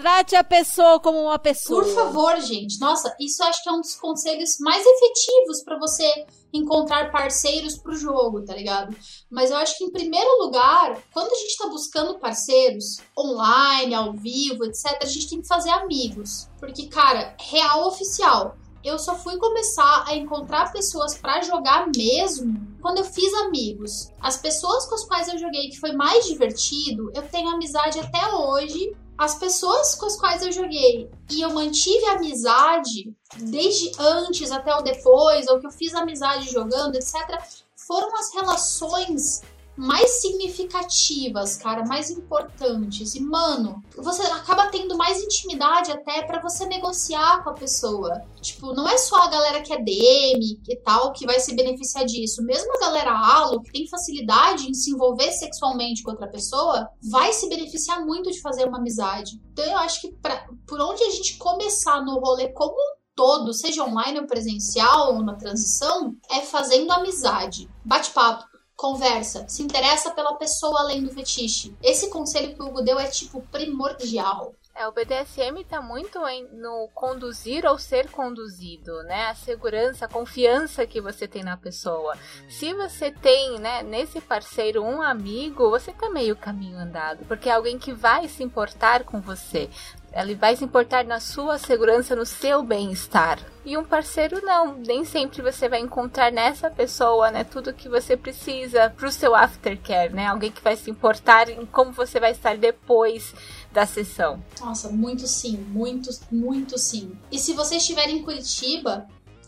[0.03, 1.81] Trate a pessoa como uma pessoa.
[1.81, 2.81] Por favor, gente.
[2.81, 7.95] Nossa, isso acho que é um dos conselhos mais efetivos pra você encontrar parceiros pro
[7.95, 8.97] jogo, tá ligado?
[9.31, 14.12] Mas eu acho que em primeiro lugar, quando a gente tá buscando parceiros online, ao
[14.12, 16.49] vivo, etc, a gente tem que fazer amigos.
[16.59, 22.99] Porque, cara, real oficial, eu só fui começar a encontrar pessoas pra jogar mesmo quando
[22.99, 24.11] eu fiz amigos.
[24.20, 28.35] As pessoas com as quais eu joguei que foi mais divertido, eu tenho amizade até
[28.35, 28.97] hoje.
[29.23, 34.82] As pessoas com as quais eu joguei e eu mantive amizade desde antes até o
[34.82, 37.40] depois, ou que eu fiz amizade jogando, etc.,
[37.77, 39.40] foram as relações
[39.77, 43.15] mais significativas, cara, mais importantes.
[43.15, 48.23] E, mano, você acaba tendo mais intimidade até pra você negociar com a pessoa.
[48.40, 52.05] Tipo, não é só a galera que é DM e tal que vai se beneficiar
[52.05, 52.43] disso.
[52.43, 57.32] Mesmo a galera alo, que tem facilidade em se envolver sexualmente com outra pessoa, vai
[57.32, 59.40] se beneficiar muito de fazer uma amizade.
[59.53, 63.53] Então, eu acho que pra, por onde a gente começar no rolê como um todo,
[63.53, 67.69] seja online ou presencial ou na transição, é fazendo amizade.
[67.85, 71.77] Bate-papo conversa, se interessa pela pessoa além do fetiche.
[71.82, 74.55] Esse conselho que o Hugo deu é tipo primordial.
[74.74, 79.27] É, o BDSM tá muito em- no conduzir ou ser conduzido, né?
[79.27, 82.16] A segurança, a confiança que você tem na pessoa.
[82.49, 87.53] Se você tem, né, nesse parceiro um amigo, você tá meio caminho andado, porque é
[87.53, 89.69] alguém que vai se importar com você.
[90.15, 93.39] Ele vai se importar na sua segurança, no seu bem-estar.
[93.65, 98.17] E um parceiro não, nem sempre você vai encontrar nessa pessoa, né, tudo que você
[98.17, 100.27] precisa pro seu aftercare, né?
[100.27, 103.35] Alguém que vai se importar em como você vai estar depois
[103.73, 104.43] da sessão.
[104.61, 107.17] Nossa, muito sim, muito, muito sim.
[107.31, 109.07] E se você estiver em Curitiba,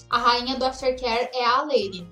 [0.09, 2.07] a rainha do aftercare é a Lady.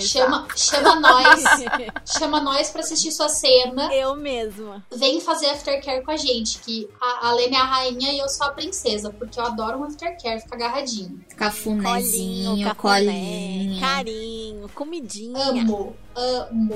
[0.00, 1.44] Chama, chama nós,
[2.18, 3.92] chama nós pra assistir sua cena.
[3.92, 4.84] Eu mesma.
[4.90, 8.28] Vem fazer aftercare com a gente, que a, a Lene é a rainha e eu
[8.28, 11.20] sou a princesa, porque eu adoro um aftercare, ficar agarradinho.
[11.36, 13.80] Cafunézinho, cafuné, colinho.
[13.80, 15.38] carinho, comidinha.
[15.38, 16.74] Amo, amo.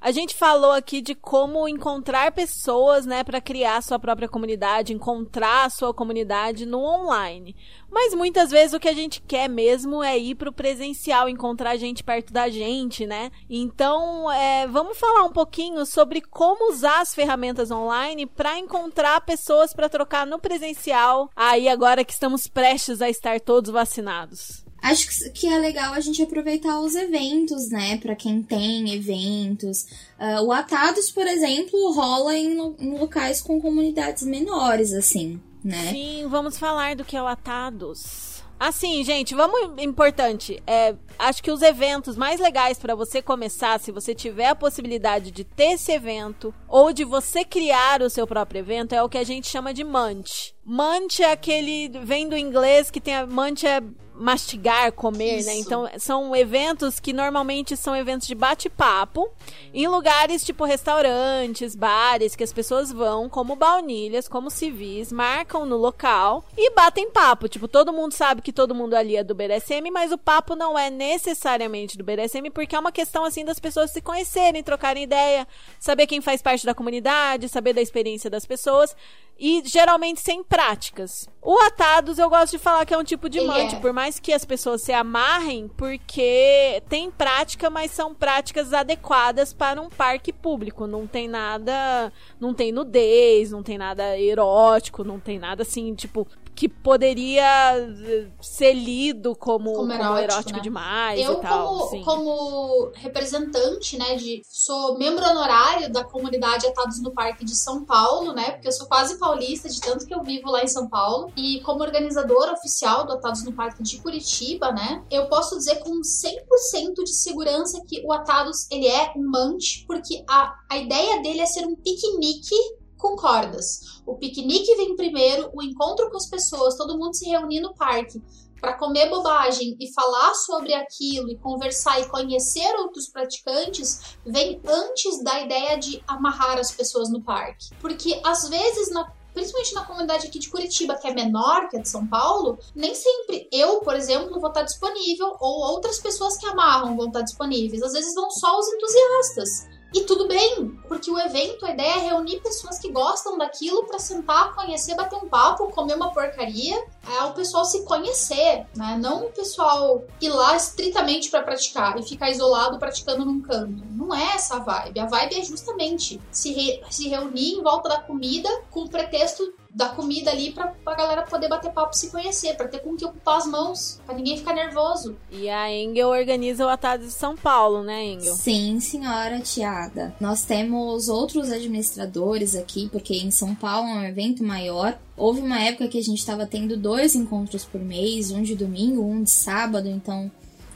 [0.00, 5.66] A gente falou aqui de como encontrar pessoas, né, para criar sua própria comunidade, encontrar
[5.66, 7.56] a sua comunidade no online.
[7.90, 12.04] Mas muitas vezes o que a gente quer mesmo é ir pro presencial, encontrar gente
[12.04, 13.32] perto da gente, né?
[13.50, 19.74] Então, é, vamos falar um pouquinho sobre como usar as ferramentas online para encontrar pessoas
[19.74, 21.28] para trocar no presencial.
[21.34, 24.67] Aí agora que estamos prestes a estar todos vacinados.
[24.80, 27.96] Acho que- que é legal a gente aproveitar os eventos, né?
[27.98, 29.86] Pra quem tem eventos.
[30.18, 35.90] Ah, o Atados, por exemplo, rola em, em locais com comunidades menores, assim, né?
[35.90, 38.28] Sim, vamos falar do que é o Atados.
[38.60, 40.60] Assim, gente, vamos importante.
[40.66, 45.32] É, Acho que os eventos mais legais para você começar, se você tiver a possibilidade
[45.32, 49.18] de ter esse evento ou de você criar o seu próprio evento, é o que
[49.18, 50.54] a gente chama de munch.
[50.64, 53.80] Munch é aquele vem do inglês que tem a munch é
[54.18, 55.54] mastigar, comer, né?
[55.54, 55.66] Isso.
[55.66, 59.30] Então, são eventos que normalmente são eventos de bate-papo
[59.72, 65.76] em lugares tipo restaurantes, bares, que as pessoas vão como baunilhas, como civis, marcam no
[65.76, 67.48] local e batem papo.
[67.48, 70.78] Tipo, todo mundo sabe que todo mundo ali é do BDSM, mas o papo não
[70.78, 75.46] é necessariamente do BDSM, porque é uma questão assim das pessoas se conhecerem, trocarem ideia,
[75.78, 78.96] saber quem faz parte da comunidade, saber da experiência das pessoas
[79.38, 81.28] e geralmente sem práticas.
[81.40, 83.78] O atados eu gosto de falar que é um tipo de mante, é.
[83.78, 89.80] por mais que as pessoas se amarrem, porque tem prática, mas são práticas adequadas para
[89.80, 90.86] um parque público.
[90.86, 96.26] Não tem nada, não tem nudez, não tem nada erótico, não tem nada assim, tipo
[96.58, 100.60] que poderia eh, ser lido como, Como como erótico, erótico, né?
[100.60, 101.68] demais Eu, e tal.
[101.68, 102.02] como, sim.
[102.02, 104.42] como representante, né, de.
[104.44, 108.50] Sou membro honorário da comunidade Atados no Parque de São Paulo, né?
[108.50, 111.30] Porque eu sou quase paulista, de tanto que eu vivo lá em São Paulo.
[111.36, 115.04] E como organizadora oficial do Atados no Parque de Curitiba, né?
[115.12, 120.24] Eu posso dizer com 100% de segurança que o Atados, ele é um munch, porque
[120.28, 122.56] a, a ideia dele é ser um piquenique
[122.98, 124.02] com cordas.
[124.04, 128.20] O piquenique vem primeiro, o encontro com as pessoas, todo mundo se reunir no parque
[128.60, 135.22] para comer bobagem e falar sobre aquilo e conversar e conhecer outros praticantes vem antes
[135.22, 137.70] da ideia de amarrar as pessoas no parque.
[137.80, 141.80] Porque às vezes na Principalmente na comunidade aqui de Curitiba, que é menor que a
[141.80, 146.46] de São Paulo, nem sempre eu, por exemplo, vou estar disponível, ou outras pessoas que
[146.46, 147.80] amarram vão estar disponíveis.
[147.82, 149.77] Às vezes vão só os entusiastas.
[149.94, 153.98] E tudo bem, porque o evento, a ideia é reunir pessoas que gostam daquilo pra
[153.98, 158.98] sentar, conhecer, bater um papo, comer uma porcaria, é o pessoal se conhecer, né?
[159.00, 163.82] Não o pessoal ir lá estritamente pra praticar e ficar isolado praticando num canto.
[163.92, 165.00] Não é essa a vibe.
[165.00, 169.54] A vibe é justamente se, re- se reunir em volta da comida com o pretexto
[169.70, 172.96] da comida ali pra, pra galera poder bater papo e se conhecer, pra ter com
[172.96, 175.16] que ocupar as mãos, pra ninguém ficar nervoso.
[175.30, 178.34] E a Engel organiza o Atados de São Paulo, né, Engel?
[178.34, 180.14] Sim, senhora Tiada.
[180.20, 184.98] Nós temos outros administradores aqui, porque em São Paulo é um evento maior.
[185.16, 189.02] Houve uma época que a gente estava tendo dois encontros por mês, um de domingo,
[189.02, 190.30] um de sábado, então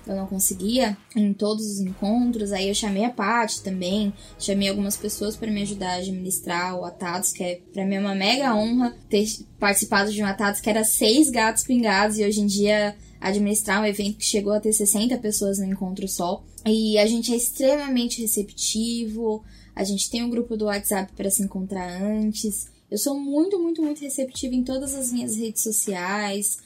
[0.06, 2.52] eu não conseguia em todos os encontros.
[2.52, 6.84] Aí eu chamei a Paty também, chamei algumas pessoas para me ajudar a administrar o
[6.84, 9.26] Atados, que é para mim é uma mega honra ter
[9.58, 13.86] participado de um Atados que era seis gatos pingados e hoje em dia administrar um
[13.86, 16.42] evento que chegou a ter 60 pessoas no encontro só.
[16.66, 21.42] E a gente é extremamente receptivo, a gente tem um grupo do WhatsApp para se
[21.42, 22.70] encontrar antes.
[22.90, 26.58] Eu sou muito, muito, muito receptiva em todas as minhas redes sociais.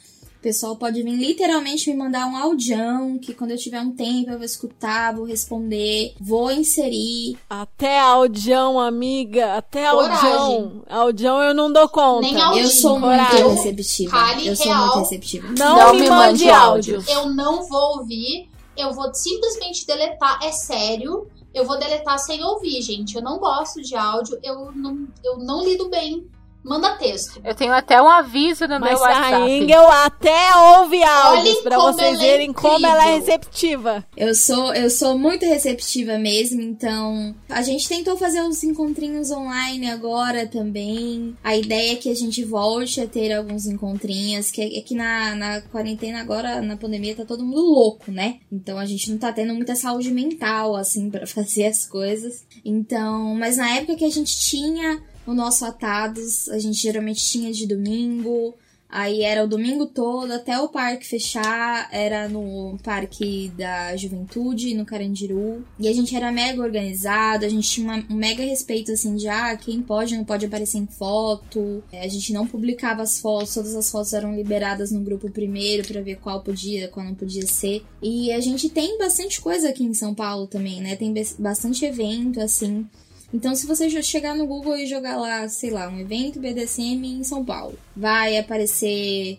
[0.46, 4.30] O pessoal pode vir literalmente me mandar um audião, que quando eu tiver um tempo
[4.30, 7.36] eu vou escutar, vou responder, vou inserir.
[7.50, 9.54] Até audião, amiga.
[9.56, 10.30] Até Coragem.
[10.32, 10.82] audião.
[10.88, 12.20] Audião eu não dou conta.
[12.20, 12.62] Nem audião.
[12.62, 13.48] Eu sou muito Coragem.
[13.56, 14.10] receptiva.
[14.12, 14.86] Cale, Eu sou real.
[14.86, 15.48] muito receptiva.
[15.58, 17.08] Não, Não me, me mande mande áudios.
[17.08, 21.26] Eu não vou ouvir, eu vou simplesmente deletar, é sério.
[21.52, 23.16] Eu vou deletar sem ouvir, gente.
[23.16, 26.24] Eu não gosto de áudio, eu não, eu não lido bem.
[26.66, 27.40] Manda texto.
[27.44, 29.34] Eu tenho até um aviso no Mas meu WhatsApp.
[29.34, 34.04] a Engel até ouve áudios como vocês é verem como ela é receptiva.
[34.16, 39.88] Eu sou, eu sou muito receptiva mesmo, então a gente tentou fazer uns encontrinhos online
[39.88, 41.36] agora também.
[41.44, 45.36] A ideia é que a gente volte a ter alguns encontrinhos, que é que na,
[45.36, 48.38] na quarentena agora, na pandemia, tá todo mundo louco, né?
[48.50, 52.44] Então a gente não tá tendo muita saúde mental, assim, pra fazer as coisas.
[52.64, 57.52] Então, mas na época que a gente tinha o nosso Atados, a gente geralmente tinha
[57.52, 58.54] de domingo,
[58.88, 64.86] Aí era o domingo todo até o parque fechar, era no Parque da Juventude, no
[64.86, 65.64] Carandiru.
[65.78, 69.56] E a gente era mega organizado, a gente tinha um mega respeito assim de ah,
[69.56, 71.82] quem pode não pode aparecer em foto.
[71.92, 75.86] É, A gente não publicava as fotos, todas as fotos eram liberadas no grupo primeiro
[75.86, 77.84] pra ver qual podia, qual não podia ser.
[78.00, 80.94] E a gente tem bastante coisa aqui em São Paulo também, né?
[80.94, 82.86] Tem bas- bastante evento assim.
[83.36, 87.22] Então, se você chegar no Google e jogar lá, sei lá, um evento BDSM em
[87.22, 89.38] São Paulo, vai aparecer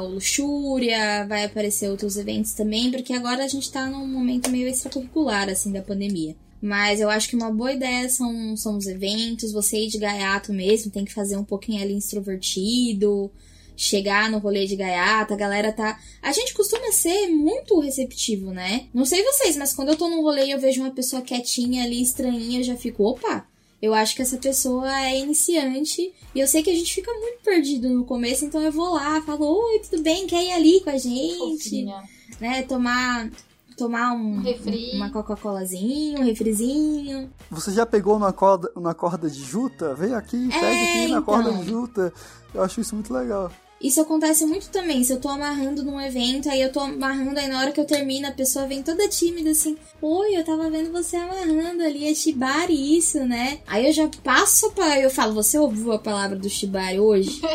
[0.00, 4.68] o Luxúria, vai aparecer outros eventos também, porque agora a gente tá num momento meio
[4.68, 6.36] extracurricular, assim, da pandemia.
[6.60, 10.52] Mas eu acho que uma boa ideia são, são os eventos, você ir de gaiato
[10.52, 13.28] mesmo, tem que fazer um pouquinho ali extrovertido,
[13.76, 15.98] chegar no rolê de gaiata, a galera tá.
[16.20, 18.86] A gente costuma ser muito receptivo, né?
[18.92, 21.84] Não sei vocês, mas quando eu tô num rolê e eu vejo uma pessoa quietinha
[21.84, 23.46] ali, estranhinha, eu já fico, opa!
[23.80, 27.42] Eu acho que essa pessoa é iniciante e eu sei que a gente fica muito
[27.42, 30.24] perdido no começo, então eu vou lá, falo, oi, tudo bem?
[30.28, 31.36] Quer ir ali com a gente?
[31.58, 32.00] Fofinha.
[32.40, 33.28] né, tomar
[33.76, 34.92] tomar um, Um refri.
[34.94, 37.30] uma Coca-Colazinha, um refrizinho.
[37.50, 39.94] Você já pegou na corda, na corda de juta?
[39.94, 41.22] Vem aqui, pega aqui na então.
[41.22, 42.12] corda de juta.
[42.54, 43.50] Eu acho isso muito legal.
[43.82, 45.02] Isso acontece muito também.
[45.02, 47.84] Se eu tô amarrando num evento, aí eu tô amarrando, aí na hora que eu
[47.84, 52.14] termino, a pessoa vem toda tímida assim: Oi, eu tava vendo você amarrando ali, é
[52.14, 53.58] shibari isso, né?
[53.66, 55.00] Aí eu já passo pra.
[55.00, 57.40] Eu falo: Você ouviu a palavra do shibari hoje?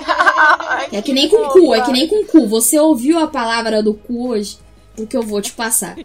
[0.92, 2.48] É que nem com cu, é que nem com cu.
[2.48, 4.58] Você ouviu a palavra do cu hoje?
[4.96, 5.98] Porque eu vou te passar.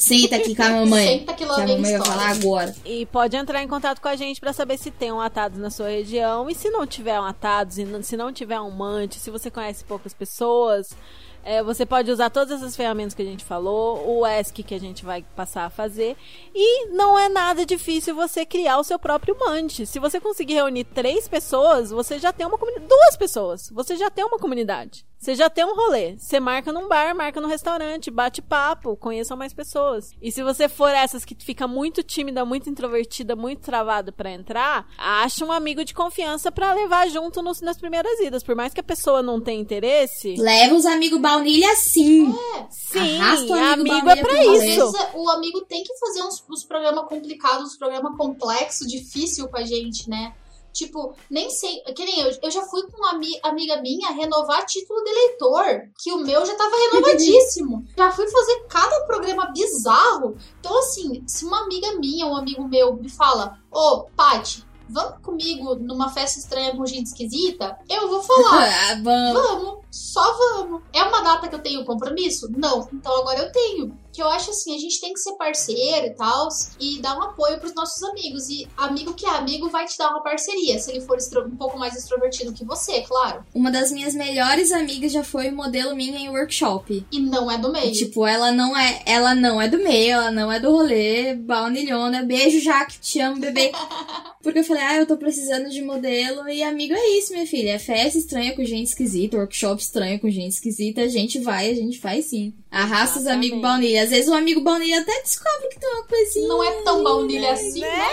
[0.00, 1.18] Senta aqui com a mamãe.
[1.18, 2.74] Senta que lá Que a mamãe vai falar agora.
[2.86, 5.68] E pode entrar em contato com a gente pra saber se tem um atados na
[5.68, 6.48] sua região.
[6.48, 9.50] E se não tiver um atados, e não- se não tiver um mante, se você
[9.50, 10.96] conhece poucas pessoas,
[11.44, 14.80] é, você pode usar todas essas ferramentas que a gente falou, o ESC que a
[14.80, 16.16] gente vai passar a fazer.
[16.54, 19.84] E não é nada difícil você criar o seu próprio mante.
[19.84, 22.88] Se você conseguir reunir três pessoas, você já tem uma comunidade.
[22.88, 25.04] Duas pessoas, você já tem uma comunidade.
[25.20, 26.16] Você já tem um rolê.
[26.18, 30.12] Você marca num bar, marca num restaurante, bate papo, conheçam mais pessoas.
[30.22, 34.88] E se você for essas que fica muito tímida, muito introvertida, muito travada pra entrar,
[34.96, 38.42] acha um amigo de confiança pra levar junto nos- nas primeiras idas.
[38.42, 42.34] Por mais que a pessoa não tenha interesse, Leva os amigos baunilha sim.
[42.70, 44.60] sim, Arrasta o amigo amigo é pra isso.
[44.92, 49.58] vezes o amigo tem que fazer uns, uns programas complicados, uns programas complexos, difícil com
[49.58, 50.32] a gente, né?
[50.72, 51.80] Tipo, nem sei.
[51.94, 55.64] Que nem eu, eu já fui com uma ami- amiga minha renovar título de eleitor,
[56.02, 57.84] que o meu já tava renovadíssimo.
[57.96, 60.36] já fui fazer cada programa bizarro.
[60.60, 65.74] Então, assim, se uma amiga minha, um amigo meu, me fala: Ô, Paty, vamos comigo
[65.76, 67.78] numa festa estranha com gente esquisita?
[67.88, 68.68] Eu vou falar.
[68.90, 69.42] Ah, vamos.
[69.42, 70.82] Vamos, só vamos.
[70.92, 72.48] É uma data que eu tenho compromisso?
[72.56, 72.88] Não.
[72.92, 73.96] Então agora eu tenho.
[74.12, 76.48] Que eu acho assim, a gente tem que ser parceiro e tal,
[76.80, 78.48] e dar um apoio pros nossos amigos.
[78.48, 81.78] E amigo que é amigo vai te dar uma parceria, se ele for um pouco
[81.78, 83.44] mais extrovertido que você, claro.
[83.54, 87.06] Uma das minhas melhores amigas já foi modelo minha em workshop.
[87.10, 87.86] E não é do meio.
[87.86, 91.34] E, tipo, ela não é, ela não é do meio, ela não é do rolê,
[91.34, 92.22] baunilhona.
[92.22, 93.72] Beijo, Jaque, te amo, bebê.
[94.42, 96.48] Porque eu falei, ah, eu tô precisando de modelo.
[96.48, 97.72] E amigo é isso, minha filha.
[97.72, 101.02] É festa estranha com gente esquisita, workshop estranho com gente esquisita.
[101.02, 102.54] A gente vai, a gente faz sim.
[102.70, 104.04] Arrasta os amigos baunilha.
[104.04, 106.48] Às vezes o amigo baunilha até descobre que tem uma coisinha.
[106.48, 108.10] não é tão baunilha assim, né?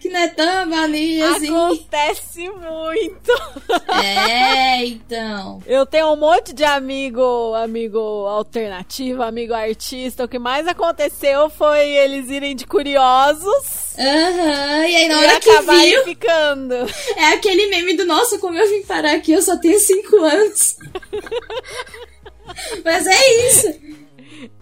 [0.00, 1.48] Que não é tão baunilha assim.
[1.48, 3.32] Acontece muito.
[4.00, 5.60] É, então.
[5.66, 10.24] Eu tenho um monte de amigo, amigo alternativo, amigo artista.
[10.24, 15.40] O que mais aconteceu foi eles irem de curiosos Aham, e aí na e hora
[15.40, 16.74] que viu, ficando.
[17.16, 20.76] é aquele meme do nossa, como eu vim parar aqui, eu só tenho cinco anos.
[22.84, 23.80] Mas é isso.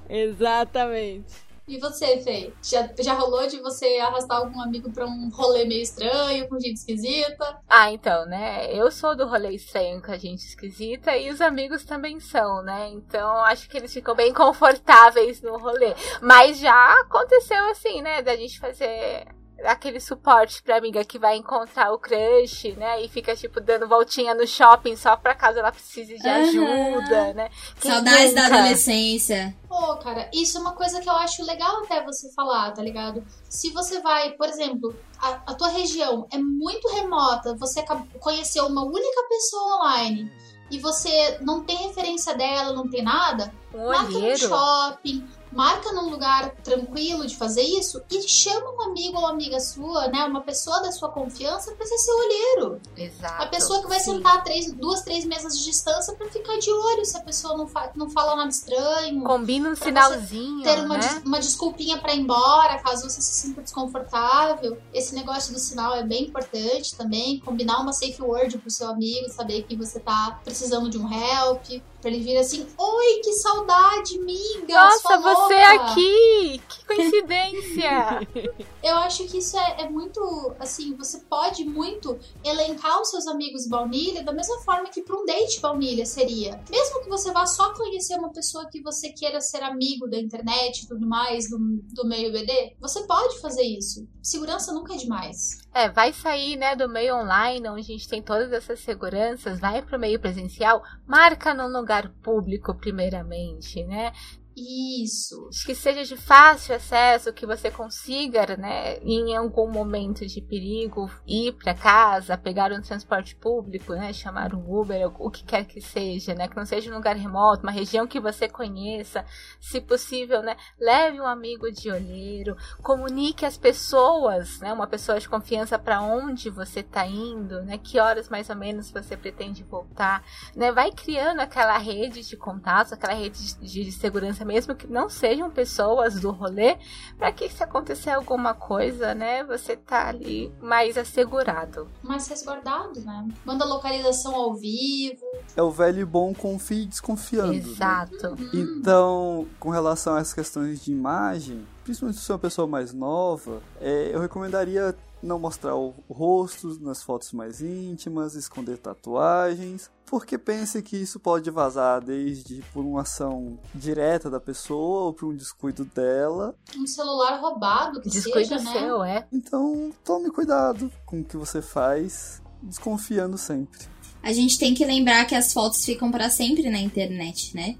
[0.08, 1.46] Exatamente.
[1.68, 2.52] E você, Fê?
[2.62, 6.76] Já, já rolou de você arrastar algum amigo pra um rolê meio estranho, com gente
[6.76, 7.60] esquisita?
[7.68, 8.72] Ah, então, né?
[8.72, 12.88] Eu sou do rolê estranho com a gente esquisita e os amigos também são, né?
[12.90, 15.92] Então acho que eles ficam bem confortáveis no rolê.
[16.22, 18.22] Mas já aconteceu assim, né?
[18.22, 19.26] Da gente fazer
[19.64, 23.02] aquele suporte pra amiga que vai encontrar o crush, né?
[23.02, 27.50] E fica, tipo, dando voltinha no shopping só pra caso ela precise de ajuda, né?
[27.80, 28.54] Quem Saudades da nunca?
[28.56, 29.56] adolescência.
[29.68, 33.24] Pô, cara, isso é uma coisa que eu acho legal até você falar, tá ligado?
[33.48, 37.84] Se você vai, por exemplo, a, a tua região é muito remota, você
[38.20, 40.30] conheceu uma única pessoa online
[40.70, 44.38] e você não tem referência dela, não tem nada, Um marca olheiro.
[44.38, 45.26] shopping,
[45.56, 50.24] marca num lugar tranquilo de fazer isso e chama um amigo ou amiga sua, né?
[50.24, 52.80] Uma pessoa da sua confiança pra ser seu olheiro.
[52.96, 53.42] Exato.
[53.42, 54.16] A pessoa que vai sim.
[54.16, 57.66] sentar três, duas, três mesas de distância pra ficar de olho se a pessoa não,
[57.66, 59.24] fa não fala nada estranho.
[59.24, 61.08] Combina um sinalzinho, ter uma, né?
[61.08, 64.76] des- uma desculpinha pra ir embora, caso você se sinta desconfortável.
[64.92, 67.40] Esse negócio do sinal é bem importante também.
[67.40, 71.80] Combinar uma safe word pro seu amigo, saber que você tá precisando de um help.
[72.06, 74.72] Pra ele vir assim, oi, que saudade, miga!
[74.72, 76.62] Nossa, você louca." aqui!
[76.68, 78.20] Que coincidência!
[78.80, 80.20] Eu acho que isso é, é muito,
[80.60, 85.26] assim, você pode muito elencar os seus amigos baunilha da mesma forma que para um
[85.26, 86.62] date baunilha seria.
[86.70, 90.84] Mesmo que você vá só conhecer uma pessoa que você queira ser amigo da internet
[90.84, 94.06] e tudo mais, do, do meio BD, você pode fazer isso.
[94.22, 95.58] Segurança nunca é demais.
[95.78, 99.82] É, vai sair, né, do meio online, onde a gente tem todas essas seguranças, vai
[99.82, 104.10] pro meio presencial, marca num lugar público primeiramente, né?
[104.58, 105.50] Isso.
[105.66, 111.52] Que seja de fácil acesso, que você consiga, né, em algum momento de perigo, ir
[111.52, 116.34] para casa, pegar um transporte público, né, chamar um Uber, o que quer que seja,
[116.34, 119.26] né, que não seja um lugar remoto, uma região que você conheça,
[119.60, 125.28] se possível, né, leve um amigo de olheiro, comunique às pessoas, né, uma pessoa de
[125.28, 130.24] confiança para onde você está indo, né, que horas mais ou menos você pretende voltar,
[130.54, 135.08] né, vai criando aquela rede de contatos, aquela rede de, de segurança mesmo que não
[135.08, 136.76] sejam pessoas do rolê,
[137.18, 141.88] para que se acontecer alguma coisa, né, você tá ali mais assegurado.
[142.02, 143.28] Mais resguardado, né?
[143.44, 145.24] Manda localização ao vivo.
[145.56, 147.52] É o velho e bom confie desconfiando.
[147.52, 147.58] né?
[147.58, 148.36] Exato.
[148.54, 152.92] Então, com relação a essas questões de imagem, principalmente se você é uma pessoa mais
[152.92, 154.94] nova, é, eu recomendaria
[155.26, 161.50] não mostrar o, rosto nas fotos mais íntimas, esconder tatuagens, porque pense que isso pode
[161.50, 166.54] vazar desde por uma ação direta da pessoa ou por um descuido dela.
[166.76, 168.72] Um celular roubado, que Descuido seja, né?
[168.72, 169.26] seu, é.
[169.32, 173.80] Então, tome cuidado com o que você faz, desconfiando sempre.
[174.22, 177.76] A gente tem que lembrar que as fotos ficam pra sempre na internet, né?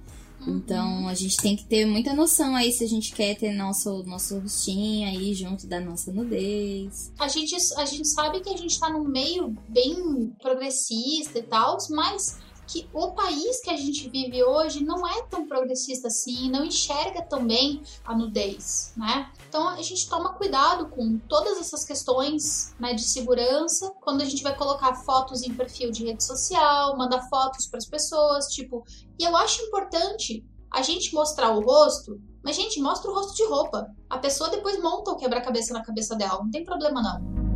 [0.47, 4.02] Então a gente tem que ter muita noção aí se a gente quer ter nosso,
[4.05, 7.12] nosso rostinho aí junto da nossa nudez.
[7.18, 11.77] A gente, a gente sabe que a gente tá num meio bem progressista e tal,
[11.90, 16.64] mas que o país que a gente vive hoje não é tão progressista assim, não
[16.64, 19.31] enxerga tão bem a nudez, né?
[19.56, 24.42] Então a gente toma cuidado com todas essas questões né, de segurança quando a gente
[24.42, 28.84] vai colocar fotos em perfil de rede social, mandar fotos para as pessoas, tipo.
[29.18, 33.46] E eu acho importante a gente mostrar o rosto, mas gente mostra o rosto de
[33.46, 33.86] roupa.
[34.10, 37.46] A pessoa depois monta o quebra-cabeça na cabeça dela, não tem problema não.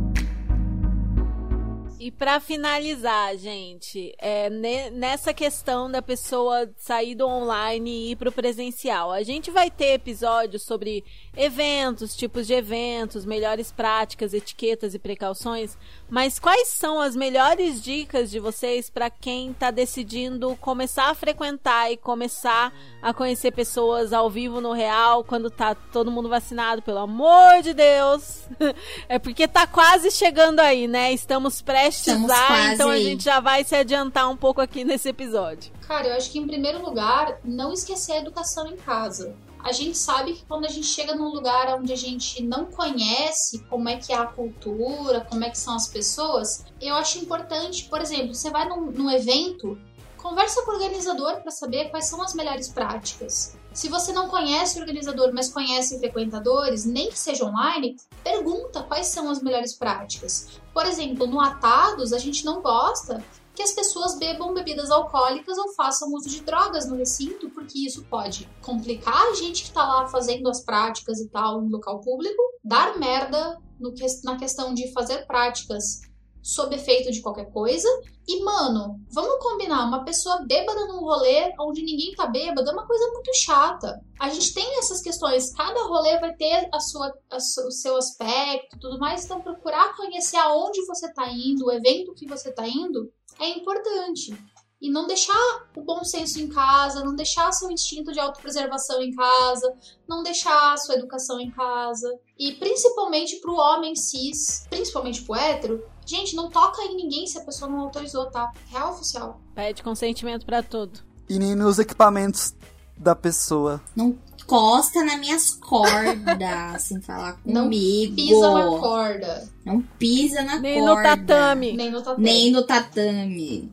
[2.03, 8.15] E pra finalizar, gente, é, ne- nessa questão da pessoa sair do online e ir
[8.15, 11.05] pro presencial, a gente vai ter episódios sobre
[11.35, 15.77] eventos, tipos de eventos, melhores práticas, etiquetas e precauções,
[16.09, 21.89] mas quais são as melhores dicas de vocês pra quem tá decidindo começar a frequentar
[21.89, 26.99] e começar a conhecer pessoas ao vivo no real quando tá todo mundo vacinado, pelo
[26.99, 28.43] amor de Deus?
[29.07, 31.13] é porque tá quase chegando aí, né?
[31.13, 34.83] Estamos prestes Estamos a, quase então a gente já vai se adiantar um pouco aqui
[34.83, 35.71] nesse episódio.
[35.87, 39.33] Cara, eu acho que em primeiro lugar, não esquecer a educação em casa.
[39.63, 43.63] A gente sabe que quando a gente chega num lugar onde a gente não conhece
[43.69, 47.85] como é que é a cultura, como é que são as pessoas, eu acho importante,
[47.85, 49.77] por exemplo, você vai num, num evento,
[50.17, 53.55] conversa com o organizador para saber quais são as melhores práticas.
[53.73, 59.07] Se você não conhece o organizador, mas conhece frequentadores, nem que seja online, pergunta quais
[59.07, 60.59] são as melhores práticas.
[60.73, 63.23] Por exemplo, no Atados, a gente não gosta
[63.55, 68.03] que as pessoas bebam bebidas alcoólicas ou façam uso de drogas no recinto, porque isso
[68.05, 72.41] pode complicar a gente que tá lá fazendo as práticas e tal em local público,
[72.63, 75.99] dar merda no que- na questão de fazer práticas
[76.43, 77.87] sob efeito de qualquer coisa.
[78.27, 82.87] E, mano, vamos combinar, uma pessoa bêbada num rolê onde ninguém tá bêbado é uma
[82.87, 83.99] coisa muito chata.
[84.19, 87.95] A gente tem essas questões, cada rolê vai ter a sua, a su- o seu
[87.97, 92.67] aspecto tudo mais, então procurar conhecer aonde você tá indo, o evento que você tá
[92.67, 93.11] indo,
[93.41, 94.37] é importante.
[94.81, 99.13] E não deixar o bom senso em casa, não deixar seu instinto de autopreservação em
[99.13, 99.71] casa,
[100.07, 102.11] não deixar a sua educação em casa.
[102.37, 107.45] E principalmente pro homem cis, principalmente pro hétero, gente, não toca em ninguém se a
[107.45, 108.51] pessoa não autorizou, tá?
[108.69, 109.39] Real oficial.
[109.53, 110.99] Pede consentimento pra tudo.
[111.29, 112.55] E nem nos equipamentos
[112.97, 113.79] da pessoa.
[113.95, 114.17] Não
[114.51, 118.15] encosta nas minhas cordas sem falar Não comigo.
[118.15, 120.95] Pisa na corda, Não pisa na Nem corda.
[120.95, 121.73] no tatame.
[121.73, 122.23] nem no tatame.
[122.23, 123.71] Nem no tatame.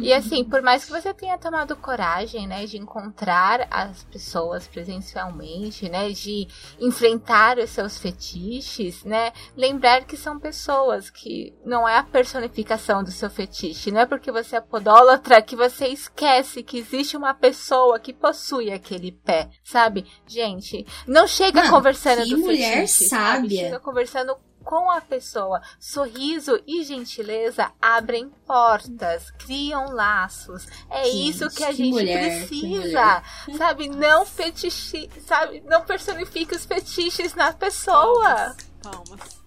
[0.00, 5.88] E assim, por mais que você tenha tomado coragem, né, de encontrar as pessoas presencialmente,
[5.88, 6.46] né, de
[6.80, 13.10] enfrentar os seus fetiches, né, lembrar que são pessoas, que não é a personificação do
[13.10, 17.98] seu fetiche, não é porque você é podólatra que você esquece que existe uma pessoa
[17.98, 20.06] que possui aquele pé, sabe?
[20.26, 23.32] Gente, não chega Mano, conversando que do mulher fetiche, sabe?
[23.32, 23.64] sábia.
[23.64, 25.60] Chega conversando com a pessoa.
[25.78, 30.66] Sorriso e gentileza abrem portas, criam laços.
[30.90, 33.22] É Gente, isso que a que gente mulher, que precisa,
[33.58, 33.88] sabe?
[33.88, 35.60] Não fetiche, sabe?
[35.66, 38.54] Não personifique os fetiches na pessoa.
[38.82, 39.42] Palmas.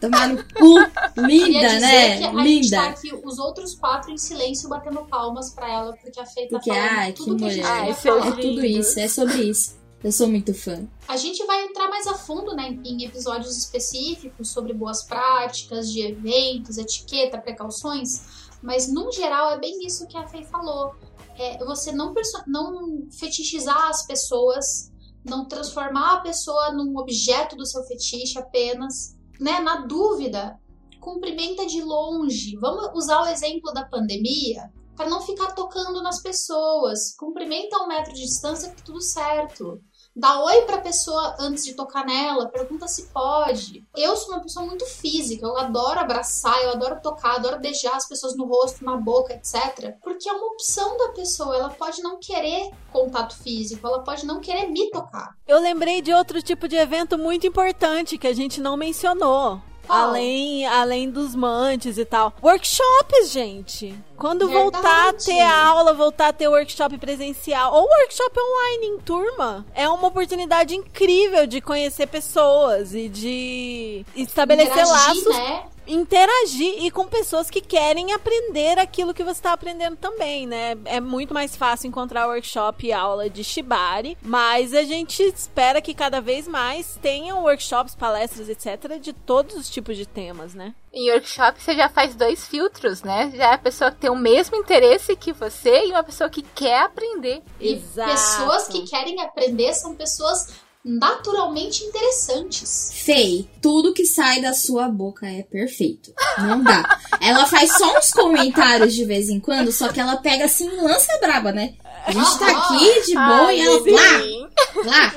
[0.00, 0.74] Tomar no cu.
[1.14, 2.18] Queria Linda, né?
[2.18, 2.82] que a gente tá Linda.
[2.90, 6.70] aqui, os outros quatro em silêncio, batendo palmas pra ela, porque a Fê tá Porque,
[6.70, 7.90] falando ai, que tudo que a gente Ai.
[7.90, 9.76] É tudo isso, é sobre isso.
[10.04, 10.86] Eu sou muito fã.
[11.08, 16.00] A gente vai entrar mais a fundo né, em episódios específicos sobre boas práticas de
[16.02, 20.94] eventos, etiqueta, precauções, mas no geral é bem isso que a Fei falou.
[21.38, 22.14] É você não,
[22.46, 24.92] não fetichizar as pessoas,
[25.24, 29.16] não transformar a pessoa num objeto do seu fetiche apenas.
[29.40, 29.60] Né?
[29.60, 30.58] Na dúvida,
[31.00, 32.56] cumprimenta de longe.
[32.56, 37.14] Vamos usar o exemplo da pandemia para não ficar tocando nas pessoas.
[37.16, 39.80] Cumprimenta um metro de distância que tudo certo.
[40.18, 43.86] Dá oi pra pessoa antes de tocar nela, pergunta se pode.
[43.94, 48.08] Eu sou uma pessoa muito física, eu adoro abraçar, eu adoro tocar, adoro beijar as
[48.08, 49.94] pessoas no rosto, na boca, etc.
[50.02, 54.40] Porque é uma opção da pessoa, ela pode não querer contato físico, ela pode não
[54.40, 55.36] querer me tocar.
[55.46, 59.60] Eu lembrei de outro tipo de evento muito importante que a gente não mencionou.
[59.88, 62.32] Além, além dos mantes e tal.
[62.42, 63.94] Workshops, gente.
[64.16, 64.62] Quando Verdade.
[64.62, 69.88] voltar a ter aula, voltar a ter workshop presencial ou workshop online em turma, é
[69.88, 75.64] uma oportunidade incrível de conhecer pessoas e de estabelecer Interagir, laços né?
[75.86, 80.76] Interagir e com pessoas que querem aprender aquilo que você está aprendendo também, né?
[80.84, 85.94] É muito mais fácil encontrar workshop e aula de Shibari, mas a gente espera que
[85.94, 90.74] cada vez mais tenham workshops, palestras, etc., de todos os tipos de temas, né?
[90.92, 93.30] Em workshop você já faz dois filtros, né?
[93.34, 96.42] Já é a pessoa que tem o mesmo interesse que você e uma pessoa que
[96.42, 97.42] quer aprender.
[97.60, 98.10] E Exato.
[98.10, 100.54] pessoas que querem aprender são pessoas
[100.86, 102.92] naturalmente interessantes.
[102.94, 106.12] Fei, tudo que sai da sua boca é perfeito.
[106.38, 107.00] Não dá.
[107.20, 111.18] Ela faz só uns comentários de vez em quando, só que ela pega assim, lança
[111.18, 111.74] braba, né?
[112.04, 113.90] A gente tá aqui de boa Ai, e ela sim.
[113.90, 115.14] lá, lá.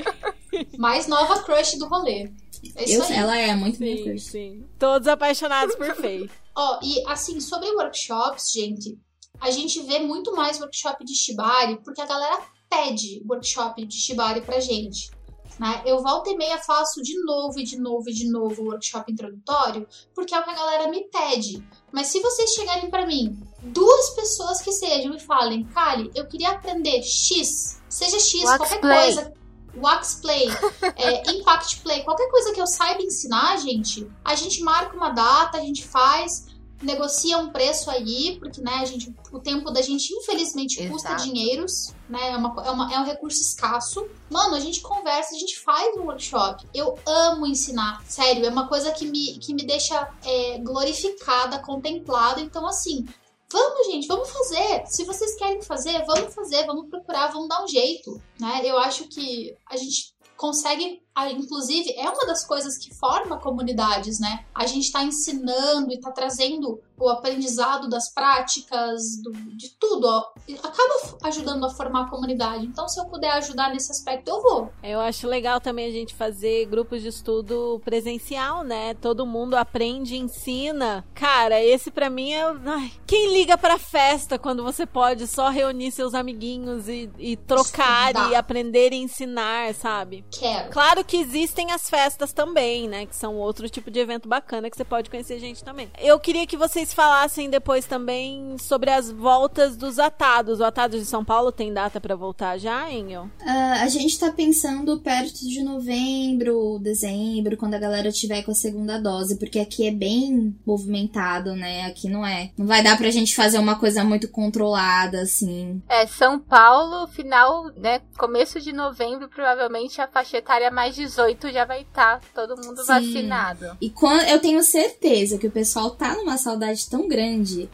[0.79, 2.31] Mais nova crush do rolê.
[2.75, 3.13] É isso Eu, aí.
[3.13, 4.23] ela é muito minha Sim, crush.
[4.23, 4.65] sim.
[4.79, 6.29] Todos apaixonados por Faye.
[6.57, 8.97] Ó, e assim, sobre workshops, gente,
[9.39, 14.41] a gente vê muito mais workshop de Shibari porque a galera pede workshop de Shibari
[14.41, 15.11] pra gente.
[15.59, 15.83] Né?
[15.85, 19.11] Eu volta e meia faço de novo e de novo e de novo o workshop
[19.11, 21.61] introdutório porque é o que a galera me pede.
[21.91, 26.51] Mas se vocês chegarem pra mim, duas pessoas que sejam e falem, Kali, eu queria
[26.51, 29.13] aprender X, seja X, qualquer play.
[29.13, 29.33] coisa,
[29.75, 30.47] Wax Play,
[30.95, 35.57] é, Impact Play, qualquer coisa que eu saiba ensinar, gente, a gente marca uma data,
[35.57, 36.45] a gente faz,
[36.81, 41.23] negocia um preço aí, porque né, a gente, o tempo da gente, infelizmente, custa Exato.
[41.23, 42.31] dinheiros, né?
[42.31, 44.07] É, uma, é, uma- é um recurso escasso.
[44.29, 46.65] Mano, a gente conversa, a gente faz um workshop.
[46.73, 52.41] Eu amo ensinar, sério, é uma coisa que me, que me deixa é, glorificada, contemplada.
[52.41, 53.05] Então, assim.
[53.51, 54.85] Vamos, gente, vamos fazer.
[54.85, 58.61] Se vocês querem fazer, vamos fazer, vamos procurar, vamos dar um jeito, né?
[58.63, 64.45] Eu acho que a gente consegue, inclusive, é uma das coisas que forma comunidades, né?
[64.53, 70.31] A gente tá ensinando e tá trazendo o aprendizado das práticas, do- de tudo, ó.
[70.61, 72.65] Acaba ajudando a formar a comunidade.
[72.65, 74.69] Então, se eu puder ajudar nesse aspecto, eu vou.
[74.83, 78.93] Eu acho legal também a gente fazer grupos de estudo presencial, né?
[78.95, 81.05] Todo mundo aprende, ensina.
[81.13, 82.43] Cara, esse pra mim é.
[82.65, 88.07] Ai, quem liga pra festa quando você pode só reunir seus amiguinhos e, e trocar
[88.11, 88.31] Estudar.
[88.31, 90.25] e aprender e ensinar, sabe?
[90.31, 90.69] Quero.
[90.69, 93.07] Claro que existem as festas também, né?
[93.07, 95.89] Que são outro tipo de evento bacana que você pode conhecer gente também.
[95.97, 100.59] Eu queria que vocês falassem depois também sobre as voltas dos atados.
[100.59, 103.27] O Atado de São Paulo tem data pra voltar já, Engel?
[103.41, 108.55] Ah, a gente tá pensando perto de novembro, dezembro, quando a galera tiver com a
[108.55, 111.87] segunda dose, porque aqui é bem movimentado, né?
[111.87, 112.51] Aqui não é.
[112.55, 115.81] Não vai dar pra gente fazer uma coisa muito controlada, assim.
[115.89, 117.99] É, São Paulo, final, né?
[118.15, 122.87] Começo de novembro, provavelmente a faixa etária mais 18 já vai estar todo mundo Sim.
[122.87, 123.77] vacinado.
[123.79, 127.69] E quando, eu tenho certeza que o pessoal tá numa saudade tão grande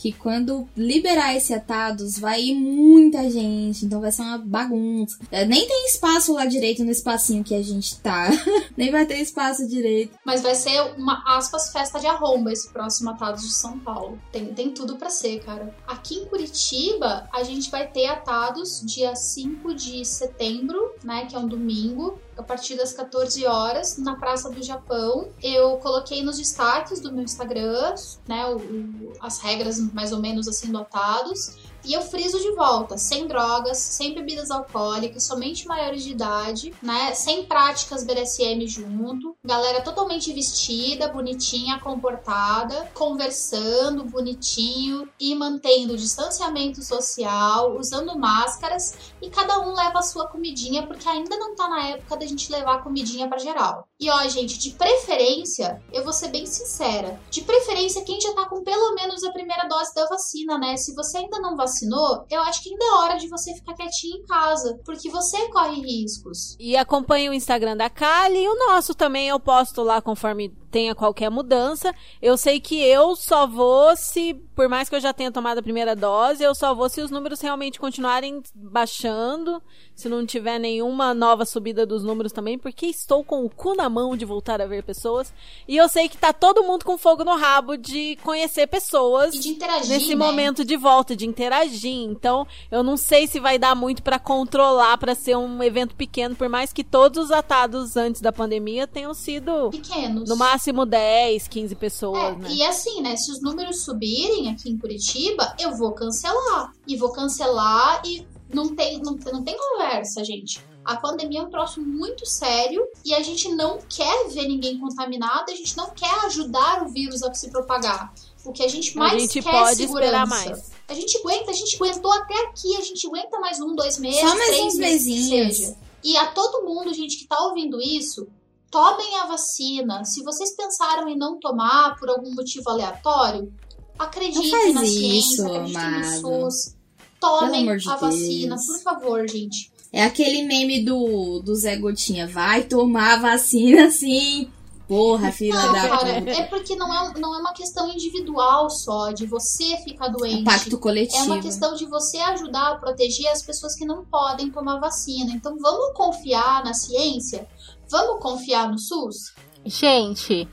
[0.00, 5.18] que quando liberar esse atados vai ir muita gente, então vai ser uma bagunça.
[5.30, 8.30] É, Nem tem espaço lá direito no espacinho que a gente tá.
[8.76, 10.16] Nem vai ter espaço direito.
[10.24, 14.18] Mas vai ser uma, aspas, festa de arromba esse próximo Atados de São Paulo.
[14.30, 15.74] Tem, tem tudo pra ser, cara.
[15.86, 21.26] Aqui em Curitiba, a gente vai ter Atados dia 5 de setembro, né?
[21.26, 25.28] Que é um domingo, a partir das 14 horas, na Praça do Japão.
[25.42, 27.94] Eu coloquei nos destaques do meu Instagram,
[28.28, 28.46] né?
[28.46, 31.56] o- as regras mais ou menos assim do Atados.
[31.88, 37.14] E eu friso de volta, sem drogas, sem bebidas alcoólicas, somente maiores de idade, né?
[37.14, 39.34] Sem práticas BDSM junto.
[39.42, 49.30] Galera totalmente vestida, bonitinha, comportada, conversando bonitinho e mantendo o distanciamento social, usando máscaras e
[49.30, 52.82] cada um leva a sua comidinha, porque ainda não tá na época da gente levar
[52.84, 53.88] comidinha pra geral.
[53.98, 58.46] E ó, gente, de preferência, eu vou ser bem sincera, de preferência quem já tá
[58.46, 60.76] com pelo menos a primeira dose da vacina, né?
[60.76, 64.18] Se você ainda não vacinou, eu acho que ainda é hora de você ficar quietinho
[64.18, 66.56] em casa, porque você corre riscos.
[66.58, 70.94] E acompanhe o Instagram da Kali e o nosso também eu posto lá conforme tenha
[70.94, 71.94] qualquer mudança.
[72.22, 75.62] Eu sei que eu só vou se, por mais que eu já tenha tomado a
[75.62, 79.62] primeira dose, eu só vou se os números realmente continuarem baixando,
[79.94, 83.88] se não tiver nenhuma nova subida dos números também, porque estou com o cu na
[83.88, 85.32] mão de voltar a ver pessoas.
[85.66, 89.40] E eu sei que tá todo mundo com fogo no rabo de conhecer pessoas E
[89.40, 90.16] de interagir, nesse né?
[90.24, 92.04] momento de volta, de interagir agir.
[92.04, 96.36] Então, eu não sei se vai dar muito pra controlar pra ser um evento pequeno,
[96.36, 100.28] por mais que todos os atados antes da pandemia tenham sido Pequenos.
[100.28, 102.48] no máximo 10, 15 pessoas, É, né?
[102.50, 103.16] e assim, né?
[103.16, 106.72] Se os números subirem aqui em Curitiba, eu vou cancelar.
[106.86, 110.60] E vou cancelar e não tem, não, não tem conversa, gente.
[110.84, 115.50] A pandemia é um troço muito sério e a gente não quer ver ninguém contaminado,
[115.50, 118.12] a gente não quer ajudar o vírus a se propagar.
[118.42, 119.98] O que a gente mais a gente quer pode é segurança.
[120.06, 120.70] esperar mais.
[120.88, 124.20] A gente aguenta, a gente aguentou até aqui, a gente aguenta mais um, dois meses,
[124.20, 125.56] Só mais três uns meses mesinhos.
[125.58, 125.76] seja.
[126.02, 128.26] E a todo mundo, gente, que tá ouvindo isso,
[128.70, 130.04] tomem a vacina.
[130.04, 133.52] Se vocês pensaram em não tomar por algum motivo aleatório,
[133.98, 135.90] acreditem na ciência, acreditem
[136.22, 136.74] no SUS.
[137.20, 138.66] Tomem de a vacina, Deus.
[138.66, 139.72] por favor, gente.
[139.92, 142.26] É aquele meme do, do Zé Gotinha.
[142.28, 144.50] Vai tomar vacina sim.
[144.86, 146.30] Porra, filha Não, da cara, puta.
[146.30, 150.40] é porque não é, não é uma questão individual só, de você ficar É doente.
[150.40, 151.24] um pacto coletivo.
[151.24, 155.30] É uma questão de você ajudar a proteger as pessoas que não podem tomar vacina.
[155.32, 157.46] Então vamos confiar na ciência?
[157.90, 159.34] Vamos confiar no SUS?
[159.64, 160.48] Gente,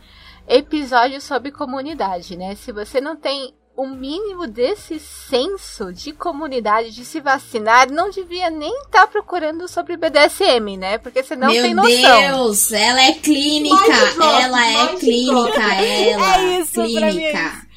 [0.48, 2.56] episódio sobre comunidade, né?
[2.56, 8.50] Se você não tem o mínimo desse senso de comunidade, de se vacinar, não devia
[8.50, 10.98] nem estar procurando sobre BDSM, né?
[10.98, 12.22] Porque você não Meu tem noção.
[12.22, 13.76] Deus, ela é clínica.
[14.42, 15.62] Ela é clínica.
[15.62, 17.68] Ela É isso, pra mim é clínica.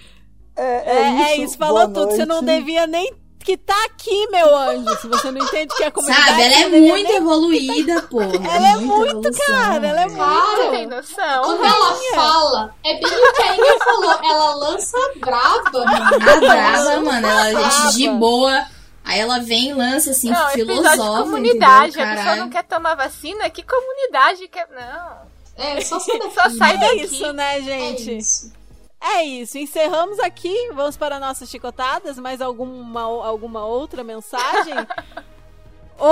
[0.57, 2.17] É, É, é isso, falou boa tudo.
[2.17, 2.59] Você não noite.
[2.59, 3.13] devia nem
[3.45, 4.97] que tá aqui, meu anjo.
[5.01, 6.29] Se você não entende que é comunidade.
[6.29, 8.27] Sabe, ela é devia muito evoluída, porra.
[8.35, 10.07] Ela é muito, evolução, cara, ela é.
[10.07, 11.43] Não tem noção.
[11.45, 16.15] quando ela fala, é bem o que a Inga falou, ela lança braba, mano.
[16.15, 17.91] A brava, mano, ela é Brava.
[17.93, 18.67] de boa.
[19.05, 20.97] Aí ela vem e lança assim, Não, filosófica.
[21.23, 21.91] comunidade.
[21.93, 22.13] entendeu?
[22.13, 23.49] A pessoa não quer tomar vacina?
[23.49, 24.69] Que comunidade quer.
[24.69, 25.29] Não.
[25.57, 26.35] É, só sai daqui.
[26.35, 27.01] Só sai É daqui.
[27.05, 28.19] isso, né, É gente?
[28.19, 28.53] isso.
[29.01, 30.71] É isso, encerramos aqui.
[30.75, 32.19] Vamos para nossas chicotadas.
[32.19, 34.75] Mais alguma, alguma outra mensagem?
[35.99, 36.05] o,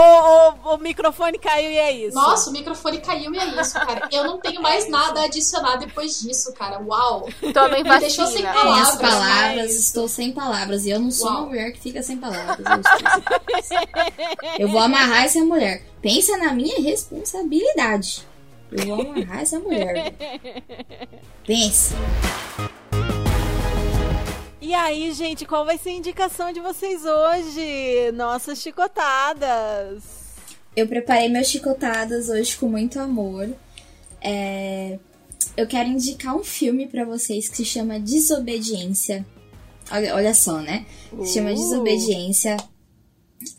[0.71, 2.15] o, o microfone caiu e é isso.
[2.15, 4.09] Nossa, o microfone caiu e é isso, cara.
[4.13, 6.81] Eu não tenho mais nada a adicionar depois disso, cara.
[6.81, 7.29] Uau.
[7.53, 8.73] Tomem Me deixou sem palavras.
[8.73, 10.85] Minhas palavras, mas- estou sem palavras.
[10.87, 11.39] E eu não sou Uau.
[11.39, 12.59] uma mulher que fica sem palavras.
[12.59, 12.93] Eu, estou
[13.63, 14.57] sem palavras.
[14.59, 15.83] Eu vou amarrar essa mulher.
[16.01, 18.25] Pensa na minha responsabilidade.
[18.71, 20.15] Eu vou amarrar essa mulher.
[21.47, 21.95] Pensa.
[24.67, 28.11] E aí, gente, qual vai ser a indicação de vocês hoje?
[28.17, 30.03] Nossas chicotadas.
[30.75, 33.49] Eu preparei meus chicotadas hoje com muito amor.
[34.21, 34.99] É,
[35.57, 39.25] Eu quero indicar um filme pra vocês que se chama Desobediência.
[39.89, 40.85] Olha, olha só, né?
[41.23, 41.55] Se chama Uh.
[41.55, 42.57] Desobediência.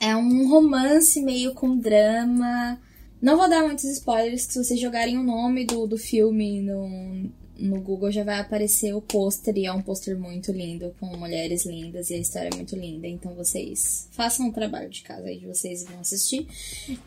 [0.01, 2.77] É um romance meio com drama.
[3.21, 7.31] Não vou dar muitos spoilers, que se vocês jogarem o nome do, do filme no,
[7.59, 9.57] no Google já vai aparecer o pôster.
[9.57, 12.09] E é um pôster muito lindo, com mulheres lindas.
[12.09, 13.07] E a história é muito linda.
[13.07, 16.47] Então vocês façam o trabalho de casa aí de vocês e vão assistir.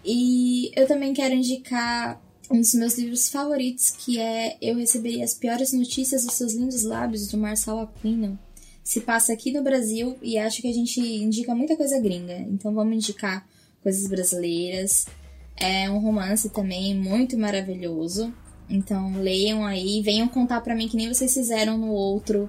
[0.05, 2.21] E eu também quero indicar
[2.51, 6.83] um dos meus livros favoritos, que é Eu Receberia as Piores Notícias dos Seus Lindos
[6.83, 8.37] Lábios, do Marçal Aquino.
[8.83, 12.37] Se passa aqui no Brasil e acho que a gente indica muita coisa gringa.
[12.39, 13.47] Então vamos indicar
[13.83, 15.07] coisas brasileiras.
[15.57, 18.35] É um romance também muito maravilhoso.
[18.71, 22.49] Então leiam aí, venham contar pra mim que nem vocês fizeram no outro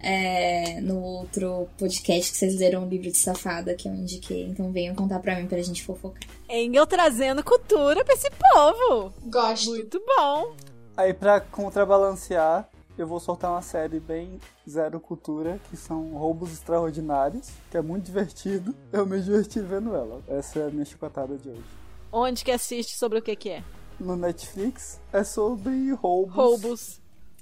[0.00, 4.44] é, no outro podcast que vocês leram o livro de safada que eu indiquei.
[4.44, 6.22] Então venham contar pra mim pra gente fofocar.
[6.48, 9.12] Engel trazendo cultura pra esse povo.
[9.26, 9.70] Gosto.
[9.70, 10.54] Muito bom.
[10.96, 17.48] Aí pra contrabalancear, eu vou soltar uma série bem zero cultura, que são Roubos Extraordinários,
[17.70, 18.74] que é muito divertido.
[18.92, 20.20] Eu me diverti vendo ela.
[20.28, 21.62] Essa é a minha chicotada de hoje.
[22.10, 23.62] Onde que assiste sobre o que que é?
[23.98, 26.34] No Netflix é sobre roubos.
[26.34, 27.00] Roubos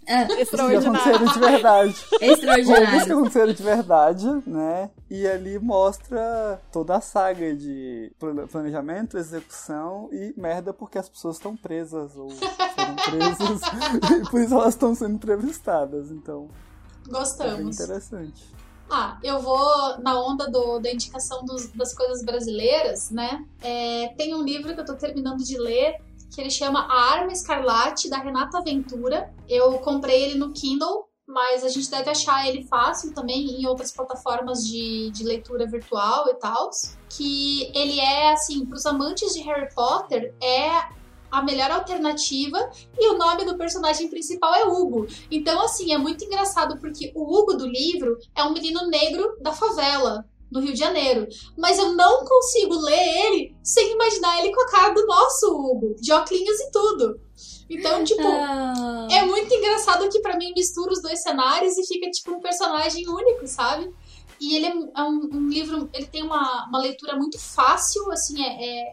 [0.08, 0.86] Ah, Que extraordinários.
[0.96, 1.90] aconteceram de verdade.
[2.06, 3.12] Roubos que extraordinário.
[3.12, 4.90] aconteceram de verdade, né?
[5.10, 11.36] E ali mostra toda a saga de plane- planejamento, execução e merda porque as pessoas
[11.36, 13.60] estão presas ou foram presas
[14.26, 16.10] e por isso elas estão sendo entrevistadas.
[16.12, 17.80] Então, é bem Gostamos.
[17.80, 18.44] interessante.
[18.88, 23.44] Ah, eu vou na onda do- da indicação dos- das coisas brasileiras, né?
[23.60, 25.96] É, tem um livro que eu tô terminando de ler
[26.36, 29.32] que ele chama A Arma Escarlate, da Renata Ventura.
[29.48, 33.90] Eu comprei ele no Kindle, mas a gente deve achar ele fácil também em outras
[33.90, 36.68] plataformas de, de leitura virtual e tal.
[37.08, 40.94] Que ele é, assim, pros amantes de Harry Potter, é
[41.30, 45.06] a melhor alternativa e o nome do personagem principal é Hugo.
[45.30, 49.52] Então, assim, é muito engraçado porque o Hugo do livro é um menino negro da
[49.52, 51.26] favela, no Rio de Janeiro.
[51.56, 55.94] Mas eu não consigo ler ele sem imaginar ele com a cara do nosso Hugo,
[56.00, 57.20] de óculos e tudo.
[57.68, 62.08] Então, tipo, Ah, é muito engraçado que pra mim mistura os dois cenários e fica
[62.10, 63.92] tipo um personagem único, sabe?
[64.38, 68.12] e ele é um, é um- um livro, ele tem uma, uma leitura muito fácil,
[68.12, 68.92] assim, é, é-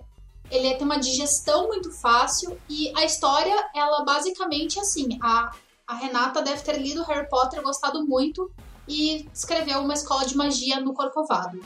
[0.49, 5.51] ele tem uma digestão muito fácil e a história, ela basicamente é assim, a,
[5.85, 8.49] a Renata deve ter lido Harry Potter, gostado muito
[8.88, 11.60] e escreveu uma escola de magia no Corcovado.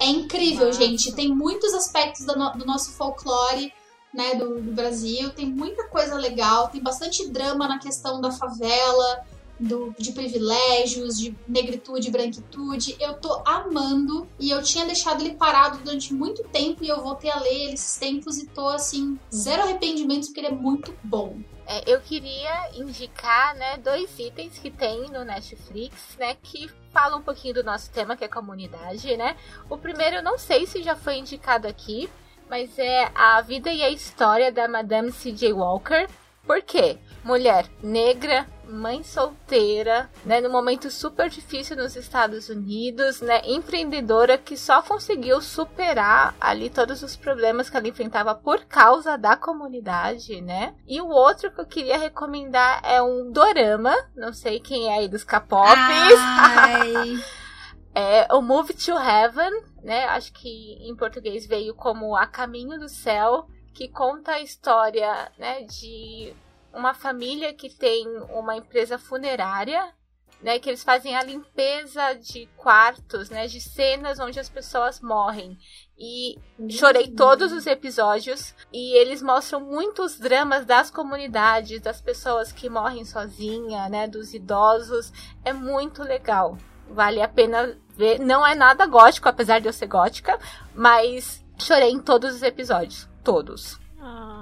[0.00, 0.80] É incrível, Nossa.
[0.80, 3.72] gente, tem muitos aspectos da no- do nosso folclore,
[4.14, 9.26] né, do, do Brasil, tem muita coisa legal, tem bastante drama na questão da favela,
[9.58, 12.96] do, de privilégios, de negritude, branquitude.
[13.00, 17.30] Eu tô amando e eu tinha deixado ele parado durante muito tempo e eu voltei
[17.30, 21.38] a ler ele esses tempos e tô assim, zero arrependimentos porque ele é muito bom.
[21.66, 27.22] É, eu queria indicar, né, dois itens que tem no Netflix, né, que falam um
[27.22, 29.36] pouquinho do nosso tema, que é comunidade, né?
[29.68, 32.08] O primeiro, eu não sei se já foi indicado aqui,
[32.48, 35.52] mas é a vida e a história da Madame C.J.
[35.52, 36.08] Walker.
[36.46, 36.98] Por quê?
[37.22, 44.56] Mulher negra, mãe solteira, né, num momento super difícil nos Estados Unidos, né, empreendedora que
[44.56, 50.74] só conseguiu superar ali todos os problemas que ela enfrentava por causa da comunidade, né?
[50.86, 55.08] E o outro que eu queria recomendar é um dorama, não sei quem é aí
[55.08, 55.74] dos K-pops.
[56.18, 57.18] Ai,
[58.00, 59.50] É o Move to Heaven,
[59.82, 60.04] né?
[60.04, 65.62] Acho que em português veio como A Caminho do Céu, que conta a história, né,
[65.62, 66.32] de
[66.78, 69.92] uma família que tem uma empresa funerária,
[70.40, 75.58] né, que eles fazem a limpeza de quartos, né, de cenas onde as pessoas morrem.
[75.98, 76.38] E
[76.70, 83.04] chorei todos os episódios e eles mostram muitos dramas das comunidades, das pessoas que morrem
[83.04, 85.12] sozinha, né, dos idosos.
[85.44, 86.56] É muito legal.
[86.88, 88.20] Vale a pena ver.
[88.20, 90.38] Não é nada gótico, apesar de eu ser gótica,
[90.72, 93.08] mas chorei em todos os episódios.
[93.24, 93.78] Todos.
[94.00, 94.37] Ah,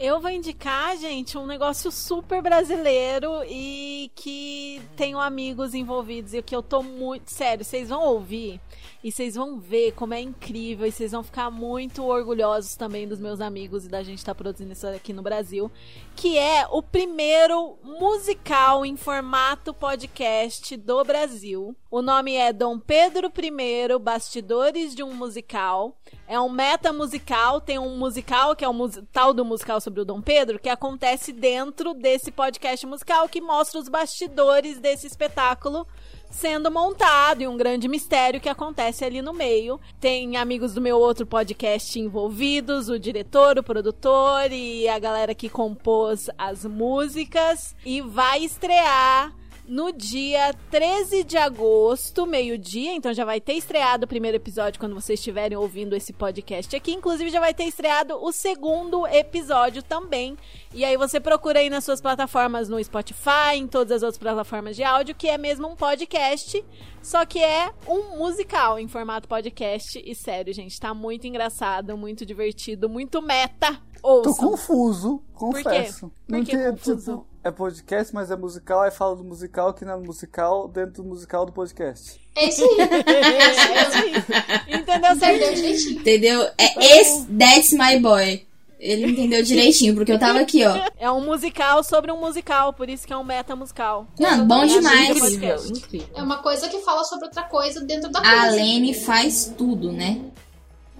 [0.00, 6.56] eu vou indicar, gente, um negócio super brasileiro e que tenho amigos envolvidos e que
[6.56, 7.30] eu tô muito.
[7.30, 8.58] Sério, vocês vão ouvir
[9.04, 13.20] e vocês vão ver como é incrível e vocês vão ficar muito orgulhosos também dos
[13.20, 15.70] meus amigos e da gente estar produzindo isso aqui no Brasil.
[16.16, 21.76] Que é o primeiro musical em formato podcast do Brasil.
[21.90, 25.94] O nome é Dom Pedro I, Bastidores de um Musical.
[26.30, 30.00] É um meta musical, tem um musical que é o mus- tal do musical sobre
[30.00, 35.84] o Dom Pedro, que acontece dentro desse podcast musical que mostra os bastidores desse espetáculo
[36.30, 39.80] sendo montado e um grande mistério que acontece ali no meio.
[39.98, 45.48] Tem amigos do meu outro podcast envolvidos, o diretor, o produtor e a galera que
[45.48, 49.34] compôs as músicas e vai estrear
[49.70, 54.96] no dia 13 de agosto, meio-dia, então já vai ter estreado o primeiro episódio quando
[54.96, 56.90] vocês estiverem ouvindo esse podcast aqui.
[56.90, 60.36] Inclusive, já vai ter estreado o segundo episódio também.
[60.74, 64.74] E aí você procura aí nas suas plataformas no Spotify, em todas as outras plataformas
[64.74, 66.64] de áudio, que é mesmo um podcast,
[67.00, 70.02] só que é um musical em formato podcast.
[70.04, 73.80] E sério, gente, tá muito engraçado, muito divertido, muito meta.
[74.02, 74.34] Tô Ouçam.
[74.50, 76.10] confuso, confesso.
[76.26, 76.96] Por Não que tem, confuso?
[77.12, 81.02] tipo, é podcast, mas é musical, aí fala do musical que não é musical dentro
[81.02, 82.20] do musical do podcast.
[82.36, 82.76] É isso aí.
[83.06, 84.80] É isso aí.
[84.80, 85.54] Entendeu Entendeu certinho?
[85.54, 86.00] direitinho.
[86.00, 86.42] entendeu?
[86.58, 88.46] É esse, that's my boy.
[88.78, 90.74] Ele entendeu direitinho, porque eu tava aqui, ó.
[90.98, 94.06] É um musical sobre um musical, por isso que é um meta musical.
[94.18, 95.10] Não, bom demais.
[95.18, 95.56] Incrível.
[95.66, 96.08] Incrível.
[96.14, 98.56] É uma coisa que fala sobre outra coisa dentro da A coisa.
[98.56, 100.22] Lene faz tudo, né?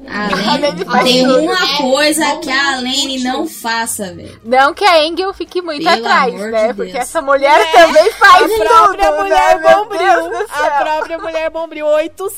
[0.06, 1.39] A A Lene tem tudo.
[1.43, 4.40] uma É, coisa que a Lene não faça, velho.
[4.44, 6.68] Não que a Engel fique muito Pelo atrás, né?
[6.68, 7.02] de Porque Deus.
[7.05, 9.74] essa mulher também faz A tudo, própria mulher né?
[9.74, 10.47] Bombril.
[10.48, 11.86] A própria mulher bombril.
[11.94, 12.35] 800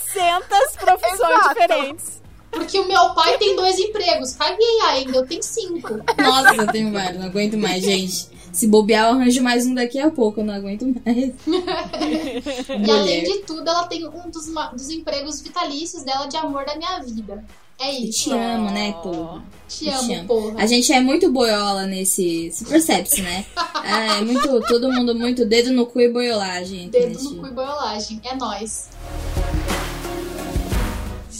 [0.78, 1.48] profissões Exato.
[1.48, 2.22] diferentes.
[2.50, 4.34] Porque o meu pai tem dois empregos.
[4.34, 6.00] Caguei ainda, eu tenho cinco.
[6.18, 8.28] Nossa, eu tenho vários, não aguento mais, gente.
[8.52, 11.32] Se bobear, eu arranjo mais um daqui a pouco, eu não aguento mais.
[12.86, 16.76] E além de tudo, ela tem um dos, dos empregos vitalícios dela de amor da
[16.76, 17.44] minha vida.
[17.80, 18.24] É Eu isso.
[18.24, 19.42] te amo, né, porra?
[19.68, 20.54] Te Eu te amo, porra.
[20.62, 22.50] A gente é muito boiola nesse.
[22.52, 23.44] Se percebe-se, né?
[23.84, 24.60] É, é muito.
[24.68, 26.90] Todo mundo muito dedo no cu e boiolagem.
[26.90, 28.20] Dedo nesse- no cu e boiolagem.
[28.24, 28.88] É nóis.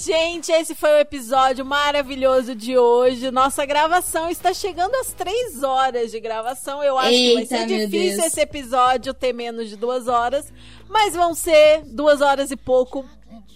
[0.04, 3.30] Gente, esse foi o episódio maravilhoso de hoje.
[3.30, 6.82] Nossa gravação está chegando às três horas de gravação.
[6.82, 8.26] Eu acho que vai Eita, ser difícil Deus.
[8.26, 10.52] esse episódio ter menos de duas horas,
[10.88, 13.04] mas vão ser duas horas e pouco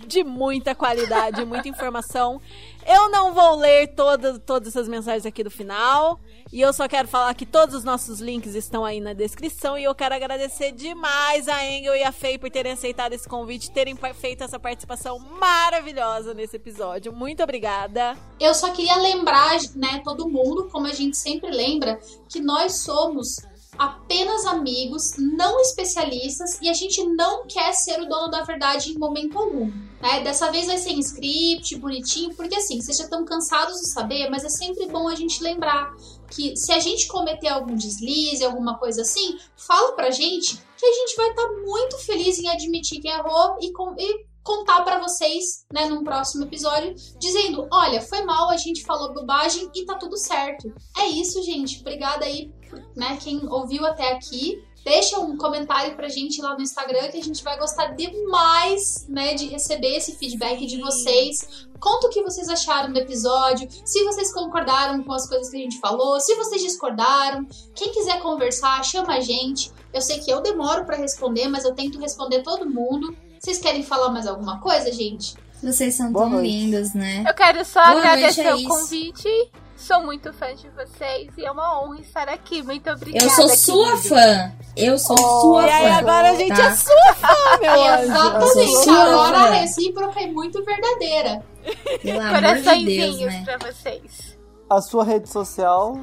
[0.06, 2.40] de muita qualidade, muita informação.
[2.88, 6.20] Eu não vou ler todas, todas essas mensagens aqui do final.
[6.52, 9.76] E eu só quero falar que todos os nossos links estão aí na descrição.
[9.76, 13.72] E eu quero agradecer demais a Engel e a Fei por terem aceitado esse convite,
[13.72, 17.12] terem feito essa participação maravilhosa nesse episódio.
[17.12, 18.16] Muito obrigada.
[18.38, 21.98] Eu só queria lembrar, né, todo mundo, como a gente sempre lembra,
[22.28, 23.38] que nós somos
[23.78, 28.98] apenas amigos, não especialistas, e a gente não quer ser o dono da verdade em
[28.98, 29.70] momento algum.
[30.00, 30.20] Né?
[30.22, 34.28] Dessa vez vai ser em script, bonitinho, porque assim, vocês já estão cansados de saber,
[34.30, 35.94] mas é sempre bom a gente lembrar
[36.30, 40.92] que se a gente cometer algum deslize, alguma coisa assim, fala pra gente que a
[40.92, 45.66] gente vai estar muito feliz em admitir que errou e, com, e contar para vocês,
[45.72, 50.16] né, num próximo episódio, dizendo: olha, foi mal, a gente falou bobagem e tá tudo
[50.16, 50.72] certo.
[50.96, 51.80] É isso, gente.
[51.80, 52.52] Obrigada aí,
[52.94, 54.62] né, quem ouviu até aqui.
[54.84, 59.34] Deixa um comentário pra gente lá no Instagram que a gente vai gostar demais, né,
[59.34, 61.66] de receber esse feedback de vocês.
[61.80, 65.60] Conta o que vocês acharam do episódio, se vocês concordaram com as coisas que a
[65.60, 67.44] gente falou, se vocês discordaram.
[67.74, 69.72] Quem quiser conversar, chama a gente.
[69.92, 73.16] Eu sei que eu demoro para responder, mas eu tento responder todo mundo.
[73.40, 75.34] Vocês querem falar mais alguma coisa, gente?
[75.62, 76.48] Vocês são Boa tão noite.
[76.48, 77.24] lindos, né?
[77.26, 78.68] Eu quero só Boa agradecer noite, é o isso.
[78.68, 79.50] convite.
[79.76, 82.62] Sou muito fã de vocês e é uma honra estar aqui.
[82.62, 83.24] Muito obrigada.
[83.24, 84.08] Eu sou sua querido.
[84.08, 84.52] fã.
[84.76, 85.94] Eu sou sua E aí fã.
[85.98, 86.66] agora a gente tá?
[86.66, 88.02] é sua fã, meu anjo.
[88.10, 88.90] Exatamente.
[88.90, 89.44] Agora fã.
[89.44, 91.30] a recíproca é muito verdadeira.
[91.30, 93.42] Amor de Deus, Coraçõezinhos né?
[93.44, 94.38] pra vocês.
[94.70, 96.00] A sua rede social.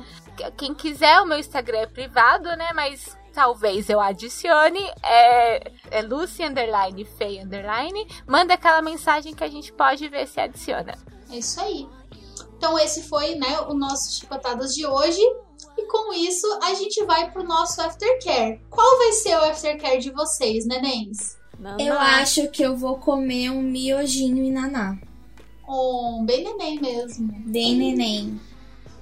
[0.58, 2.72] Quem quiser, o meu Instagram é privado, né?
[2.74, 4.80] Mas talvez eu adicione.
[5.04, 8.08] É, é Lucy Underline Fei Underline.
[8.28, 10.94] Manda aquela mensagem que a gente pode ver se adiciona.
[11.32, 11.88] É isso aí.
[12.64, 15.20] Então esse foi, né, o nosso Chicotadas de hoje.
[15.78, 18.62] E com isso, a gente vai pro nosso aftercare.
[18.70, 21.36] Qual vai ser o aftercare de vocês, nenéns?
[21.60, 24.98] Não, Eu acho que eu vou comer um miojinho e naná.
[25.68, 27.34] Um bem neném mesmo.
[27.48, 28.40] Bem neném.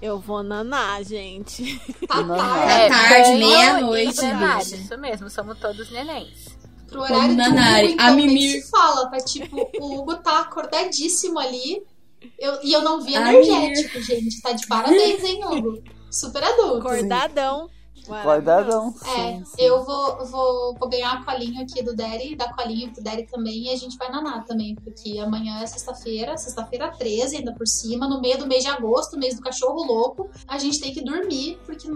[0.02, 1.80] Eu vou nanar, gente.
[2.08, 2.90] Tá tarde.
[2.90, 4.76] Tá tarde, banho meia-noite, plenário, bicha.
[4.76, 6.58] Isso mesmo, somos todos nenéns.
[6.88, 8.68] Pro horário do Hugo, então, a mimir.
[8.68, 9.08] fala.
[9.12, 11.91] Tá tipo, o Hugo tá acordadíssimo ali.
[12.38, 14.41] Eu, e eu não vi energético, gente.
[14.41, 15.84] Tá de parabéns, hein, Hugo?
[16.10, 16.88] Super adulto.
[16.88, 17.69] Acordadão.
[18.07, 18.93] Guardadão.
[19.06, 19.56] É, Sim, sim.
[19.60, 23.65] eu vou, vou, vou ganhar a colinho aqui do Derry, dar colinho pro Derry também,
[23.65, 28.07] e a gente vai nanar também, porque amanhã é sexta-feira, sexta-feira 13, ainda por cima,
[28.07, 31.60] no meio do mês de agosto, mês do cachorro louco, a gente tem que dormir,
[31.65, 31.88] porque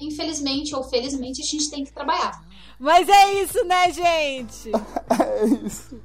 [0.00, 2.40] infelizmente ou felizmente a gente tem que trabalhar.
[2.78, 4.70] Mas é isso, né, gente?
[5.20, 6.00] É isso.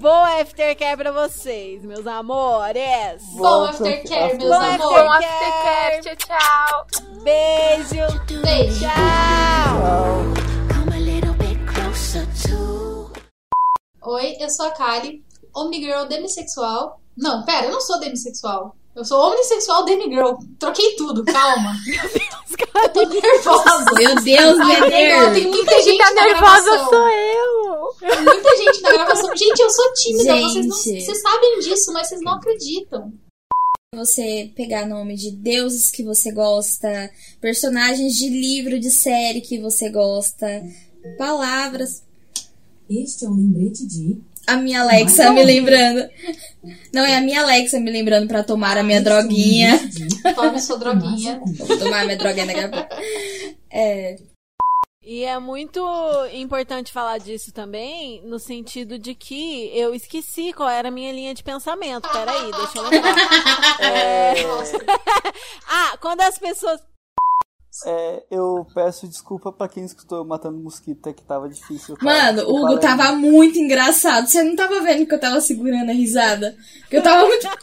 [0.00, 3.22] Boa aftercare pra vocês, meus amores.
[3.36, 5.26] Bom aftercare, after- meus Bom Bom amores.
[5.26, 6.86] aftercare, tchau, tchau.
[7.22, 8.40] Beijo.
[8.42, 8.80] Beijo.
[8.80, 8.88] Tchau.
[8.88, 10.74] Tchau.
[10.74, 13.12] Come a little bit closer to.
[14.08, 15.22] Oi, eu sou a Kali,
[15.54, 16.98] Omnigirl demissexual.
[17.18, 18.74] Não, pera, eu não sou demissexual.
[19.00, 20.34] Eu sou omnissexual demigirl.
[20.58, 21.72] Troquei tudo, calma.
[22.82, 23.92] Eu tô nervosa.
[23.96, 27.94] Meu Deus, Ai, legal, tem muita gente Tá nervosa sou eu.
[27.98, 29.36] Tem muita gente na gravação.
[29.36, 30.36] Gente, eu sou tímida.
[30.36, 31.04] Vocês, não, Gente.
[31.04, 33.12] vocês sabem disso, mas vocês não acreditam.
[33.94, 37.10] Você pegar nome de deuses que você gosta,
[37.40, 40.62] personagens de livro, de série que você gosta,
[41.18, 42.02] palavras.
[42.88, 44.20] Este é um lembrete de.
[44.50, 46.08] A minha Alexa me lembrando.
[46.92, 49.78] Não, é a minha Alexa me lembrando pra tomar a minha droguinha.
[50.34, 51.40] Tome sua droguinha.
[51.56, 52.88] Vou tomar a minha droguinha daqui a pouco.
[53.70, 54.16] É,
[55.02, 55.80] E é muito
[56.32, 61.32] importante falar disso também, no sentido de que eu esqueci qual era a minha linha
[61.32, 62.08] de pensamento.
[62.10, 63.14] Peraí, deixa eu lembrar.
[63.80, 64.34] É...
[65.68, 66.80] ah, quando as pessoas.
[67.86, 71.96] É, eu peço desculpa pra quem escutou eu matando mosquito, é que tava difícil.
[72.02, 74.26] Mano, o Hugo tava muito engraçado.
[74.26, 76.54] Você não tava vendo que eu tava segurando a risada?
[76.88, 77.48] Que eu tava muito.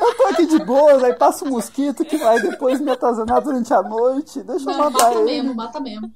[0.00, 3.72] Eu tô aqui de boa, aí passa um mosquito que vai depois me atazanar durante
[3.72, 4.42] a noite.
[4.42, 5.24] Deixa eu Não, matar mata ele.
[5.24, 6.10] mesmo, mata mesmo.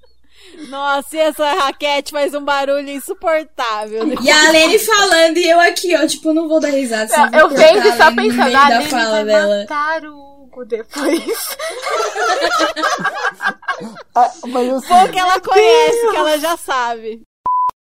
[0.69, 4.05] Nossa, e essa raquete faz um barulho insuportável.
[4.23, 7.09] E a Lene falando e eu aqui, ó, tipo, não vou dar risada.
[7.09, 9.59] senão Eu cortar só a Lene pensando, da fala vai dela.
[9.61, 11.57] matar o Hugo depois.
[14.15, 17.23] Ah, mas eu, Bom que ela conhece, que ela já sabe.